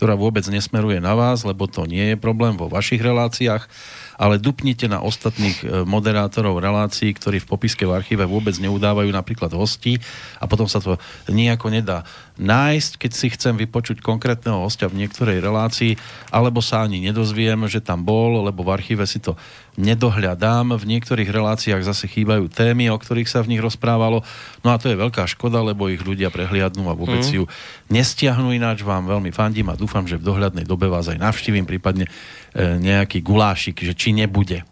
ktorá 0.00 0.16
vôbec 0.16 0.48
nesmeruje 0.48 0.96
na 0.96 1.12
vás, 1.12 1.44
lebo 1.44 1.68
to 1.68 1.84
nie 1.84 2.16
je 2.16 2.16
problém 2.16 2.56
vo 2.56 2.72
vašich 2.72 3.04
reláciách 3.04 3.68
ale 4.20 4.36
dupnite 4.36 4.84
na 4.84 5.00
ostatných 5.00 5.64
e, 5.64 5.66
moderátorov 5.88 6.60
relácií, 6.60 7.08
ktorí 7.16 7.40
v 7.40 7.48
popiske 7.48 7.88
v 7.88 7.96
archíve 7.96 8.28
vôbec 8.28 8.52
neudávajú 8.60 9.08
napríklad 9.08 9.48
hosti 9.56 9.96
a 10.36 10.44
potom 10.44 10.68
sa 10.68 10.84
to 10.84 11.00
nejako 11.32 11.72
nedá 11.72 12.04
nájsť, 12.36 13.00
keď 13.00 13.12
si 13.16 13.26
chcem 13.32 13.56
vypočuť 13.56 14.04
konkrétneho 14.04 14.60
hostia 14.60 14.92
v 14.92 15.00
niektorej 15.00 15.40
relácii, 15.40 15.96
alebo 16.28 16.60
sa 16.60 16.84
ani 16.84 17.00
nedozviem, 17.00 17.64
že 17.68 17.80
tam 17.80 18.04
bol, 18.04 18.44
lebo 18.44 18.60
v 18.60 18.76
archíve 18.76 19.04
si 19.08 19.24
to 19.24 19.40
nedohľadám. 19.80 20.76
V 20.76 20.84
niektorých 20.84 21.28
reláciách 21.28 21.84
zase 21.84 22.08
chýbajú 22.08 22.52
témy, 22.52 22.92
o 22.92 22.96
ktorých 22.96 23.28
sa 23.28 23.40
v 23.40 23.56
nich 23.56 23.62
rozprávalo. 23.64 24.20
No 24.60 24.68
a 24.72 24.80
to 24.80 24.92
je 24.92 25.00
veľká 25.00 25.24
škoda, 25.28 25.64
lebo 25.64 25.88
ich 25.88 26.04
ľudia 26.04 26.28
prehliadnú 26.32 26.88
a 26.88 26.96
vôbec 26.96 27.24
mm. 27.24 27.32
ju 27.40 27.44
nestiahnu 27.92 28.52
ináč. 28.56 28.84
Vám 28.84 29.08
veľmi 29.08 29.32
fandím 29.32 29.72
a 29.72 29.76
dúfam, 29.76 29.89
že 30.06 30.16
v 30.16 30.26
dohľadnej 30.26 30.62
dobe 30.62 30.86
vás 30.86 31.10
aj 31.10 31.18
navštívim, 31.18 31.66
prípadne 31.66 32.06
E, 32.50 32.82
nejaký 32.82 33.22
gulášik, 33.22 33.78
že 33.78 33.94
či 33.94 34.10
nebude. 34.10 34.66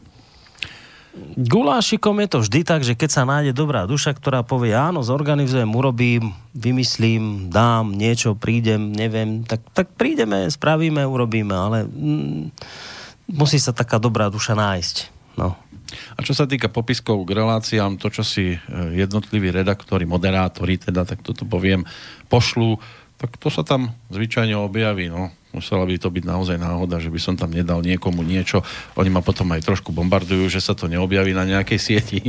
Gulášikom 1.38 2.18
je 2.22 2.28
to 2.30 2.38
vždy 2.42 2.60
tak, 2.62 2.82
že 2.82 2.94
keď 2.98 3.10
sa 3.10 3.22
nájde 3.26 3.54
dobrá 3.54 3.86
duša, 3.86 4.14
ktorá 4.14 4.42
povie 4.42 4.74
áno, 4.74 5.02
zorganizujem, 5.02 5.66
urobím, 5.70 6.34
vymyslím, 6.54 7.50
dám 7.50 7.94
niečo, 7.94 8.38
prídem, 8.38 8.94
neviem, 8.94 9.46
tak, 9.46 9.62
tak 9.74 9.94
prídeme, 9.94 10.46
spravíme, 10.50 11.02
urobíme, 11.06 11.54
ale 11.54 11.78
mm, 11.86 12.42
musí 13.34 13.62
sa 13.62 13.74
taká 13.74 13.98
dobrá 14.02 14.30
duša 14.30 14.58
nájsť. 14.58 14.96
No. 15.38 15.54
A 15.88 16.20
čo 16.20 16.34
sa 16.34 16.44
týka 16.44 16.68
popiskov 16.68 17.24
k 17.24 17.34
reláciám, 17.38 17.96
to, 17.96 18.10
čo 18.10 18.26
si 18.26 18.54
e, 18.54 18.58
jednotliví 18.98 19.54
redaktori, 19.54 20.02
moderátori, 20.02 20.82
teda 20.82 21.06
tak 21.06 21.22
toto 21.22 21.46
poviem, 21.46 21.86
pošlu, 22.26 22.76
tak 23.18 23.34
to 23.34 23.50
sa 23.50 23.66
tam 23.66 23.92
zvyčajne 24.14 24.54
objaví. 24.54 25.10
No. 25.10 25.34
Musela 25.50 25.82
by 25.82 25.96
to 25.98 26.12
byť 26.12 26.24
naozaj 26.28 26.56
náhoda, 26.60 27.02
že 27.02 27.10
by 27.10 27.18
som 27.18 27.34
tam 27.34 27.50
nedal 27.50 27.82
niekomu 27.82 28.22
niečo. 28.22 28.62
Oni 28.94 29.10
ma 29.10 29.24
potom 29.24 29.48
aj 29.50 29.66
trošku 29.66 29.90
bombardujú, 29.90 30.46
že 30.46 30.62
sa 30.62 30.76
to 30.76 30.86
neobjaví 30.86 31.34
na 31.34 31.42
nejakej 31.42 31.80
sieti. 31.82 32.20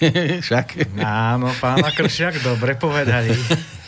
Však. 0.46 0.96
Áno, 1.04 1.52
pána 1.60 1.92
Kršiak, 1.92 2.40
dobre 2.40 2.78
povedali. 2.78 3.34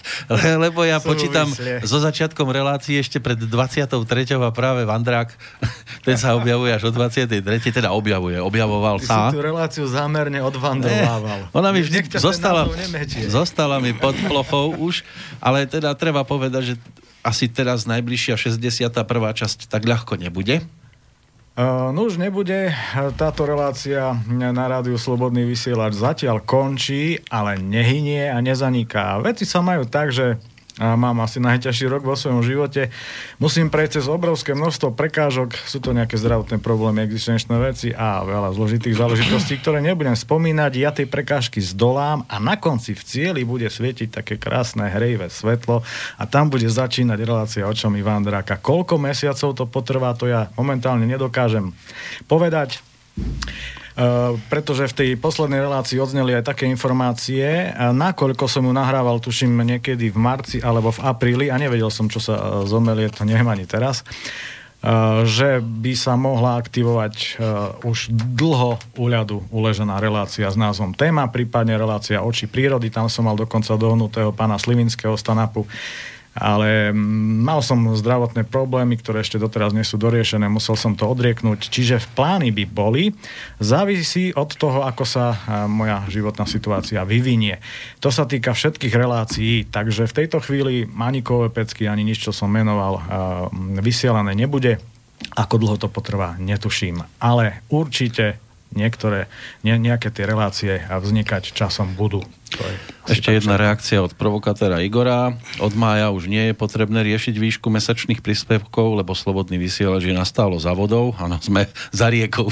Lebo 0.64 0.84
ja 0.84 1.00
počítam 1.00 1.48
so 1.84 1.98
začiatkom 2.00 2.48
relácií 2.52 3.00
ešte 3.00 3.18
pred 3.18 3.40
23. 3.40 3.90
a 4.36 4.50
práve 4.52 4.84
Vandrák, 4.84 5.32
ten 6.06 6.16
sa 6.20 6.36
objavuje 6.36 6.72
až 6.72 6.88
o 6.88 6.90
23. 6.92 7.40
teda 7.72 7.92
objavuje, 7.92 8.36
objavoval 8.40 9.00
Ty 9.00 9.06
sa. 9.06 9.18
Si 9.28 9.36
tú 9.36 9.42
reláciu 9.42 9.84
zámerne 9.88 10.40
odvandrovával. 10.44 11.48
Ona 11.56 11.68
mi 11.72 11.80
vždy 11.80 12.20
zostala, 12.20 12.68
zostala 13.28 13.80
mi 13.80 13.96
pod 13.96 14.14
plochou 14.28 14.76
už, 14.76 15.02
ale 15.40 15.64
teda 15.64 15.96
treba 15.96 16.22
povedať, 16.22 16.62
že 16.62 16.74
asi 17.24 17.48
teraz 17.48 17.88
najbližšia 17.88 18.36
61. 18.36 18.92
časť 19.08 19.72
tak 19.72 19.88
ľahko 19.88 20.20
nebude. 20.20 20.60
Uh, 21.54 21.94
no 21.94 22.10
už 22.10 22.18
nebude. 22.18 22.74
Táto 23.14 23.46
relácia 23.46 24.10
na 24.26 24.66
rádiu 24.66 24.98
Slobodný 24.98 25.46
vysielač 25.46 25.94
zatiaľ 25.94 26.42
končí, 26.42 27.22
ale 27.30 27.62
nehynie 27.62 28.26
a 28.26 28.42
nezaniká. 28.42 29.22
Veci 29.22 29.46
sa 29.46 29.62
majú 29.62 29.86
tak, 29.86 30.10
že 30.10 30.42
a 30.74 30.98
mám 30.98 31.22
asi 31.22 31.38
najťažší 31.38 31.86
rok 31.86 32.02
vo 32.02 32.18
svojom 32.18 32.42
živote. 32.42 32.90
Musím 33.38 33.70
prejsť 33.70 34.02
cez 34.02 34.06
obrovské 34.10 34.58
množstvo 34.58 34.90
prekážok, 34.98 35.54
sú 35.70 35.78
to 35.78 35.94
nejaké 35.94 36.18
zdravotné 36.18 36.58
problémy, 36.58 37.06
existenčné 37.06 37.54
veci 37.62 37.94
a 37.94 38.26
veľa 38.26 38.50
zložitých 38.58 38.98
záležitostí, 38.98 39.62
ktoré 39.62 39.78
nebudem 39.78 40.18
spomínať. 40.18 40.72
Ja 40.74 40.90
tie 40.90 41.06
prekážky 41.06 41.62
zdolám 41.62 42.26
a 42.26 42.42
na 42.42 42.58
konci 42.58 42.98
v 42.98 43.06
cieli 43.06 43.42
bude 43.46 43.70
svietiť 43.70 44.18
také 44.18 44.34
krásne 44.34 44.90
hrejivé 44.90 45.30
svetlo 45.30 45.86
a 46.18 46.22
tam 46.26 46.50
bude 46.50 46.66
začínať 46.66 47.18
relácia 47.22 47.70
očom 47.70 47.94
Iván 47.94 48.26
Draka. 48.26 48.58
Koľko 48.58 48.98
mesiacov 48.98 49.54
to 49.54 49.70
potrvá, 49.70 50.10
to 50.18 50.26
ja 50.26 50.50
momentálne 50.58 51.06
nedokážem 51.06 51.70
povedať. 52.26 52.82
Uh, 53.94 54.34
pretože 54.50 54.90
v 54.90 54.96
tej 54.98 55.08
poslednej 55.14 55.62
relácii 55.62 56.02
odzneli 56.02 56.34
aj 56.34 56.50
také 56.50 56.66
informácie, 56.66 57.70
uh, 57.70 57.94
nakoľko 57.94 58.50
som 58.50 58.66
ju 58.66 58.74
nahrával, 58.74 59.22
tuším, 59.22 59.54
niekedy 59.62 60.10
v 60.10 60.18
marci 60.18 60.58
alebo 60.58 60.90
v 60.90 60.98
apríli 61.06 61.46
a 61.46 61.54
nevedel 61.62 61.94
som, 61.94 62.10
čo 62.10 62.18
sa 62.18 62.34
uh, 62.34 62.44
zomelie, 62.66 63.06
to 63.06 63.22
neviem 63.22 63.46
ani 63.46 63.70
teraz, 63.70 64.02
že 65.24 65.64
by 65.64 65.96
sa 65.96 66.12
mohla 66.12 66.60
aktivovať 66.60 67.40
už 67.88 68.12
dlho 68.12 68.76
u 69.00 69.04
ľadu 69.08 69.40
uležená 69.48 69.96
relácia 69.96 70.44
s 70.44 70.60
názvom 70.60 70.92
Téma, 70.92 71.24
prípadne 71.32 71.72
relácia 71.72 72.20
Oči 72.20 72.44
prírody, 72.44 72.92
tam 72.92 73.08
som 73.08 73.24
mal 73.24 73.32
dokonca 73.32 73.80
dohnutého 73.80 74.36
pána 74.36 74.60
Slivinského 74.60 75.16
stanapu 75.16 75.64
ale 76.34 76.90
mm, 76.90 77.46
mal 77.46 77.62
som 77.62 77.78
zdravotné 77.94 78.42
problémy, 78.42 78.98
ktoré 78.98 79.22
ešte 79.22 79.38
doteraz 79.38 79.70
nie 79.70 79.86
sú 79.86 79.96
doriešené, 79.96 80.50
musel 80.50 80.74
som 80.74 80.98
to 80.98 81.06
odrieknúť, 81.06 81.70
čiže 81.70 82.02
v 82.02 82.08
plány 82.18 82.48
by 82.50 82.64
boli, 82.66 83.14
závisí 83.62 84.34
od 84.34 84.50
toho, 84.58 84.82
ako 84.82 85.04
sa 85.06 85.38
moja 85.70 86.02
životná 86.10 86.44
situácia 86.44 87.06
vyvinie. 87.06 87.62
To 88.02 88.10
sa 88.10 88.26
týka 88.26 88.50
všetkých 88.50 88.94
relácií, 88.94 89.70
takže 89.70 90.10
v 90.10 90.16
tejto 90.24 90.42
chvíli 90.42 90.84
Manikové 90.90 91.54
pecky 91.54 91.86
ani 91.86 92.02
nič, 92.02 92.26
čo 92.26 92.34
som 92.34 92.50
menoval, 92.50 93.00
vysielané 93.78 94.34
nebude. 94.34 94.82
Ako 95.38 95.56
dlho 95.56 95.78
to 95.78 95.88
potrvá, 95.88 96.36
netuším. 96.36 97.06
Ale 97.22 97.64
určite 97.70 98.42
niektoré, 98.74 99.30
ne, 99.62 99.78
nejaké 99.78 100.10
tie 100.10 100.26
relácie 100.26 100.82
vznikať 100.82 101.54
časom 101.54 101.94
budú. 101.94 102.26
Ešte 103.04 103.36
jedna 103.36 103.60
reakcia 103.60 104.00
od 104.00 104.16
provokatéra 104.16 104.80
Igora. 104.80 105.36
Od 105.60 105.74
mája 105.76 106.08
už 106.08 106.24
nie 106.30 106.50
je 106.50 106.54
potrebné 106.56 107.04
riešiť 107.04 107.36
výšku 107.36 107.68
mesačných 107.68 108.24
príspevkov, 108.24 109.04
lebo 109.04 109.12
slobodný 109.12 109.60
vysielač 109.60 110.08
je 110.08 110.16
nastálo 110.16 110.56
za 110.56 110.72
vodou. 110.72 111.12
Áno, 111.20 111.36
sme 111.36 111.68
za 111.92 112.08
riekou. 112.08 112.48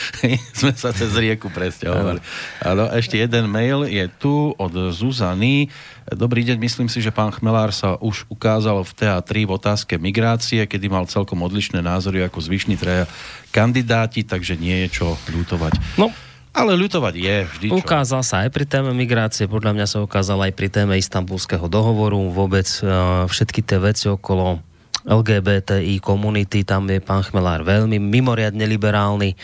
sme 0.60 0.72
sa 0.76 0.92
cez 0.92 1.08
rieku 1.16 1.48
presťahovali. 1.48 2.20
Áno, 2.60 2.84
ešte 2.92 3.16
jeden 3.16 3.48
mail 3.48 3.88
je 3.88 4.04
tu 4.20 4.52
od 4.60 4.92
Zuzany. 4.92 5.72
Dobrý 6.12 6.44
deň, 6.44 6.60
myslím 6.60 6.88
si, 6.92 7.00
že 7.00 7.08
pán 7.08 7.32
Chmelár 7.32 7.72
sa 7.72 7.96
už 7.96 8.28
ukázal 8.28 8.84
v 8.84 8.92
TA3 9.00 9.48
v 9.48 9.52
otázke 9.56 9.94
migrácie, 9.96 10.68
kedy 10.68 10.86
mal 10.92 11.08
celkom 11.08 11.40
odlišné 11.40 11.80
názory 11.80 12.20
ako 12.20 12.44
zvyšní 12.44 12.76
traja 12.76 13.08
kandidáti, 13.48 14.28
takže 14.28 14.60
nie 14.60 14.86
je 14.86 15.02
čo 15.02 15.16
ľutovať. 15.32 15.96
No, 15.96 16.12
ale 16.56 16.72
ľutovať 16.74 17.14
je 17.14 17.36
vždy 17.44 17.66
čo. 17.68 18.24
Sa 18.24 18.48
aj 18.48 18.50
pri 18.50 18.64
téme 18.64 18.96
migrácie, 18.96 19.44
podľa 19.44 19.76
mňa 19.76 19.86
sa 19.86 20.00
ukázal 20.00 20.48
aj 20.48 20.52
pri 20.56 20.68
téme 20.72 20.96
istambulského 20.96 21.68
dohovoru, 21.68 22.32
vôbec 22.32 22.64
uh, 22.80 23.28
všetky 23.28 23.60
tie 23.60 23.76
veci 23.76 24.08
okolo 24.08 24.64
LGBTI 25.06 26.00
komunity, 26.00 26.64
tam 26.64 26.88
je 26.88 26.98
pán 26.98 27.22
Chmelár 27.22 27.62
veľmi 27.62 28.00
mimoriadne 28.00 28.64
liberálny, 28.64 29.36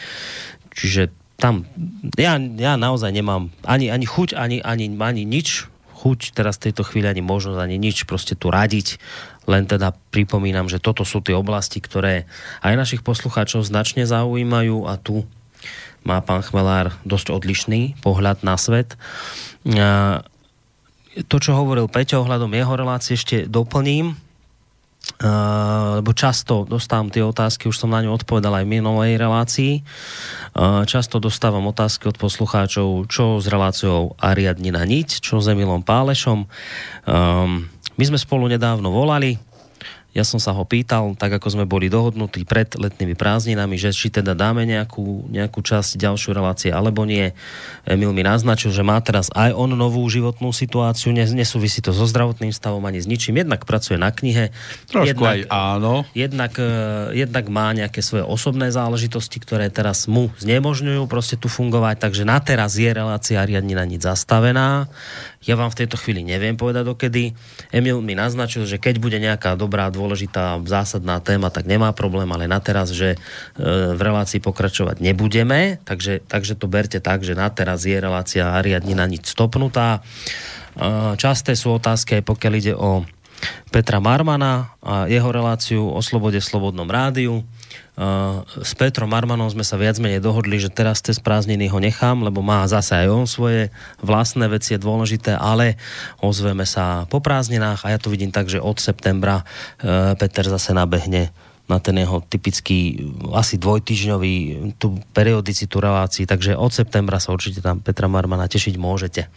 čiže 0.72 1.12
tam 1.36 1.68
ja, 2.16 2.38
ja 2.38 2.74
naozaj 2.80 3.12
nemám 3.12 3.52
ani, 3.66 3.92
ani 3.92 4.06
chuť, 4.08 4.34
ani, 4.34 4.58
ani, 4.64 4.90
ani 4.94 5.22
nič 5.22 5.68
chuť 6.02 6.34
teraz 6.34 6.58
v 6.58 6.70
tejto 6.70 6.82
chvíli 6.82 7.06
ani 7.06 7.22
možnosť, 7.22 7.62
ani 7.62 7.78
nič 7.78 8.10
proste 8.10 8.34
tu 8.34 8.50
radiť. 8.50 8.98
Len 9.46 9.70
teda 9.70 9.94
pripomínam, 10.10 10.66
že 10.66 10.82
toto 10.82 11.06
sú 11.06 11.22
tie 11.22 11.34
oblasti, 11.34 11.78
ktoré 11.78 12.26
aj 12.62 12.74
našich 12.74 13.02
poslucháčov 13.06 13.62
značne 13.62 14.02
zaujímajú 14.02 14.90
a 14.90 14.98
tu 14.98 15.22
má 16.02 16.22
pán 16.22 16.42
Chmelár 16.42 16.94
dosť 17.06 17.34
odlišný 17.34 17.98
pohľad 18.02 18.42
na 18.42 18.58
svet. 18.58 18.98
To, 21.12 21.36
čo 21.36 21.52
hovoril 21.54 21.86
Peťo 21.92 22.24
ohľadom 22.24 22.50
jeho 22.56 22.74
relácie, 22.74 23.14
ešte 23.14 23.44
doplním 23.46 24.16
lebo 25.22 26.14
často 26.14 26.66
dostávam 26.66 27.10
tie 27.10 27.22
otázky, 27.22 27.66
už 27.66 27.78
som 27.78 27.90
na 27.90 28.02
ňu 28.02 28.14
odpovedal 28.22 28.62
aj 28.62 28.64
v 28.66 28.72
minulej 28.78 29.12
relácii. 29.18 29.72
Často 30.86 31.18
dostávam 31.18 31.66
otázky 31.70 32.10
od 32.10 32.18
poslucháčov, 32.18 33.06
čo 33.10 33.38
s 33.38 33.46
reláciou 33.46 34.14
Ariadnina 34.18 34.82
Niť, 34.82 35.22
čo 35.22 35.38
s 35.42 35.50
Emilom 35.50 35.82
Pálešom. 35.82 36.46
Um, 37.06 37.66
my 37.98 38.04
sme 38.06 38.18
spolu 38.18 38.50
nedávno 38.50 38.90
volali, 38.90 39.38
ja 40.12 40.28
som 40.28 40.36
sa 40.36 40.52
ho 40.52 40.60
pýtal, 40.68 41.16
tak 41.16 41.40
ako 41.40 41.48
sme 41.56 41.64
boli 41.64 41.88
dohodnutí 41.88 42.44
pred 42.44 42.68
letnými 42.76 43.16
prázdninami, 43.16 43.80
že 43.80 43.96
či 43.96 44.12
teda 44.12 44.36
dáme 44.36 44.68
nejakú, 44.68 45.24
nejakú 45.32 45.64
časť 45.64 45.96
ďalšiu 45.96 46.36
relácie 46.36 46.68
alebo 46.68 47.08
nie. 47.08 47.32
Emil 47.88 48.12
mi 48.12 48.20
naznačil, 48.20 48.76
že 48.76 48.84
má 48.84 49.00
teraz 49.00 49.32
aj 49.32 49.56
on 49.56 49.72
novú 49.72 50.04
životnú 50.12 50.52
situáciu, 50.52 51.16
nesúvisí 51.16 51.80
to 51.80 51.96
so 51.96 52.04
zdravotným 52.04 52.52
stavom 52.52 52.84
ani 52.84 53.00
s 53.00 53.08
ničím. 53.08 53.40
Jednak 53.40 53.64
pracuje 53.64 53.96
na 53.96 54.12
knihe. 54.12 54.52
Trošku 54.92 55.16
jednak, 55.16 55.32
aj 55.32 55.40
áno. 55.48 56.04
Jednak, 56.12 56.52
e, 56.60 56.72
jednak 57.16 57.44
má 57.48 57.72
nejaké 57.72 58.04
svoje 58.04 58.28
osobné 58.28 58.68
záležitosti, 58.68 59.40
ktoré 59.40 59.72
teraz 59.72 60.04
mu 60.04 60.28
znemožňujú 60.36 61.08
proste 61.08 61.40
tu 61.40 61.48
fungovať, 61.48 62.04
takže 62.04 62.28
na 62.28 62.36
teraz 62.36 62.76
je 62.76 62.92
relácia 62.92 63.40
riadne 63.40 63.80
na 63.80 63.88
nič 63.88 64.04
zastavená 64.04 64.92
Ja 65.42 65.58
vám 65.58 65.74
v 65.74 65.84
tejto 65.84 65.98
chvíli 65.98 66.22
neviem 66.22 66.54
povedať 66.54 66.86
dokedy. 66.86 67.34
Emil 67.74 67.98
mi 67.98 68.14
naznačil, 68.14 68.62
že 68.62 68.78
keď 68.78 69.02
bude 69.02 69.18
nejaká 69.18 69.58
dobrá, 69.58 69.90
dôležitá, 69.90 70.62
zásadná 70.62 71.18
téma, 71.18 71.50
tak 71.50 71.66
nemá 71.66 71.90
problém, 71.90 72.30
ale 72.30 72.46
na 72.46 72.62
teraz, 72.62 72.94
že 72.94 73.14
e, 73.14 73.18
v 73.94 74.00
relácii 74.00 74.38
pokračovať 74.38 75.02
nebudeme, 75.02 75.82
takže, 75.82 76.22
takže 76.30 76.54
to 76.54 76.70
berte 76.70 77.02
tak, 77.02 77.26
že 77.26 77.34
na 77.34 77.50
teraz 77.50 77.82
je 77.82 77.98
relácia 77.98 78.54
Ariadnina 78.54 79.02
nič 79.10 79.34
stopnutá. 79.34 79.98
E, 79.98 81.18
časté 81.18 81.58
sú 81.58 81.74
otázky, 81.74 82.22
aj 82.22 82.24
pokiaľ 82.24 82.52
ide 82.54 82.74
o 82.78 83.02
Petra 83.74 83.98
Marmana 83.98 84.78
a 84.78 85.10
jeho 85.10 85.26
reláciu 85.34 85.82
o 85.90 85.98
slobode 85.98 86.38
v 86.38 86.46
Slobodnom 86.46 86.86
rádiu 86.86 87.42
s 87.92 88.72
Petrom 88.72 89.12
Marmanom 89.12 89.52
sme 89.52 89.60
sa 89.60 89.76
viac 89.76 90.00
menej 90.00 90.24
dohodli, 90.24 90.56
že 90.56 90.72
teraz 90.72 91.04
cez 91.04 91.20
prázdniny 91.20 91.68
ho 91.68 91.76
nechám, 91.76 92.24
lebo 92.24 92.40
má 92.40 92.64
zase 92.64 92.96
aj 92.96 93.08
on 93.12 93.28
svoje 93.28 93.68
vlastné 94.00 94.48
veci 94.48 94.72
je 94.72 94.80
dôležité, 94.80 95.36
ale 95.36 95.76
ozveme 96.24 96.64
sa 96.64 97.04
po 97.12 97.20
prázdninách 97.20 97.84
a 97.84 97.92
ja 97.92 97.98
to 98.00 98.08
vidím 98.08 98.32
tak, 98.32 98.48
že 98.48 98.64
od 98.64 98.80
septembra 98.80 99.44
e, 99.44 100.16
Peter 100.16 100.48
zase 100.48 100.72
nabehne 100.72 101.36
na 101.68 101.78
ten 101.78 101.94
jeho 102.00 102.24
typický 102.24 102.96
asi 103.32 103.60
dvojtyžňový 103.60 104.36
tú 104.80 104.96
periodicitu 105.12 105.76
relácií, 105.76 106.24
takže 106.24 106.56
od 106.56 106.72
septembra 106.72 107.20
sa 107.20 107.32
určite 107.36 107.60
tam 107.60 107.84
Petra 107.84 108.08
Marmana 108.08 108.48
tešiť 108.48 108.74
môžete. 108.80 109.28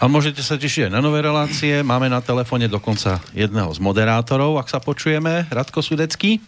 A 0.00 0.08
môžete 0.08 0.40
sa 0.40 0.56
tešiť 0.56 0.88
aj 0.88 0.92
na 0.96 1.04
nové 1.04 1.20
relácie. 1.20 1.84
Máme 1.84 2.08
na 2.08 2.24
telefóne 2.24 2.64
dokonca 2.66 3.20
jedného 3.36 3.68
z 3.70 3.78
moderátorov, 3.84 4.56
ak 4.56 4.72
sa 4.72 4.80
počujeme. 4.80 5.46
Radko 5.52 5.84
Sudecký. 5.84 6.40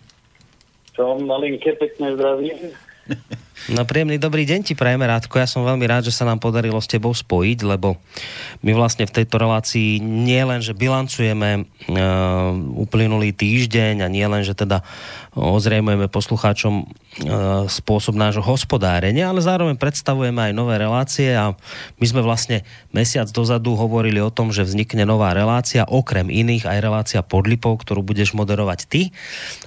Som 1.03 1.27
na 1.27 1.35
linke, 1.43 1.75
pekne 1.75 2.15
zdravím. 2.15 2.71
No 3.71 3.87
príjemný 3.87 4.19
dobrý 4.19 4.43
deň 4.43 4.61
ti 4.67 4.75
prajeme 4.75 5.07
Rádko. 5.07 5.39
Ja 5.39 5.47
som 5.47 5.63
veľmi 5.63 5.87
rád, 5.87 6.11
že 6.11 6.17
sa 6.17 6.27
nám 6.27 6.43
podarilo 6.43 6.83
s 6.83 6.91
tebou 6.91 7.15
spojiť, 7.15 7.59
lebo 7.63 7.95
my 8.67 8.73
vlastne 8.75 9.07
v 9.07 9.15
tejto 9.23 9.39
relácii 9.39 10.03
nie 10.03 10.43
len, 10.43 10.59
že 10.59 10.75
bilancujeme 10.75 11.63
uh, 11.63 12.51
uplynulý 12.75 13.31
týždeň 13.31 14.03
a 14.03 14.11
nie 14.11 14.27
len, 14.27 14.43
že 14.43 14.59
teda 14.59 14.83
ozrejmujeme 15.39 16.11
poslucháčom 16.11 16.91
E, 17.13 17.29
spôsob 17.69 18.17
nášho 18.17 18.41
hospodárenia, 18.41 19.29
ale 19.29 19.45
zároveň 19.45 19.77
predstavujeme 19.77 20.49
aj 20.49 20.53
nové 20.57 20.81
relácie 20.81 21.37
a 21.37 21.53
my 22.01 22.07
sme 22.09 22.25
vlastne 22.25 22.65
mesiac 22.89 23.29
dozadu 23.29 23.77
hovorili 23.77 24.17
o 24.17 24.33
tom, 24.33 24.49
že 24.49 24.65
vznikne 24.65 25.05
nová 25.05 25.37
relácia, 25.37 25.85
okrem 25.85 26.33
iných 26.33 26.65
aj 26.65 26.79
relácia 26.81 27.21
podlipov, 27.21 27.85
ktorú 27.85 28.01
budeš 28.01 28.33
moderovať 28.33 28.81
ty. 28.89 29.13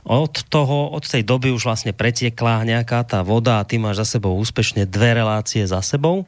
Od 0.10 0.34
toho, 0.50 0.90
od 0.90 1.06
tej 1.06 1.22
doby 1.22 1.54
už 1.54 1.70
vlastne 1.70 1.94
pretiekla 1.94 2.66
nejaká 2.66 3.06
tá 3.06 3.22
voda 3.22 3.62
a 3.62 3.68
ty 3.76 3.84
máš 3.84 4.00
za 4.00 4.16
sebou 4.16 4.40
úspešne 4.40 4.88
dve 4.88 5.20
relácie 5.20 5.68
za 5.68 5.84
sebou. 5.84 6.24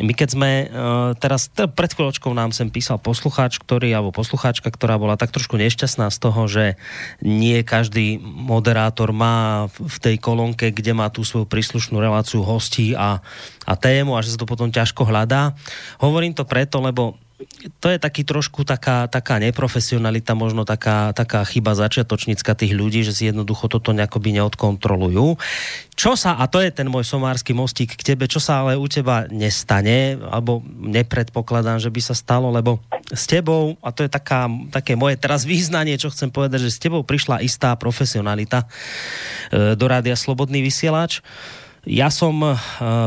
My 0.00 0.16
keď 0.16 0.28
sme, 0.32 0.50
e, 0.64 0.66
teraz 1.20 1.52
pred 1.52 1.92
chvíľočkou 1.92 2.32
nám 2.32 2.56
sem 2.56 2.72
písal 2.72 2.96
poslucháč, 2.96 3.60
ktorý, 3.60 3.92
alebo 3.92 4.08
poslucháčka, 4.08 4.72
ktorá 4.72 4.96
bola 4.96 5.20
tak 5.20 5.36
trošku 5.36 5.60
nešťastná 5.60 6.08
z 6.08 6.16
toho, 6.16 6.48
že 6.48 6.80
nie 7.20 7.60
každý 7.60 8.16
moderátor 8.24 9.12
má 9.12 9.68
v 9.68 9.96
tej 10.00 10.16
kolónke, 10.16 10.72
kde 10.72 10.96
má 10.96 11.12
tú 11.12 11.28
svoju 11.28 11.44
príslušnú 11.44 12.00
reláciu 12.00 12.40
hostí 12.40 12.96
a, 12.96 13.20
a 13.68 13.72
tému 13.76 14.16
a 14.16 14.24
že 14.24 14.32
sa 14.32 14.40
to 14.40 14.48
potom 14.48 14.72
ťažko 14.72 15.04
hľadá. 15.04 15.52
Hovorím 16.00 16.32
to 16.32 16.48
preto, 16.48 16.80
lebo 16.80 17.20
to 17.78 17.86
je 17.86 18.02
taký 18.02 18.26
trošku 18.26 18.66
taká, 18.66 19.06
taká 19.06 19.38
neprofesionalita, 19.38 20.34
možno 20.34 20.66
taká, 20.66 21.14
taká 21.14 21.46
chyba 21.46 21.78
začiatočnícka 21.78 22.58
tých 22.58 22.74
ľudí, 22.74 23.06
že 23.06 23.14
si 23.14 23.30
jednoducho 23.30 23.70
toto 23.70 23.94
nejakoby 23.94 24.34
neodkontrolujú. 24.42 25.38
Čo 25.94 26.18
sa, 26.18 26.34
a 26.34 26.50
to 26.50 26.58
je 26.58 26.74
ten 26.74 26.90
môj 26.90 27.06
somársky 27.06 27.54
mostík 27.54 27.94
k 27.94 28.02
tebe, 28.14 28.26
čo 28.26 28.42
sa 28.42 28.66
ale 28.66 28.74
u 28.74 28.86
teba 28.90 29.30
nestane, 29.30 30.18
alebo 30.18 30.66
nepredpokladám, 30.66 31.78
že 31.78 31.94
by 31.94 32.00
sa 32.02 32.14
stalo, 32.18 32.50
lebo 32.50 32.82
s 33.14 33.30
tebou, 33.30 33.78
a 33.86 33.94
to 33.94 34.02
je 34.02 34.10
taká, 34.10 34.50
také 34.74 34.98
moje 34.98 35.14
teraz 35.14 35.46
význanie, 35.46 35.94
čo 35.94 36.10
chcem 36.10 36.34
povedať, 36.34 36.66
že 36.66 36.74
s 36.74 36.82
tebou 36.82 37.06
prišla 37.06 37.42
istá 37.46 37.70
profesionalita 37.78 38.66
e, 38.66 39.78
do 39.78 39.86
rádia 39.86 40.18
Slobodný 40.18 40.58
vysielač 40.58 41.22
ja 41.88 42.12
som 42.12 42.36
uh, 42.42 42.54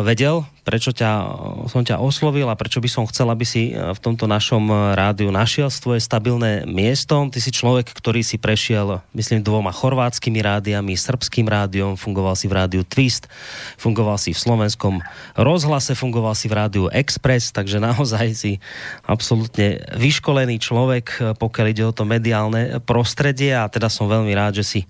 vedel, 0.02 0.42
prečo 0.62 0.93
ťa, 0.93 1.12
som 1.66 1.82
ťa 1.82 1.97
oslovil 1.97 2.45
a 2.45 2.57
prečo 2.57 2.78
by 2.78 2.89
som 2.89 3.09
chcel, 3.09 3.34
aby 3.34 3.41
si 3.41 3.74
v 3.74 3.99
tomto 3.99 4.30
našom 4.30 4.70
eh, 4.70 4.78
rádiu 4.93 5.34
našiel 5.34 5.74
svoje 5.74 6.01
stabilné 6.01 6.70
miesto. 6.70 7.18
Ty 7.34 7.39
si 7.41 7.49
človek, 7.49 7.89
ktorý 7.89 8.22
si 8.22 8.38
prešiel, 8.38 9.01
myslím, 9.18 9.41
dvoma 9.41 9.74
chorvátskymi 9.74 10.39
rádiami, 10.41 10.93
srbským 10.93 11.49
rádiom, 11.49 11.97
fungoval 11.97 12.38
si 12.38 12.45
v 12.45 12.57
rádiu 12.62 12.82
Twist, 12.86 13.26
fungoval 13.82 14.22
si 14.22 14.38
v 14.38 14.39
slovenskom 14.39 15.01
rozhlase, 15.34 15.97
fungoval 15.97 16.38
si 16.38 16.45
v 16.45 16.57
rádiu 16.62 16.86
Express, 16.93 17.49
takže 17.49 17.82
naozaj 17.82 18.28
si 18.38 18.53
absolútne 19.09 19.82
vyškolený 19.97 20.62
človek, 20.62 21.05
eh, 21.18 21.20
pokiaľ 21.34 21.66
ide 21.74 21.84
o 21.89 21.95
to 21.95 22.05
mediálne 22.05 22.78
prostredie 22.86 23.57
a 23.57 23.66
teda 23.66 23.89
som 23.89 24.05
veľmi 24.05 24.32
rád, 24.38 24.62
že 24.62 24.66
si 24.66 24.82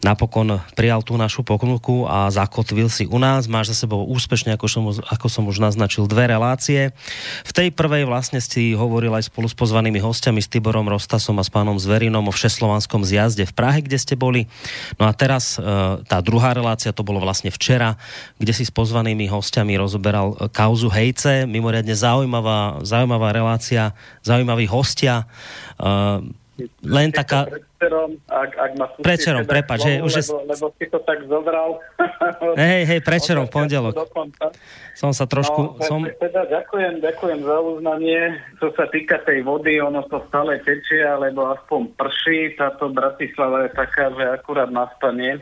napokon 0.00 0.64
prijal 0.72 1.04
tú 1.04 1.20
našu 1.20 1.44
ponuku 1.44 2.08
a 2.08 2.32
zakotvil 2.32 2.88
si 2.88 3.04
u 3.04 3.20
nás. 3.20 3.44
Máš 3.44 3.76
za 3.76 3.84
sebou 3.84 4.08
úspešne, 4.08 4.56
ako 4.56 4.66
som, 4.66 4.82
ako 4.88 5.26
som 5.28 5.44
už 5.44 5.60
naznačil, 5.60 6.08
dve 6.08 6.24
relácie. 6.24 6.96
V 7.44 7.52
tej 7.52 7.68
prvej 7.68 8.08
vlastne 8.08 8.40
si 8.40 8.72
hovoril 8.72 9.12
aj 9.12 9.28
spolu 9.28 9.46
s 9.46 9.56
pozvanými 9.56 10.00
hostiami, 10.00 10.40
s 10.40 10.48
Tiborom 10.48 10.88
Rostasom 10.88 11.36
a 11.36 11.44
s 11.44 11.52
pánom 11.52 11.76
Zverinom 11.76 12.24
o 12.24 12.32
všeslovanskom 12.32 13.04
zjazde 13.04 13.44
v 13.44 13.52
Prahe, 13.52 13.84
kde 13.84 14.00
ste 14.00 14.16
boli. 14.16 14.48
No 14.96 15.04
a 15.04 15.12
teraz 15.12 15.60
e, 15.60 15.64
tá 16.08 16.18
druhá 16.24 16.56
relácia, 16.56 16.96
to 16.96 17.04
bolo 17.04 17.20
vlastne 17.20 17.52
včera, 17.52 18.00
kde 18.40 18.56
si 18.56 18.64
s 18.64 18.72
pozvanými 18.72 19.28
hostiami 19.28 19.76
rozoberal 19.76 20.32
e, 20.32 20.48
kauzu 20.48 20.88
Hejce, 20.88 21.44
mimoriadne 21.44 21.92
zaujímavá, 21.92 22.80
zaujímavá 22.88 23.36
relácia, 23.36 23.92
zaujímaví 24.24 24.64
hostia. 24.64 25.28
Len 26.82 27.08
taká... 27.14 27.48
Predčerom, 27.48 28.10
ak, 28.28 28.50
ak 28.56 28.70
ma 28.76 28.86
predčerom, 29.00 29.42
prepač, 29.48 29.78
že 29.86 29.92
už... 30.04 30.12
Lebo, 30.20 30.36
lebo 30.48 30.66
si 30.76 30.84
to 30.90 30.98
tak 31.04 31.18
zobral. 31.30 31.80
hej, 32.60 32.80
hej, 32.84 33.00
predčerom, 33.00 33.46
pondelok. 33.48 33.96
Som 34.98 35.16
sa 35.16 35.24
trošku... 35.24 35.80
No, 35.80 35.84
som... 35.84 36.04
Teda 36.18 36.44
ďakujem, 36.44 37.00
ďakujem 37.00 37.40
za 37.40 37.56
uznanie. 37.60 38.20
Čo 38.60 38.68
sa 38.76 38.84
týka 38.92 39.22
tej 39.24 39.46
vody, 39.46 39.80
ono 39.80 40.04
to 40.08 40.20
stále 40.28 40.60
tečie, 40.60 41.00
alebo 41.00 41.56
aspoň 41.56 41.96
prší. 41.96 42.58
Táto 42.58 42.92
Bratislava 42.92 43.64
je 43.64 43.70
taká, 43.72 44.12
že 44.12 44.24
akurát 44.28 44.68
nastane. 44.68 45.40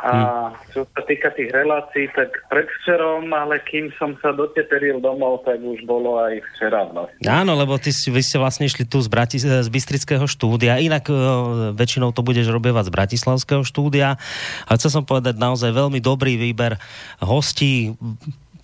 A 0.00 0.12
hm. 0.12 0.72
čo 0.72 0.80
sa 0.88 1.02
týka 1.04 1.28
tých 1.36 1.52
relácií, 1.52 2.08
tak 2.16 2.32
predvčerom, 2.48 3.28
ale 3.36 3.60
kým 3.68 3.92
som 4.00 4.16
sa 4.24 4.32
doteteril 4.32 4.96
domov, 5.04 5.44
tak 5.44 5.60
už 5.60 5.84
bolo 5.84 6.16
aj 6.16 6.40
včera 6.52 6.88
vlastne. 6.88 7.20
Áno, 7.28 7.52
lebo 7.52 7.76
ty, 7.76 7.92
vy 7.92 8.22
ste 8.24 8.40
vlastne 8.40 8.64
išli 8.64 8.88
tu 8.88 8.96
z, 9.04 9.12
Brati, 9.12 9.36
z 9.36 9.68
Bystrického 9.68 10.24
štúdia, 10.24 10.80
inak 10.80 11.04
uh, 11.12 11.76
väčšinou 11.76 12.16
to 12.16 12.24
budeš 12.24 12.48
robievať 12.48 12.88
z 12.88 12.94
Bratislavského 12.96 13.60
štúdia. 13.60 14.16
A 14.64 14.70
chcel 14.80 14.88
som 14.88 15.04
povedať 15.04 15.36
naozaj 15.36 15.68
veľmi 15.68 16.00
dobrý 16.00 16.40
výber 16.40 16.80
hostí, 17.20 17.92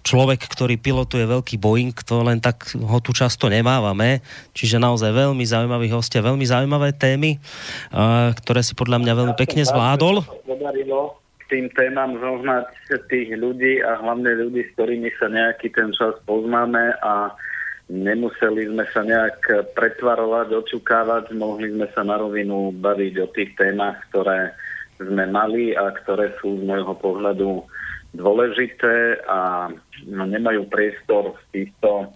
človek, 0.07 0.47
ktorý 0.47 0.78
pilotuje 0.78 1.26
veľký 1.26 1.59
Boeing, 1.59 1.93
to 2.07 2.22
len 2.22 2.39
tak 2.39 2.70
ho 2.78 2.99
tu 3.03 3.11
často 3.11 3.51
nemávame. 3.51 4.22
Čiže 4.55 4.78
naozaj 4.78 5.11
veľmi 5.11 5.43
zaujímaví 5.43 5.91
hostia, 5.91 6.22
veľmi 6.22 6.47
zaujímavé 6.47 6.95
témy, 6.95 7.37
uh, 7.37 8.32
ktoré 8.41 8.62
si 8.62 8.72
podľa 8.72 9.03
mňa 9.03 9.12
veľmi 9.12 9.34
pekne 9.34 9.66
zvládol 9.66 10.22
tým 11.47 11.70
témam 11.74 12.18
zohnať 12.18 12.66
tých 13.11 13.30
ľudí 13.38 13.82
a 13.82 14.03
hlavne 14.03 14.47
ľudí, 14.47 14.66
s 14.66 14.74
ktorými 14.74 15.11
sa 15.18 15.30
nejaký 15.30 15.70
ten 15.70 15.94
čas 15.94 16.18
poznáme 16.26 16.99
a 17.03 17.30
nemuseli 17.86 18.66
sme 18.66 18.84
sa 18.90 19.07
nejak 19.07 19.70
pretvarovať, 19.78 20.49
očukávať, 20.66 21.30
mohli 21.38 21.70
sme 21.70 21.86
sa 21.94 22.03
na 22.03 22.18
rovinu 22.18 22.74
baviť 22.74 23.14
o 23.22 23.28
tých 23.30 23.55
témach, 23.55 24.03
ktoré 24.11 24.51
sme 24.99 25.28
mali 25.28 25.76
a 25.76 25.92
ktoré 25.92 26.34
sú 26.42 26.59
z 26.59 26.62
môjho 26.66 26.94
pohľadu 26.99 27.62
dôležité 28.16 29.22
a 29.28 29.70
nemajú 30.09 30.66
priestor 30.72 31.36
v 31.36 31.42
týchto 31.53 32.11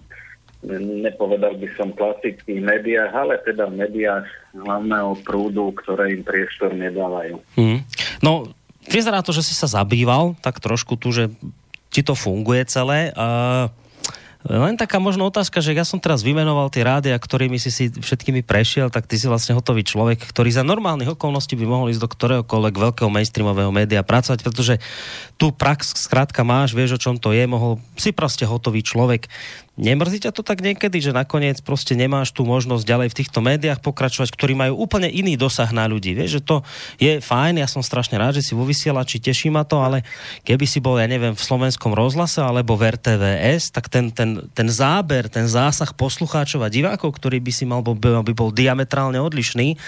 nepovedal 0.60 1.56
by 1.56 1.68
som 1.72 1.96
klasických 1.96 2.60
médiách, 2.60 3.12
ale 3.16 3.40
teda 3.48 3.72
v 3.72 3.80
médiách 3.80 4.28
hlavného 4.52 5.16
prúdu, 5.24 5.72
ktoré 5.80 6.12
im 6.12 6.20
priestor 6.20 6.76
nedávajú. 6.76 7.40
Mm. 7.56 7.80
No, 8.20 8.44
vyzerá 8.88 9.20
to, 9.20 9.34
že 9.34 9.44
si 9.44 9.54
sa 9.56 9.68
zabýval 9.68 10.38
tak 10.40 10.62
trošku 10.62 10.96
tu, 10.96 11.12
že 11.12 11.28
ti 11.90 12.06
to 12.06 12.14
funguje 12.14 12.64
celé. 12.70 13.10
Uh, 13.18 13.66
len 14.40 14.72
taká 14.72 14.96
možno 14.96 15.28
otázka, 15.28 15.60
že 15.60 15.76
ja 15.76 15.84
som 15.84 16.00
teraz 16.00 16.24
vymenoval 16.24 16.72
tie 16.72 16.80
rádia, 16.80 17.12
ktorými 17.12 17.60
si 17.60 17.68
si 17.68 17.92
všetkými 17.92 18.40
prešiel, 18.40 18.88
tak 18.88 19.04
ty 19.04 19.20
si 19.20 19.28
vlastne 19.28 19.52
hotový 19.52 19.84
človek, 19.84 20.16
ktorý 20.16 20.48
za 20.48 20.64
normálnych 20.64 21.12
okolností 21.12 21.60
by 21.60 21.66
mohol 21.68 21.92
ísť 21.92 22.00
do 22.00 22.08
ktoréhokoľvek 22.08 22.74
veľkého 22.80 23.12
mainstreamového 23.12 23.68
média 23.68 24.00
pracovať, 24.00 24.40
pretože 24.40 24.80
tu 25.36 25.52
prax 25.52 25.92
skrátka 25.92 26.40
máš, 26.40 26.72
vieš 26.72 26.96
o 26.96 27.02
čom 27.02 27.20
to 27.20 27.36
je, 27.36 27.44
mohol 27.44 27.84
si 28.00 28.16
proste 28.16 28.48
hotový 28.48 28.80
človek 28.80 29.28
Nemrzí 29.80 30.20
ťa 30.20 30.36
to 30.36 30.44
tak 30.44 30.60
niekedy, 30.60 31.00
že 31.00 31.16
nakoniec 31.16 31.64
proste 31.64 31.96
nemáš 31.96 32.36
tú 32.36 32.44
možnosť 32.44 32.84
ďalej 32.84 33.08
v 33.08 33.18
týchto 33.24 33.40
médiách 33.40 33.80
pokračovať, 33.80 34.28
ktorí 34.28 34.52
majú 34.52 34.76
úplne 34.76 35.08
iný 35.08 35.40
dosah 35.40 35.72
na 35.72 35.88
ľudí. 35.88 36.12
Vieš, 36.12 36.36
že 36.36 36.42
to 36.44 36.56
je 37.00 37.16
fajn, 37.24 37.64
ja 37.64 37.64
som 37.64 37.80
strašne 37.80 38.20
rád, 38.20 38.36
že 38.36 38.44
si 38.44 38.52
vo 38.52 38.68
vysielači, 38.68 39.16
teší 39.16 39.48
ma 39.48 39.64
to, 39.64 39.80
ale 39.80 40.04
keby 40.44 40.68
si 40.68 40.84
bol, 40.84 41.00
ja 41.00 41.08
neviem, 41.08 41.32
v 41.32 41.40
slovenskom 41.40 41.96
rozhlase 41.96 42.44
alebo 42.44 42.76
v 42.76 42.92
RTVS, 42.92 43.72
tak 43.72 43.88
ten, 43.88 44.12
ten, 44.12 44.44
ten 44.52 44.68
záber, 44.68 45.32
ten 45.32 45.48
zásah 45.48 45.96
poslucháčov 45.96 46.60
a 46.60 46.68
divákov, 46.68 47.16
ktorý 47.16 47.40
by 47.40 47.52
si 47.54 47.64
mal, 47.64 47.80
by, 47.80 48.20
by 48.20 48.32
bol 48.36 48.52
diametrálne 48.52 49.16
odlišný, 49.16 49.80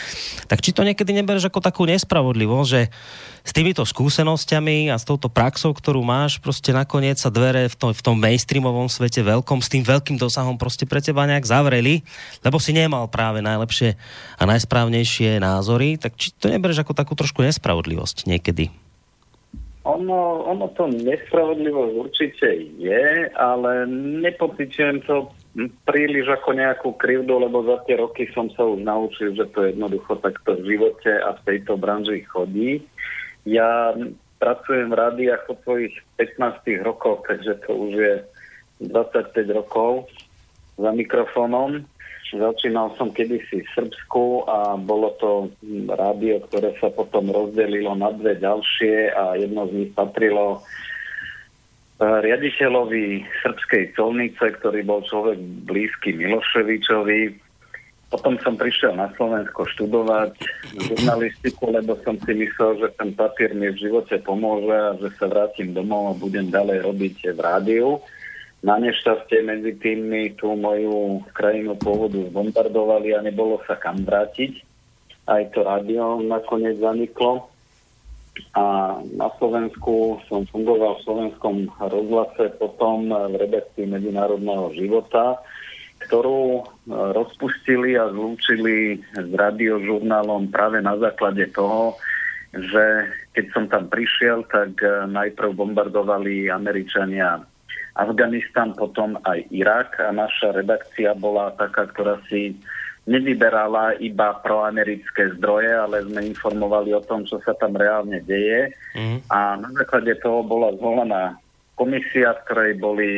tak 0.49 0.65
či 0.65 0.73
to 0.73 0.89
niekedy 0.89 1.13
nebereš 1.13 1.53
ako 1.53 1.61
takú 1.61 1.85
nespravodlivosť, 1.85 2.69
že 2.73 2.89
s 3.43 3.51
týmito 3.51 3.83
skúsenosťami 3.83 4.95
a 4.95 4.97
s 4.97 5.05
touto 5.05 5.27
praxou, 5.27 5.75
ktorú 5.75 6.07
máš, 6.07 6.39
proste 6.39 6.71
nakoniec 6.71 7.19
sa 7.19 7.29
dvere 7.29 7.67
v 7.67 7.75
tom, 7.75 7.91
v 7.91 8.03
tom 8.03 8.17
mainstreamovom 8.19 8.87
svete 8.87 9.23
veľkom, 9.27 9.59
s 9.59 9.69
tým 9.71 9.83
veľkým 9.83 10.15
dosahom 10.15 10.55
proste 10.55 10.87
pre 10.87 11.03
teba 11.03 11.27
nejak 11.27 11.43
zavreli, 11.43 12.07
lebo 12.47 12.63
si 12.63 12.71
nemal 12.71 13.11
práve 13.11 13.43
najlepšie 13.43 13.99
a 14.39 14.43
najsprávnejšie 14.47 15.43
názory, 15.43 15.99
tak 15.99 16.15
či 16.15 16.31
to 16.39 16.47
nebereš 16.47 16.87
ako 16.87 16.95
takú 16.95 17.19
trošku 17.19 17.43
nespravodlivosť 17.43 18.31
niekedy? 18.31 18.71
Ono, 19.83 20.47
ono 20.47 20.71
to 20.79 20.87
nespravodlivosť 20.87 21.93
určite 21.99 22.49
je, 22.79 23.27
ale 23.35 23.91
nepocitujem 24.23 25.03
to 25.03 25.35
príliš 25.83 26.31
ako 26.31 26.55
nejakú 26.55 26.89
krivdu, 26.95 27.43
lebo 27.43 27.67
za 27.67 27.83
tie 27.85 27.99
roky 27.99 28.31
som 28.31 28.47
sa 28.55 28.63
už 28.63 28.79
naučil, 28.79 29.35
že 29.35 29.51
to 29.51 29.69
jednoducho 29.69 30.17
takto 30.23 30.55
v 30.57 30.75
živote 30.75 31.11
a 31.11 31.35
v 31.35 31.41
tejto 31.45 31.75
branži 31.77 32.23
chodí. 32.25 32.87
Ja 33.43 33.95
pracujem 34.39 34.91
v 34.91 34.99
rádiách 34.99 35.43
od 35.51 35.59
svojich 35.63 35.95
15 36.19 36.87
rokov, 36.87 37.27
takže 37.27 37.59
to 37.67 37.71
už 37.75 37.93
je 37.95 38.15
25 38.91 39.35
rokov 39.55 40.11
za 40.79 40.91
mikrofónom. 40.91 41.87
Začínal 42.33 42.97
som 42.97 43.13
kedysi 43.13 43.61
v 43.61 43.73
Srbsku 43.77 44.49
a 44.49 44.81
bolo 44.81 45.13
to 45.21 45.53
rádio, 45.93 46.41
ktoré 46.49 46.73
sa 46.81 46.89
potom 46.89 47.29
rozdelilo 47.29 47.93
na 47.93 48.09
dve 48.09 48.41
ďalšie 48.41 49.13
a 49.13 49.37
jedno 49.37 49.69
z 49.69 49.73
nich 49.77 49.91
patrilo 49.93 50.65
riaditeľovi 52.01 53.29
srbskej 53.45 53.95
colnice, 53.95 54.43
ktorý 54.59 54.81
bol 54.83 55.05
človek 55.05 55.39
blízky 55.69 56.17
Miloševičovi. 56.17 57.52
Potom 58.13 58.37
som 58.45 58.61
prišiel 58.61 58.93
na 58.93 59.09
Slovensko 59.17 59.65
študovať 59.73 60.37
žurnalistiku, 60.85 61.73
lebo 61.73 61.97
som 62.05 62.21
si 62.21 62.37
myslel, 62.37 62.85
že 62.85 62.93
ten 63.01 63.17
papier 63.17 63.57
mi 63.57 63.73
v 63.73 63.81
živote 63.89 64.21
pomôže 64.21 64.77
a 64.77 64.93
že 65.01 65.09
sa 65.17 65.33
vrátim 65.33 65.73
domov 65.73 66.13
a 66.13 66.21
budem 66.21 66.53
ďalej 66.53 66.85
robiť 66.85 67.17
v 67.33 67.41
rádiu. 67.41 67.89
Na 68.61 68.77
nešťastie 68.77 69.41
medzi 69.49 69.81
tým 69.81 70.13
mi 70.13 70.29
tú 70.37 70.53
moju 70.53 71.25
krajinu 71.33 71.73
pôvodu 71.81 72.21
zbombardovali 72.29 73.17
a 73.17 73.25
nebolo 73.25 73.65
sa 73.65 73.81
kam 73.81 74.05
vrátiť. 74.05 74.61
Aj 75.25 75.49
to 75.49 75.65
rádio 75.65 76.21
nakoniec 76.21 76.77
zaniklo. 76.85 77.49
A 78.53 78.97
na 79.17 79.29
Slovensku 79.41 80.21
som 80.29 80.45
fungoval 80.53 81.01
v 81.01 81.05
slovenskom 81.05 81.57
rozhlase, 81.81 82.53
potom 82.61 83.09
v 83.09 83.35
redakcii 83.41 83.89
medzinárodného 83.89 84.73
života 84.77 85.41
ktorú 86.07 86.43
e, 86.59 86.63
rozpustili 86.91 87.99
a 87.99 88.11
zlúčili 88.11 89.01
s 89.15 89.31
radiožurnálom 89.33 90.51
práve 90.51 90.83
na 90.83 90.99
základe 90.99 91.49
toho, 91.55 91.97
že 92.53 93.09
keď 93.33 93.45
som 93.57 93.65
tam 93.71 93.89
prišiel, 93.89 94.45
tak 94.51 94.77
e, 94.83 95.09
najprv 95.09 95.57
bombardovali 95.57 96.53
Američania 96.53 97.41
Afganistan, 97.93 98.73
potom 98.73 99.21
aj 99.25 99.53
Irak 99.53 100.01
a 100.01 100.13
naša 100.13 100.57
redakcia 100.57 101.13
bola 101.13 101.53
taká, 101.57 101.89
ktorá 101.93 102.21
si 102.29 102.57
nevyberala 103.05 103.99
iba 103.99 104.39
proamerické 104.41 105.35
zdroje, 105.37 105.75
ale 105.75 106.07
sme 106.07 106.31
informovali 106.31 106.95
o 106.95 107.03
tom, 107.03 107.27
čo 107.27 107.43
sa 107.43 107.53
tam 107.59 107.75
reálne 107.75 108.23
deje. 108.23 108.71
Mm. 108.95 109.19
A 109.29 109.59
na 109.59 109.69
základe 109.75 110.15
toho 110.23 110.47
bola 110.47 110.71
zvolená 110.79 111.37
komisia, 111.75 112.39
v 112.39 112.43
ktorej 112.47 112.73
boli 112.79 113.11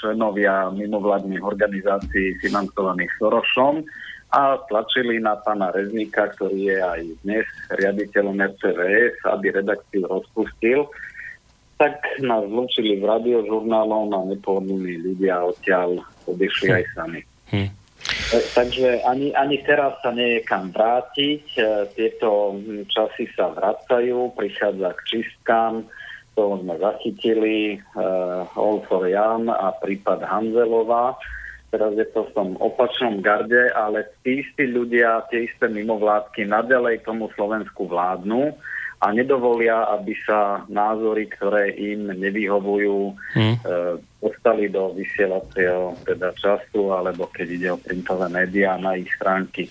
členovia 0.00 0.72
mimovládnych 0.72 1.44
organizácií 1.44 2.40
financovaných 2.40 3.12
Sorošom 3.20 3.84
a 4.32 4.56
tlačili 4.70 5.20
na 5.20 5.36
pána 5.36 5.74
Reznika, 5.74 6.32
ktorý 6.32 6.72
je 6.72 6.78
aj 6.80 7.00
dnes 7.26 7.46
riaditeľom 7.76 8.40
RCVS, 8.40 9.26
aby 9.28 9.46
redakciu 9.52 10.08
rozpustil. 10.08 10.88
Tak 11.76 12.00
nás 12.24 12.46
zlučili 12.48 13.00
v 13.00 13.08
radiožurnálom 13.08 14.08
a 14.14 14.20
nepohodlní 14.30 15.02
ľudia 15.02 15.44
odtiaľ 15.44 16.00
odišli 16.30 16.68
hm. 16.70 16.76
aj 16.76 16.84
sami. 16.96 17.20
Hm. 17.50 17.70
Takže 18.30 19.02
ani, 19.02 19.34
ani 19.34 19.58
teraz 19.66 19.98
sa 20.00 20.14
nie 20.14 20.38
je 20.38 20.40
kam 20.46 20.70
vrátiť. 20.70 21.44
E, 21.58 21.62
tieto 21.98 22.54
časy 22.86 23.26
sa 23.34 23.50
vracajú, 23.50 24.30
prichádza 24.38 24.94
k 24.94 25.00
čistkám 25.10 25.82
to 26.40 26.56
sme 26.64 26.72
zachytili, 26.80 27.76
uh, 28.00 28.48
Olfor 28.56 29.04
Jan 29.04 29.52
a 29.52 29.76
prípad 29.76 30.24
Hanzelová. 30.24 31.20
Teraz 31.68 31.92
je 32.00 32.08
to 32.16 32.24
v 32.24 32.32
tom 32.32 32.48
opačnom 32.56 33.20
garde, 33.20 33.68
ale 33.76 34.08
tí 34.24 34.40
istí 34.40 34.64
ľudia, 34.64 35.28
tie 35.28 35.44
isté 35.44 35.68
mimovládky 35.68 36.48
nadalej 36.48 37.04
tomu 37.04 37.28
Slovensku 37.36 37.84
vládnu 37.84 38.56
a 39.04 39.06
nedovolia, 39.12 39.84
aby 40.00 40.16
sa 40.24 40.64
názory, 40.72 41.28
ktoré 41.28 41.76
im 41.76 42.08
nevyhovujú, 42.08 43.12
hmm. 43.36 43.54
uh, 43.68 44.00
dostali 44.24 44.72
do 44.72 44.96
vysielacieho 44.96 45.92
teda 46.08 46.32
času, 46.40 46.88
alebo 46.96 47.28
keď 47.28 47.46
ide 47.52 47.68
o 47.68 47.76
printové 47.76 48.32
médiá 48.32 48.80
na 48.80 48.96
ich 48.96 49.12
stránky. 49.12 49.68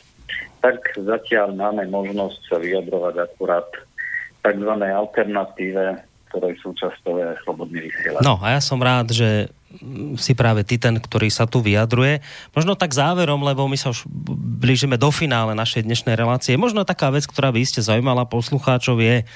Tak 0.62 1.02
zatiaľ 1.02 1.58
máme 1.58 1.90
možnosť 1.90 2.40
sa 2.46 2.58
vyjadrovať 2.62 3.16
akurát 3.26 3.66
tzv. 4.46 4.72
alternatíve 4.86 6.09
ktorej 6.30 6.56
súčasťou 6.62 7.14
je 7.18 7.28
slobodný 7.44 7.80
vysielač. 7.90 8.22
No 8.22 8.38
a 8.40 8.56
ja 8.56 8.62
som 8.62 8.80
rád, 8.80 9.12
že 9.12 9.50
si 10.18 10.34
práve 10.34 10.66
ty 10.66 10.82
ten, 10.82 10.98
ktorý 10.98 11.30
sa 11.30 11.46
tu 11.46 11.62
vyjadruje. 11.62 12.26
Možno 12.58 12.74
tak 12.74 12.90
záverom, 12.90 13.46
lebo 13.46 13.70
my 13.70 13.78
sa 13.78 13.94
už 13.94 14.10
blížime 14.62 14.98
do 14.98 15.14
finále 15.14 15.54
našej 15.54 15.86
dnešnej 15.86 16.18
relácie. 16.18 16.58
Možno 16.58 16.90
taká 16.90 17.14
vec, 17.14 17.30
ktorá 17.30 17.54
by 17.54 17.62
ste 17.62 17.86
zaujímala 17.86 18.26
poslucháčov 18.26 18.98
je 18.98 19.30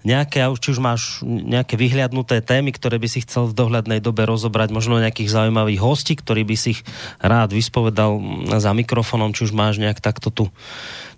nejaké, 0.00 0.40
či 0.56 0.68
už 0.72 0.80
máš 0.80 1.20
nejaké 1.26 1.76
vyhliadnuté 1.76 2.40
témy, 2.40 2.72
ktoré 2.72 2.96
by 2.96 3.08
si 3.10 3.20
chcel 3.20 3.52
v 3.52 3.56
dohľadnej 3.58 4.00
dobe 4.00 4.24
rozobrať, 4.24 4.72
možno 4.72 4.96
nejakých 4.96 5.28
zaujímavých 5.28 5.80
hostí, 5.82 6.16
ktorí 6.16 6.46
by 6.48 6.56
si 6.56 6.78
ich 6.78 6.80
rád 7.20 7.52
vyspovedal 7.52 8.16
za 8.48 8.72
mikrofonom, 8.72 9.36
či 9.36 9.44
už 9.44 9.52
máš 9.52 9.76
nejak 9.76 10.00
takto 10.00 10.32
tu 10.32 10.48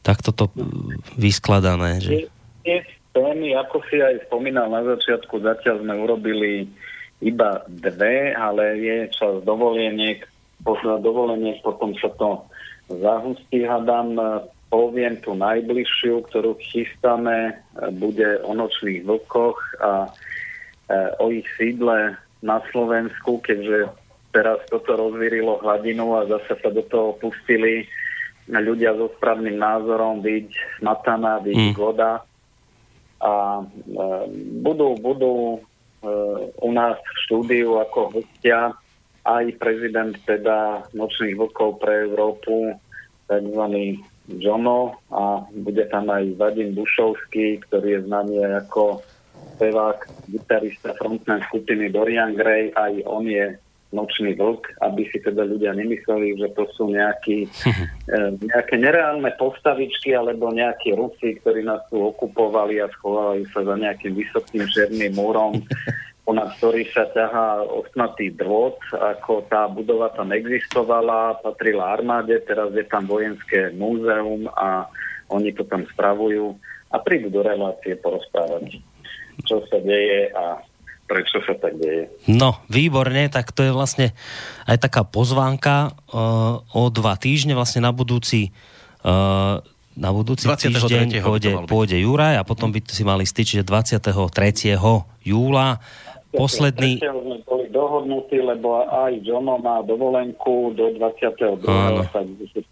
takto 0.03 0.35
to 0.35 0.51
vyskladané. 1.15 2.03
Že... 2.03 2.11
Je 2.67 2.79
témy, 3.13 3.57
ako 3.57 3.85
si 3.89 4.01
aj 4.01 4.27
spomínal 4.29 4.73
na 4.73 4.83
začiatku, 4.85 5.41
zatiaľ 5.41 5.85
sme 5.85 5.95
urobili 6.01 6.69
iba 7.23 7.63
dve, 7.69 8.35
ale 8.35 8.83
je 8.83 8.97
čas 9.15 9.45
dovoleniek, 9.47 10.27
dovoleniek, 11.01 11.63
potom 11.63 11.95
sa 12.01 12.11
to 12.19 12.43
zahustí, 12.91 13.63
hadám, 13.63 14.19
poviem 14.73 15.21
tú 15.21 15.37
najbližšiu, 15.37 16.27
ktorú 16.33 16.59
chystáme, 16.59 17.61
bude 18.01 18.41
o 18.43 18.57
nočných 18.57 19.05
vlkoch 19.05 19.59
a 19.85 20.09
e, 20.09 20.11
o 21.21 21.29
ich 21.29 21.47
sídle 21.61 22.17
na 22.41 22.59
Slovensku, 22.73 23.39
keďže 23.45 23.93
teraz 24.33 24.65
toto 24.73 24.97
rozvírilo 24.97 25.61
hladinu 25.61 26.17
a 26.17 26.27
zase 26.27 26.57
sa 26.59 26.73
do 26.73 26.83
toho 26.89 27.15
pustili 27.21 27.85
ľudia 28.49 28.97
so 28.97 29.13
správnym 29.21 29.61
názorom, 29.61 30.25
byť 30.25 30.81
smataná, 30.81 31.39
byť 31.45 31.57
mm. 31.71 31.75
voda 31.77 32.25
a 33.23 33.63
e, 33.63 33.65
budú, 34.61 34.99
budú 34.99 35.35
e, 35.55 35.59
u 36.59 36.71
nás 36.75 36.99
v 36.99 37.19
štúdiu 37.27 37.79
ako 37.79 38.19
hostia 38.19 38.75
aj 39.23 39.55
prezident 39.63 40.19
teda 40.27 40.91
Nočných 40.91 41.39
vlkov 41.39 41.79
pre 41.79 42.11
Európu, 42.11 42.75
tzv. 43.31 43.63
Jono 44.23 45.03
a 45.11 45.43
bude 45.51 45.83
tam 45.91 46.07
aj 46.11 46.39
Vadim 46.39 46.79
Bušovský, 46.79 47.59
ktorý 47.67 47.99
je 47.99 48.01
známy 48.07 48.39
ako 48.67 49.03
spevák, 49.59 49.99
gitarista 50.31 50.95
frontman 50.95 51.43
skupiny 51.51 51.91
Dorian 51.91 52.35
Gray, 52.39 52.71
aj 52.71 53.03
on 53.07 53.27
je 53.27 53.59
nočný 53.93 54.35
vlk, 54.35 54.81
aby 54.81 55.05
si 55.13 55.21
teda 55.21 55.45
ľudia 55.45 55.77
nemysleli, 55.77 56.41
že 56.41 56.49
to 56.57 56.65
sú 56.75 56.91
nejaký, 56.91 57.47
e, 58.17 58.19
nejaké 58.41 58.75
nereálne 58.81 59.31
postavičky 59.37 60.17
alebo 60.17 60.51
nejakí 60.51 60.97
Rusi, 60.97 61.39
ktorí 61.41 61.63
nás 61.63 61.85
tu 61.93 62.01
okupovali 62.01 62.81
a 62.81 62.91
schovali 62.99 63.45
sa 63.53 63.63
za 63.63 63.77
nejakým 63.77 64.17
vysokým 64.17 64.65
černým 64.73 65.13
múrom, 65.13 65.61
ponad 66.27 66.55
ktorý 66.59 66.89
sa 66.91 67.07
ťahá 67.13 67.67
ostnatý 67.69 68.33
drôt, 68.33 68.81
ako 68.95 69.45
tá 69.51 69.69
budova 69.69 70.15
tam 70.17 70.33
existovala, 70.33 71.43
patrila 71.45 71.93
armáde, 71.93 72.41
teraz 72.47 72.73
je 72.73 72.87
tam 72.87 73.05
vojenské 73.05 73.75
múzeum 73.75 74.49
a 74.55 74.87
oni 75.29 75.51
to 75.53 75.67
tam 75.67 75.83
spravujú 75.93 76.55
a 76.93 76.97
prídu 77.01 77.33
do 77.33 77.43
relácie 77.43 77.97
porozprávať, 77.99 78.79
čo 79.49 79.65
sa 79.67 79.81
deje 79.81 80.31
a 80.31 80.61
prečo 81.07 81.45
sa 81.45 81.55
tak 81.59 81.77
deje. 81.77 82.09
No, 82.31 82.63
výborne, 82.73 83.29
tak 83.29 83.53
to 83.53 83.67
je 83.67 83.73
vlastne 83.75 84.17
aj 84.65 84.81
taká 84.81 85.05
pozvánka 85.05 85.93
uh, 86.13 86.63
o 86.73 86.83
dva 86.89 87.21
týždne, 87.21 87.53
vlastne 87.53 87.85
na 87.85 87.93
budúci 87.93 88.55
uh, 89.05 89.61
na 89.93 90.09
budúci 90.09 90.49
týždeň 90.49 91.21
pôjde, 91.21 91.53
pôjde 91.69 92.01
Juraj 92.01 92.41
a 92.41 92.43
potom 92.49 92.73
by 92.73 92.81
si 92.89 93.05
mali 93.05 93.29
styčiť 93.29 93.61
23. 93.61 94.01
júla. 95.21 95.85
Posledný... 96.33 96.97
sme 96.97 97.45
boli 97.45 97.69
dohodnutí, 97.69 98.41
lebo 98.41 98.89
aj 98.89 99.21
Jono 99.21 99.61
má 99.61 99.85
dovolenku 99.85 100.73
do 100.73 100.97
22. 100.97 101.69
Áno. 101.69 102.09
sa 102.09 102.25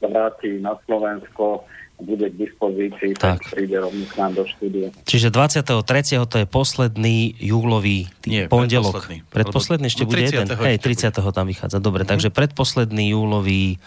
vráti 0.09 0.65
na 0.65 0.81
Slovensko 0.89 1.69
bude 2.01 2.27
k 2.33 2.37
dispozícii, 2.37 3.13
tak, 3.17 3.45
tak 3.45 3.53
príde 3.53 3.77
rovno 3.77 4.05
k 4.09 4.15
nám 4.17 4.33
do 4.37 4.45
štúdia. 4.49 4.89
Čiže 5.05 5.29
23. 5.31 5.77
to 6.27 6.37
je 6.43 6.47
posledný 6.49 7.37
júlový 7.39 8.09
tý, 8.25 8.29
Nie, 8.29 8.43
pondelok. 8.49 9.05
Predposledný. 9.05 9.19
Predposledný 9.29 9.87
ešte 9.89 10.05
bude 10.09 10.23
jeden? 10.25 10.47
Hej, 10.49 10.77
30. 10.81 11.13
tam 11.33 11.47
vychádza. 11.47 11.79
Dobre, 11.79 12.03
mm-hmm. 12.03 12.11
takže 12.11 12.29
predposledný 12.33 13.13
júlový 13.13 13.79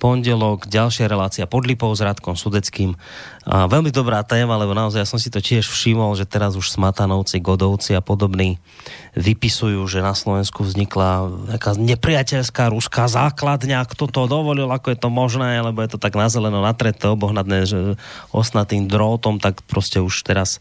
pondelok, 0.00 0.64
ďalšia 0.64 1.04
relácia 1.04 1.44
pod 1.44 1.68
Lipou 1.68 1.92
s 1.92 2.00
Radkom 2.00 2.32
Sudeckým. 2.32 2.96
A 3.44 3.68
veľmi 3.68 3.92
dobrá 3.92 4.24
téma, 4.24 4.56
lebo 4.56 4.72
naozaj 4.72 5.04
ja 5.04 5.08
som 5.08 5.20
si 5.20 5.28
to 5.28 5.44
tiež 5.44 5.68
všimol, 5.68 6.16
že 6.16 6.24
teraz 6.24 6.56
už 6.56 6.72
Smatanovci, 6.72 7.44
Godovci 7.44 7.92
a 7.92 8.00
podobní 8.00 8.56
vypisujú, 9.12 9.84
že 9.84 10.00
na 10.00 10.16
Slovensku 10.16 10.64
vznikla 10.64 11.28
nejaká 11.52 11.76
nepriateľská 11.76 12.72
ruská 12.72 13.12
základňa, 13.12 13.84
kto 13.84 14.08
to 14.08 14.24
dovolil, 14.24 14.72
ako 14.72 14.96
je 14.96 14.98
to 14.98 15.12
možné, 15.12 15.60
lebo 15.60 15.84
je 15.84 15.92
to 15.92 16.00
tak 16.00 16.16
nazeleno 16.16 16.64
natreté, 16.64 17.04
obohnadné 17.04 17.68
že 17.68 17.78
osnatým 18.32 18.88
drótom, 18.88 19.36
tak 19.36 19.60
proste 19.68 20.00
už 20.00 20.24
teraz 20.24 20.56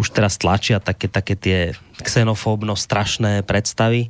už 0.00 0.16
teraz 0.16 0.40
tlačia 0.40 0.80
také, 0.80 1.12
také 1.12 1.36
tie 1.36 1.58
xenofóbno 2.00 2.72
strašné 2.72 3.44
predstavy. 3.44 4.08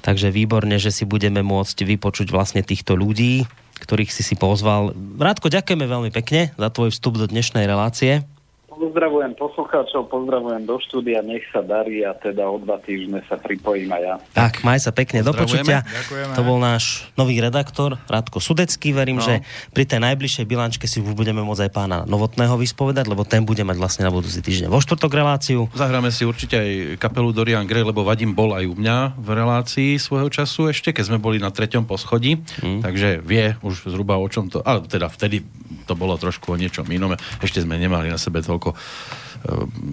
Takže 0.00 0.34
výborne, 0.34 0.80
že 0.80 0.90
si 0.90 1.06
budeme 1.06 1.44
môcť 1.44 1.86
vypočuť 1.86 2.32
vlastne 2.32 2.64
týchto 2.66 2.96
ľudí, 2.96 3.46
ktorých 3.80 4.12
si 4.12 4.20
si 4.20 4.36
pozval. 4.36 4.92
Rádko, 5.16 5.48
ďakujeme 5.48 5.88
veľmi 5.88 6.10
pekne 6.12 6.52
za 6.54 6.68
tvoj 6.68 6.92
vstup 6.92 7.16
do 7.16 7.26
dnešnej 7.26 7.64
relácie. 7.64 8.22
Pozdravujem 8.80 9.36
poslucháčov, 9.36 10.08
pozdravujem 10.08 10.64
do 10.64 10.80
štúdia, 10.80 11.20
nech 11.20 11.44
sa 11.52 11.60
darí 11.60 12.00
a 12.00 12.16
teda 12.16 12.48
o 12.48 12.56
dva 12.56 12.80
týždne 12.80 13.20
sa 13.28 13.36
pripojím 13.36 13.92
aj 13.92 14.00
ja. 14.00 14.14
Tak, 14.32 14.64
maj 14.64 14.80
sa 14.80 14.88
pekne, 14.88 15.20
do 15.20 15.36
počutia. 15.36 15.84
Ďakujeme. 15.84 16.32
To 16.32 16.40
bol 16.40 16.56
náš 16.56 17.04
nový 17.12 17.44
redaktor, 17.44 18.00
Radko 18.08 18.40
Sudecký. 18.40 18.96
Verím, 18.96 19.20
no. 19.20 19.26
že 19.28 19.44
pri 19.76 19.84
tej 19.84 20.00
najbližšej 20.00 20.48
bilančke 20.48 20.88
si 20.88 21.04
už 21.04 21.12
budeme 21.12 21.44
môcť 21.44 21.68
aj 21.68 21.72
pána 21.76 21.98
Novotného 22.08 22.56
vyspovedať, 22.56 23.04
lebo 23.04 23.28
ten 23.28 23.44
bude 23.44 23.60
mať 23.68 23.76
vlastne 23.76 24.08
na 24.08 24.12
budúci 24.16 24.40
týždeň 24.40 24.72
vo 24.72 24.80
štvrtok 24.80 25.12
reláciu. 25.12 25.68
Zahráme 25.76 26.08
si 26.08 26.24
určite 26.24 26.56
aj 26.56 26.70
kapelu 26.96 27.36
Dorian 27.36 27.68
Gray, 27.68 27.84
lebo 27.84 28.00
Vadim 28.00 28.32
bol 28.32 28.56
aj 28.56 28.64
u 28.64 28.72
mňa 28.80 29.20
v 29.20 29.28
relácii 29.28 30.00
svojho 30.00 30.32
času 30.32 30.72
ešte, 30.72 30.96
keď 30.96 31.04
sme 31.12 31.18
boli 31.20 31.36
na 31.36 31.52
treťom 31.52 31.84
poschodí, 31.84 32.40
mm. 32.40 32.80
takže 32.80 33.20
vie 33.20 33.60
už 33.60 33.92
zhruba 33.92 34.16
o 34.16 34.24
čom 34.24 34.48
to, 34.48 34.64
ale 34.64 34.88
teda 34.88 35.12
vtedy 35.12 35.44
to 35.84 35.98
bolo 35.98 36.14
trošku 36.14 36.54
o 36.54 36.56
niečom 36.56 36.86
inom. 36.86 37.18
Ešte 37.42 37.66
sme 37.66 37.74
nemali 37.74 38.14
na 38.14 38.14
sebe 38.14 38.38
toľko 38.46 38.69
e, 38.72 38.76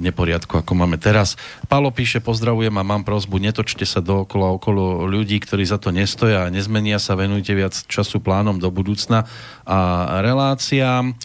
neporiadku, 0.07 0.59
ako 0.61 0.71
máme 0.73 0.97
teraz. 1.01 1.35
Palo 1.67 1.89
píše, 1.89 2.23
pozdravujem 2.23 2.73
a 2.77 2.87
mám 2.87 3.03
prozbu, 3.03 3.41
netočte 3.41 3.83
sa 3.83 3.99
dookola 3.99 4.55
okolo 4.57 5.05
ľudí, 5.09 5.37
ktorí 5.41 5.65
za 5.65 5.81
to 5.81 5.93
nestoja 5.93 6.47
a 6.47 6.53
nezmenia 6.53 7.01
sa, 7.01 7.19
venujte 7.19 7.53
viac 7.53 7.73
času 7.87 8.23
plánom 8.23 8.57
do 8.61 8.69
budúcna 8.69 9.25
a 9.67 9.77
reláciám. 10.23 11.17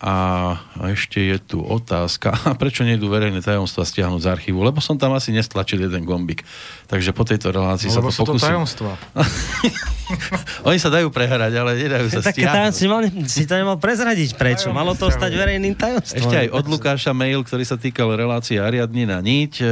A 0.00 0.56
ešte 0.88 1.20
je 1.20 1.36
tu 1.36 1.60
otázka, 1.60 2.32
prečo 2.62 2.88
nejdu 2.88 3.12
verejné 3.12 3.44
tajomstva 3.44 3.84
stiahnuť 3.84 4.24
z 4.24 4.28
archívu? 4.32 4.64
Lebo 4.64 4.80
som 4.80 4.96
tam 4.96 5.12
asi 5.12 5.28
nestlačil 5.28 5.76
jeden 5.76 6.08
gombik. 6.08 6.40
Takže 6.88 7.12
po 7.12 7.28
tejto 7.28 7.52
relácii 7.52 7.92
Lebo 7.92 8.08
sa 8.08 8.24
to 8.24 8.32
pokúsim. 8.32 8.40
to 8.40 8.46
tajomstva. 8.48 8.92
Oni 10.68 10.78
sa 10.80 10.90
dajú 10.90 11.12
prehrať, 11.12 11.52
ale 11.54 11.78
nedajú 11.78 12.06
sa 12.10 12.20
Také 12.24 12.42
stiahnuť. 12.42 12.74
Si, 12.74 12.86
mal, 12.90 13.02
si 13.28 13.44
to 13.46 13.54
nemal 13.54 13.78
prezradiť, 13.78 14.34
prečo? 14.34 14.74
Malo 14.74 14.98
to 14.98 15.06
stať 15.12 15.36
verejným 15.36 15.76
tajomstvom. 15.78 16.18
Ešte 16.18 16.36
aj 16.46 16.48
od 16.50 16.66
Lukáša 16.66 17.12
mail, 17.14 17.44
ktorý 17.46 17.62
sa 17.62 17.78
týkal 17.78 18.16
relácie 18.18 18.58
Ariadny 18.58 19.06
na 19.06 19.22
niť. 19.22 19.52
E, 19.60 19.64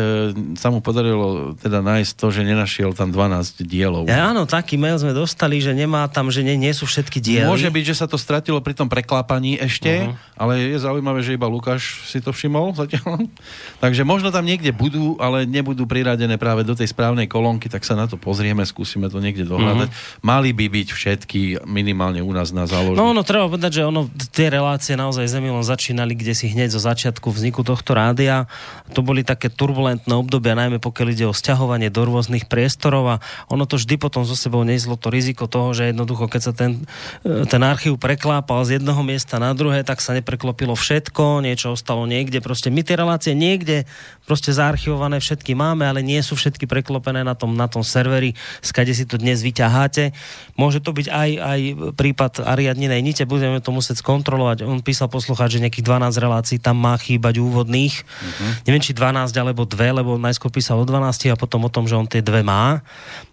sa 0.55 0.70
mu 0.70 0.79
podarilo 0.79 1.59
teda 1.59 1.83
nájsť 1.83 2.12
to, 2.14 2.26
že 2.31 2.47
nenašiel 2.47 2.95
tam 2.95 3.11
12 3.11 3.66
dielov. 3.66 4.07
Ja, 4.07 4.31
áno, 4.31 4.47
taký 4.47 4.79
mail 4.79 5.01
sme 5.01 5.11
dostali, 5.11 5.59
že 5.59 5.74
nemá 5.74 6.07
tam, 6.07 6.31
že 6.31 6.47
nie, 6.47 6.55
nie 6.55 6.70
sú 6.70 6.87
všetky 6.87 7.18
diely. 7.18 7.49
Môže 7.49 7.72
byť, 7.72 7.85
že 7.85 7.99
sa 7.99 8.07
to 8.07 8.14
stratilo 8.14 8.62
pri 8.62 8.79
tom 8.79 8.87
preklápaní 8.87 9.59
ešte, 9.59 10.07
uh-huh. 10.07 10.17
Ale 10.38 10.76
je 10.76 10.78
zaujímavé, 10.78 11.24
že 11.24 11.34
iba 11.34 11.50
Lukáš 11.50 12.06
si 12.06 12.22
to 12.22 12.30
všimol 12.30 12.76
zatiaľ. 12.76 13.26
Takže 13.84 14.06
možno 14.06 14.30
tam 14.30 14.46
niekde 14.46 14.70
budú, 14.70 15.18
ale 15.18 15.48
nebudú 15.48 15.88
priradené 15.88 16.38
práve 16.38 16.62
do 16.62 16.76
tej 16.78 16.90
správnej 16.92 17.26
kolónky, 17.26 17.66
tak 17.66 17.82
sa 17.82 17.98
na 17.98 18.06
to 18.06 18.20
pozrieme, 18.20 18.62
skúsime 18.62 19.10
to 19.10 19.18
niekde 19.18 19.48
dohľadať. 19.48 19.88
Uh-huh 19.88 20.18
mali 20.22 20.50
by 20.54 20.66
byť 20.68 20.88
všetky 20.90 21.40
minimálne 21.64 22.20
u 22.24 22.32
nás 22.34 22.50
na 22.50 22.66
záloži. 22.66 22.98
No, 22.98 23.14
no 23.14 23.22
treba 23.22 23.46
povedať, 23.48 23.80
že 23.80 23.88
ono, 23.88 24.10
tie 24.32 24.50
relácie 24.50 24.98
naozaj 24.98 25.30
Zemilom 25.30 25.62
začínali, 25.62 26.12
kde 26.12 26.34
si 26.34 26.50
hneď 26.50 26.74
zo 26.74 26.80
začiatku 26.82 27.30
vzniku 27.30 27.62
tohto 27.62 27.94
rádia. 27.94 28.50
To 28.94 29.00
boli 29.04 29.22
také 29.22 29.48
turbulentné 29.48 30.10
obdobia, 30.12 30.58
najmä 30.58 30.82
pokiaľ 30.82 31.08
ide 31.14 31.26
o 31.28 31.34
sťahovanie 31.34 31.88
do 31.88 32.02
rôznych 32.04 32.50
priestorov 32.50 33.04
a 33.08 33.16
ono 33.48 33.64
to 33.64 33.78
vždy 33.78 33.96
potom 34.00 34.26
zo 34.26 34.34
sebou 34.34 34.62
nezlo 34.66 34.98
to 34.98 35.08
riziko 35.08 35.46
toho, 35.46 35.72
že 35.72 35.90
jednoducho, 35.94 36.26
keď 36.26 36.40
sa 36.42 36.52
ten, 36.52 36.84
e, 37.22 37.46
ten 37.46 37.62
archív 37.62 37.96
preklápal 37.96 38.64
z 38.66 38.80
jedného 38.80 39.00
miesta 39.06 39.38
na 39.38 39.54
druhé, 39.54 39.86
tak 39.86 40.02
sa 40.02 40.07
nepreklopilo 40.16 40.76
všetko, 40.76 41.44
niečo 41.44 41.74
ostalo 41.74 42.04
niekde. 42.04 42.38
Proste 42.40 42.68
my 42.68 42.84
tie 42.86 42.96
relácie 42.96 43.32
niekde 43.34 43.88
proste 44.29 44.53
zaarchivované 44.53 45.16
všetky 45.24 45.57
máme, 45.57 45.89
ale 45.89 46.05
nie 46.05 46.20
sú 46.20 46.37
všetky 46.37 46.68
preklopené 46.68 47.24
na 47.24 47.33
tom, 47.33 47.57
na 47.57 47.64
tom 47.64 47.81
serveri, 47.81 48.37
skade 48.61 48.93
si 48.93 49.09
to 49.09 49.16
dnes 49.16 49.41
vyťaháte. 49.41 50.12
Môže 50.61 50.85
to 50.85 50.93
byť 50.93 51.09
aj, 51.09 51.31
aj 51.41 51.61
prípad 51.97 52.45
Ariadninej 52.45 53.01
nite, 53.01 53.24
budeme 53.24 53.64
to 53.64 53.72
musieť 53.72 54.05
skontrolovať. 54.05 54.68
On 54.68 54.85
písal 54.85 55.09
poslucháč, 55.09 55.57
že 55.57 55.64
nejakých 55.64 55.89
12 55.89 56.20
relácií 56.20 56.59
tam 56.61 56.76
má 56.76 56.93
chýbať 57.01 57.41
úvodných. 57.41 58.05
Uh-huh. 58.05 58.51
Neviem, 58.68 58.85
či 58.85 58.93
12 58.93 59.33
alebo 59.41 59.64
2, 59.64 59.99
lebo 60.05 60.20
najskôr 60.20 60.53
písal 60.53 60.76
o 60.76 60.85
12 60.85 61.33
a 61.33 61.41
potom 61.41 61.64
o 61.64 61.72
tom, 61.72 61.89
že 61.89 61.97
on 61.97 62.05
tie 62.05 62.20
dve 62.20 62.45
má. 62.45 62.85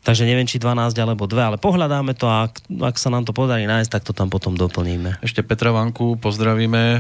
Takže 0.06 0.24
neviem, 0.24 0.46
či 0.46 0.62
12 0.62 0.96
alebo 1.02 1.26
2, 1.26 1.34
ale 1.34 1.58
pohľadáme 1.58 2.14
to 2.14 2.30
a 2.30 2.48
ak, 2.48 2.62
ak 2.70 2.96
sa 3.02 3.10
nám 3.10 3.26
to 3.26 3.34
podarí 3.34 3.66
nájsť, 3.66 3.90
tak 3.90 4.06
to 4.06 4.14
tam 4.14 4.30
potom 4.30 4.54
doplníme. 4.54 5.18
Ešte 5.26 5.42
Petra 5.42 5.74
Vanku 5.74 6.16
pozdravíme. 6.22 6.84
E, 6.86 7.00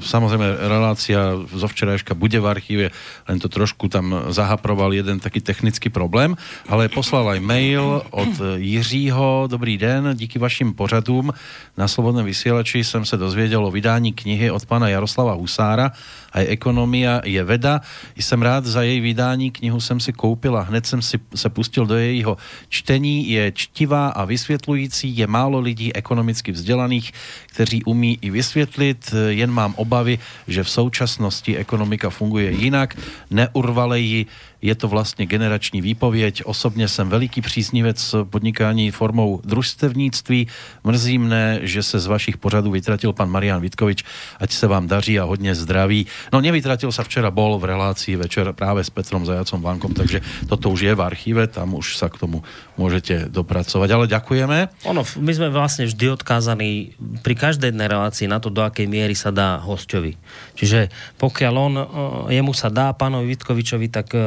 samozrejme, 0.00 0.46
relácia 0.64 1.36
zo 1.36 1.68
včerajška 1.68 2.16
bude 2.16 2.40
v 2.40 2.46
archíve, 2.48 2.86
len 3.30 3.38
to 3.38 3.46
trošku 3.46 3.86
tam 3.86 4.34
zahaproval 4.34 4.90
jeden 4.90 5.22
taký 5.22 5.38
technický 5.38 5.86
problém, 5.86 6.34
ale 6.66 6.90
poslal 6.90 7.30
aj 7.30 7.38
mail 7.38 8.02
od 8.10 8.34
Jiřího. 8.58 9.46
Dobrý 9.46 9.78
den, 9.78 10.10
díky 10.18 10.38
vašim 10.38 10.74
pořadům 10.74 11.30
na 11.78 11.88
Slobodném 11.88 12.26
vysielači 12.26 12.84
jsem 12.84 13.06
se 13.06 13.16
dozvěděl 13.16 13.62
o 13.66 13.70
vydání 13.70 14.12
knihy 14.12 14.50
od 14.50 14.66
pana 14.66 14.88
Jaroslava 14.88 15.38
Husára 15.38 15.94
aj 16.32 16.46
ekonomia 16.46 17.20
je 17.26 17.42
veda. 17.44 17.82
Jsem 18.16 18.42
rád 18.42 18.66
za 18.66 18.82
její 18.82 19.00
vydání, 19.00 19.50
knihu 19.50 19.80
jsem 19.80 20.00
si 20.00 20.12
koupil 20.12 20.56
a 20.56 20.62
hned 20.62 20.86
jsem 20.86 21.02
si 21.02 21.18
se 21.34 21.48
pustil 21.50 21.86
do 21.86 21.94
jejího 21.94 22.36
čtení. 22.68 23.30
Je 23.30 23.52
čtivá 23.52 24.08
a 24.08 24.24
vysvětlující, 24.24 25.16
je 25.16 25.26
málo 25.26 25.60
lidí 25.60 25.94
ekonomicky 25.94 26.52
vzdělaných, 26.52 27.12
kteří 27.46 27.84
umí 27.84 28.18
i 28.22 28.30
vysvětlit, 28.30 29.14
jen 29.28 29.50
mám 29.50 29.74
obavy, 29.76 30.18
že 30.46 30.64
v 30.64 30.70
současnosti 30.70 31.56
ekonomika 31.56 32.10
funguje 32.10 32.50
jinak, 32.50 32.96
neurvale 33.30 34.00
ji 34.00 34.26
je 34.62 34.74
to 34.74 34.88
vlastně 34.88 35.26
generační 35.26 35.80
výpověď. 35.80 36.42
Osobně 36.44 36.88
jsem 36.88 37.08
veliký 37.08 37.40
příznivec 37.40 38.14
podnikání 38.30 38.90
formou 38.90 39.40
družstevníctví. 39.44 40.46
Mrzí 40.84 41.18
mne, 41.18 41.60
že 41.62 41.82
se 41.82 42.00
z 42.00 42.06
vašich 42.06 42.36
pořadů 42.36 42.70
vytratil 42.70 43.12
pan 43.12 43.30
Marian 43.30 43.60
Vitkovič. 43.60 44.04
Ať 44.40 44.50
se 44.52 44.66
vám 44.66 44.86
daří 44.86 45.20
a 45.20 45.24
hodně 45.24 45.54
zdraví. 45.54 46.06
No 46.32 46.40
nevytratil 46.40 46.92
sa 46.92 47.02
včera, 47.02 47.30
bol 47.30 47.58
v 47.58 47.64
relácii 47.64 48.16
večer 48.16 48.52
práve 48.52 48.84
s 48.84 48.90
Petrom 48.90 49.26
Zajacom 49.26 49.62
Vankom, 49.62 49.92
takže 49.94 50.20
toto 50.48 50.70
už 50.70 50.80
je 50.80 50.94
v 50.94 51.00
archíve, 51.00 51.46
tam 51.46 51.74
už 51.74 51.96
sa 51.96 52.12
k 52.12 52.20
tomu 52.20 52.42
môžete 52.76 53.28
dopracovať. 53.28 53.88
Ale 53.90 54.04
ďakujeme. 54.10 54.58
Ono, 54.88 55.02
my 55.04 55.32
sme 55.32 55.48
vlastne 55.52 55.86
vždy 55.86 56.06
odkázaní 56.16 56.98
pri 57.20 57.34
každej 57.36 57.72
jednej 57.72 57.88
relácii 57.88 58.26
na 58.26 58.40
to, 58.40 58.48
do 58.48 58.64
akej 58.64 58.88
miery 58.88 59.14
sa 59.14 59.30
dá 59.30 59.60
hostovi. 59.60 60.16
Čiže 60.56 60.90
pokiaľ 61.20 61.54
on, 61.54 61.74
e, 61.76 61.84
jemu 62.40 62.52
sa 62.56 62.72
dá 62.72 62.92
pánovi 62.96 63.36
Vitkovičovi, 63.36 63.86
tak 63.92 64.16
e, 64.16 64.20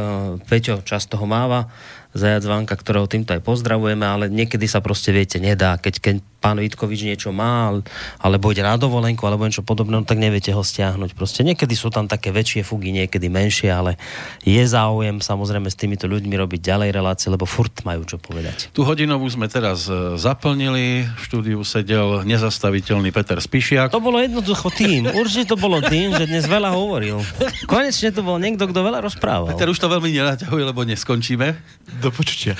Peťo 0.50 0.84
často 0.86 1.16
ho 1.20 1.26
máva, 1.26 1.72
zajac 2.14 2.44
Vanka, 2.46 2.76
ktorého 2.78 3.10
týmto 3.10 3.34
aj 3.34 3.42
pozdravujeme, 3.42 4.06
ale 4.06 4.26
niekedy 4.30 4.70
sa 4.70 4.80
proste, 4.80 5.14
viete, 5.14 5.42
nedá. 5.42 5.78
Keď, 5.82 5.96
keď 6.00 6.16
pán 6.44 6.60
Vitkovič 6.60 7.08
niečo 7.08 7.32
má, 7.32 7.72
alebo 8.20 8.52
ide 8.52 8.68
na 8.68 8.76
dovolenku, 8.76 9.24
alebo 9.24 9.48
niečo 9.48 9.64
podobné, 9.64 9.96
no 9.96 10.04
tak 10.04 10.20
neviete 10.20 10.52
ho 10.52 10.60
stiahnuť. 10.60 11.16
Proste 11.16 11.48
niekedy 11.48 11.72
sú 11.72 11.88
tam 11.88 12.12
také 12.12 12.36
väčšie 12.36 12.68
fugy, 12.68 12.92
niekedy 12.92 13.32
menšie, 13.32 13.72
ale 13.72 13.96
je 14.44 14.60
záujem 14.60 15.24
samozrejme 15.24 15.72
s 15.72 15.80
týmito 15.80 16.12
ľuďmi 16.12 16.36
robiť 16.36 16.60
ďalej 16.60 16.90
relácie, 16.92 17.32
lebo 17.32 17.48
furt 17.48 17.72
majú 17.88 18.04
čo 18.04 18.20
povedať. 18.20 18.76
Tu 18.76 18.84
hodinovú 18.84 19.24
sme 19.32 19.48
teraz 19.48 19.88
e, 19.88 20.20
zaplnili, 20.20 21.08
v 21.08 21.22
štúdiu 21.24 21.64
sedel 21.64 22.28
nezastaviteľný 22.28 23.16
Peter 23.16 23.40
Spišiak. 23.40 23.96
To 23.96 24.04
bolo 24.04 24.20
jednoducho 24.20 24.68
tým, 24.76 25.08
určite 25.16 25.56
to 25.56 25.58
bolo 25.58 25.80
tým, 25.80 26.12
že 26.12 26.28
dnes 26.28 26.44
veľa 26.44 26.76
hovoril. 26.76 27.24
Konečne 27.72 28.12
to 28.12 28.20
bol 28.20 28.36
niekto, 28.36 28.68
kto 28.68 28.84
veľa 28.84 29.00
rozprával. 29.00 29.56
Peter 29.56 29.72
už 29.72 29.80
to 29.80 29.88
veľmi 29.88 30.12
nenaťahuje, 30.12 30.64
lebo 30.68 30.84
neskončíme. 30.84 31.56
Do 32.04 32.12
počutia. 32.12 32.60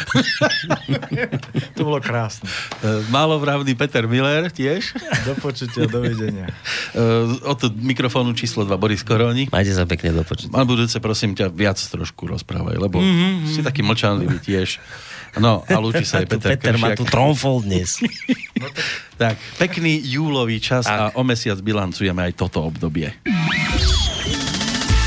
to 1.78 1.82
bolo 1.84 2.00
krásne. 2.00 2.48
E, 2.80 3.04
Málovravný 3.74 3.76
Peter 3.76 4.06
Miller 4.06 4.44
tiež. 4.54 4.94
Do 5.26 5.34
počutia, 5.42 5.90
dovidenia. 5.90 6.48
E, 6.94 7.02
od 7.50 7.58
mikrofónu 7.74 8.38
číslo 8.38 8.70
2 8.70 8.78
Boris 8.78 9.02
Koroni. 9.02 9.50
Majte 9.50 9.74
sa 9.74 9.90
pekne 9.90 10.14
do 10.14 10.22
počutia. 10.22 10.54
A 10.54 10.62
budúce 10.62 11.02
prosím 11.02 11.34
ťa 11.34 11.50
viac 11.50 11.82
trošku 11.82 12.30
rozprávaj, 12.30 12.78
lebo 12.78 13.02
mm-hmm. 13.02 13.50
si 13.50 13.66
taký 13.66 13.82
mlčanlivý 13.82 14.38
tiež. 14.38 14.78
No, 15.42 15.66
a 15.66 15.78
lúči 15.82 16.06
sa 16.06 16.22
aj 16.22 16.30
Peter 16.30 16.54
Peter 16.54 16.78
má 16.78 16.94
tu 16.94 17.02
tromfol 17.10 17.66
dnes. 17.66 17.98
no 18.62 18.70
tak, 19.18 19.42
pekný 19.58 20.06
júlový 20.06 20.62
čas 20.62 20.86
tak. 20.86 20.94
a 20.94 21.04
o 21.18 21.26
mesiac 21.26 21.58
bilancujeme 21.66 22.30
aj 22.30 22.34
toto 22.38 22.62
obdobie. 22.62 23.10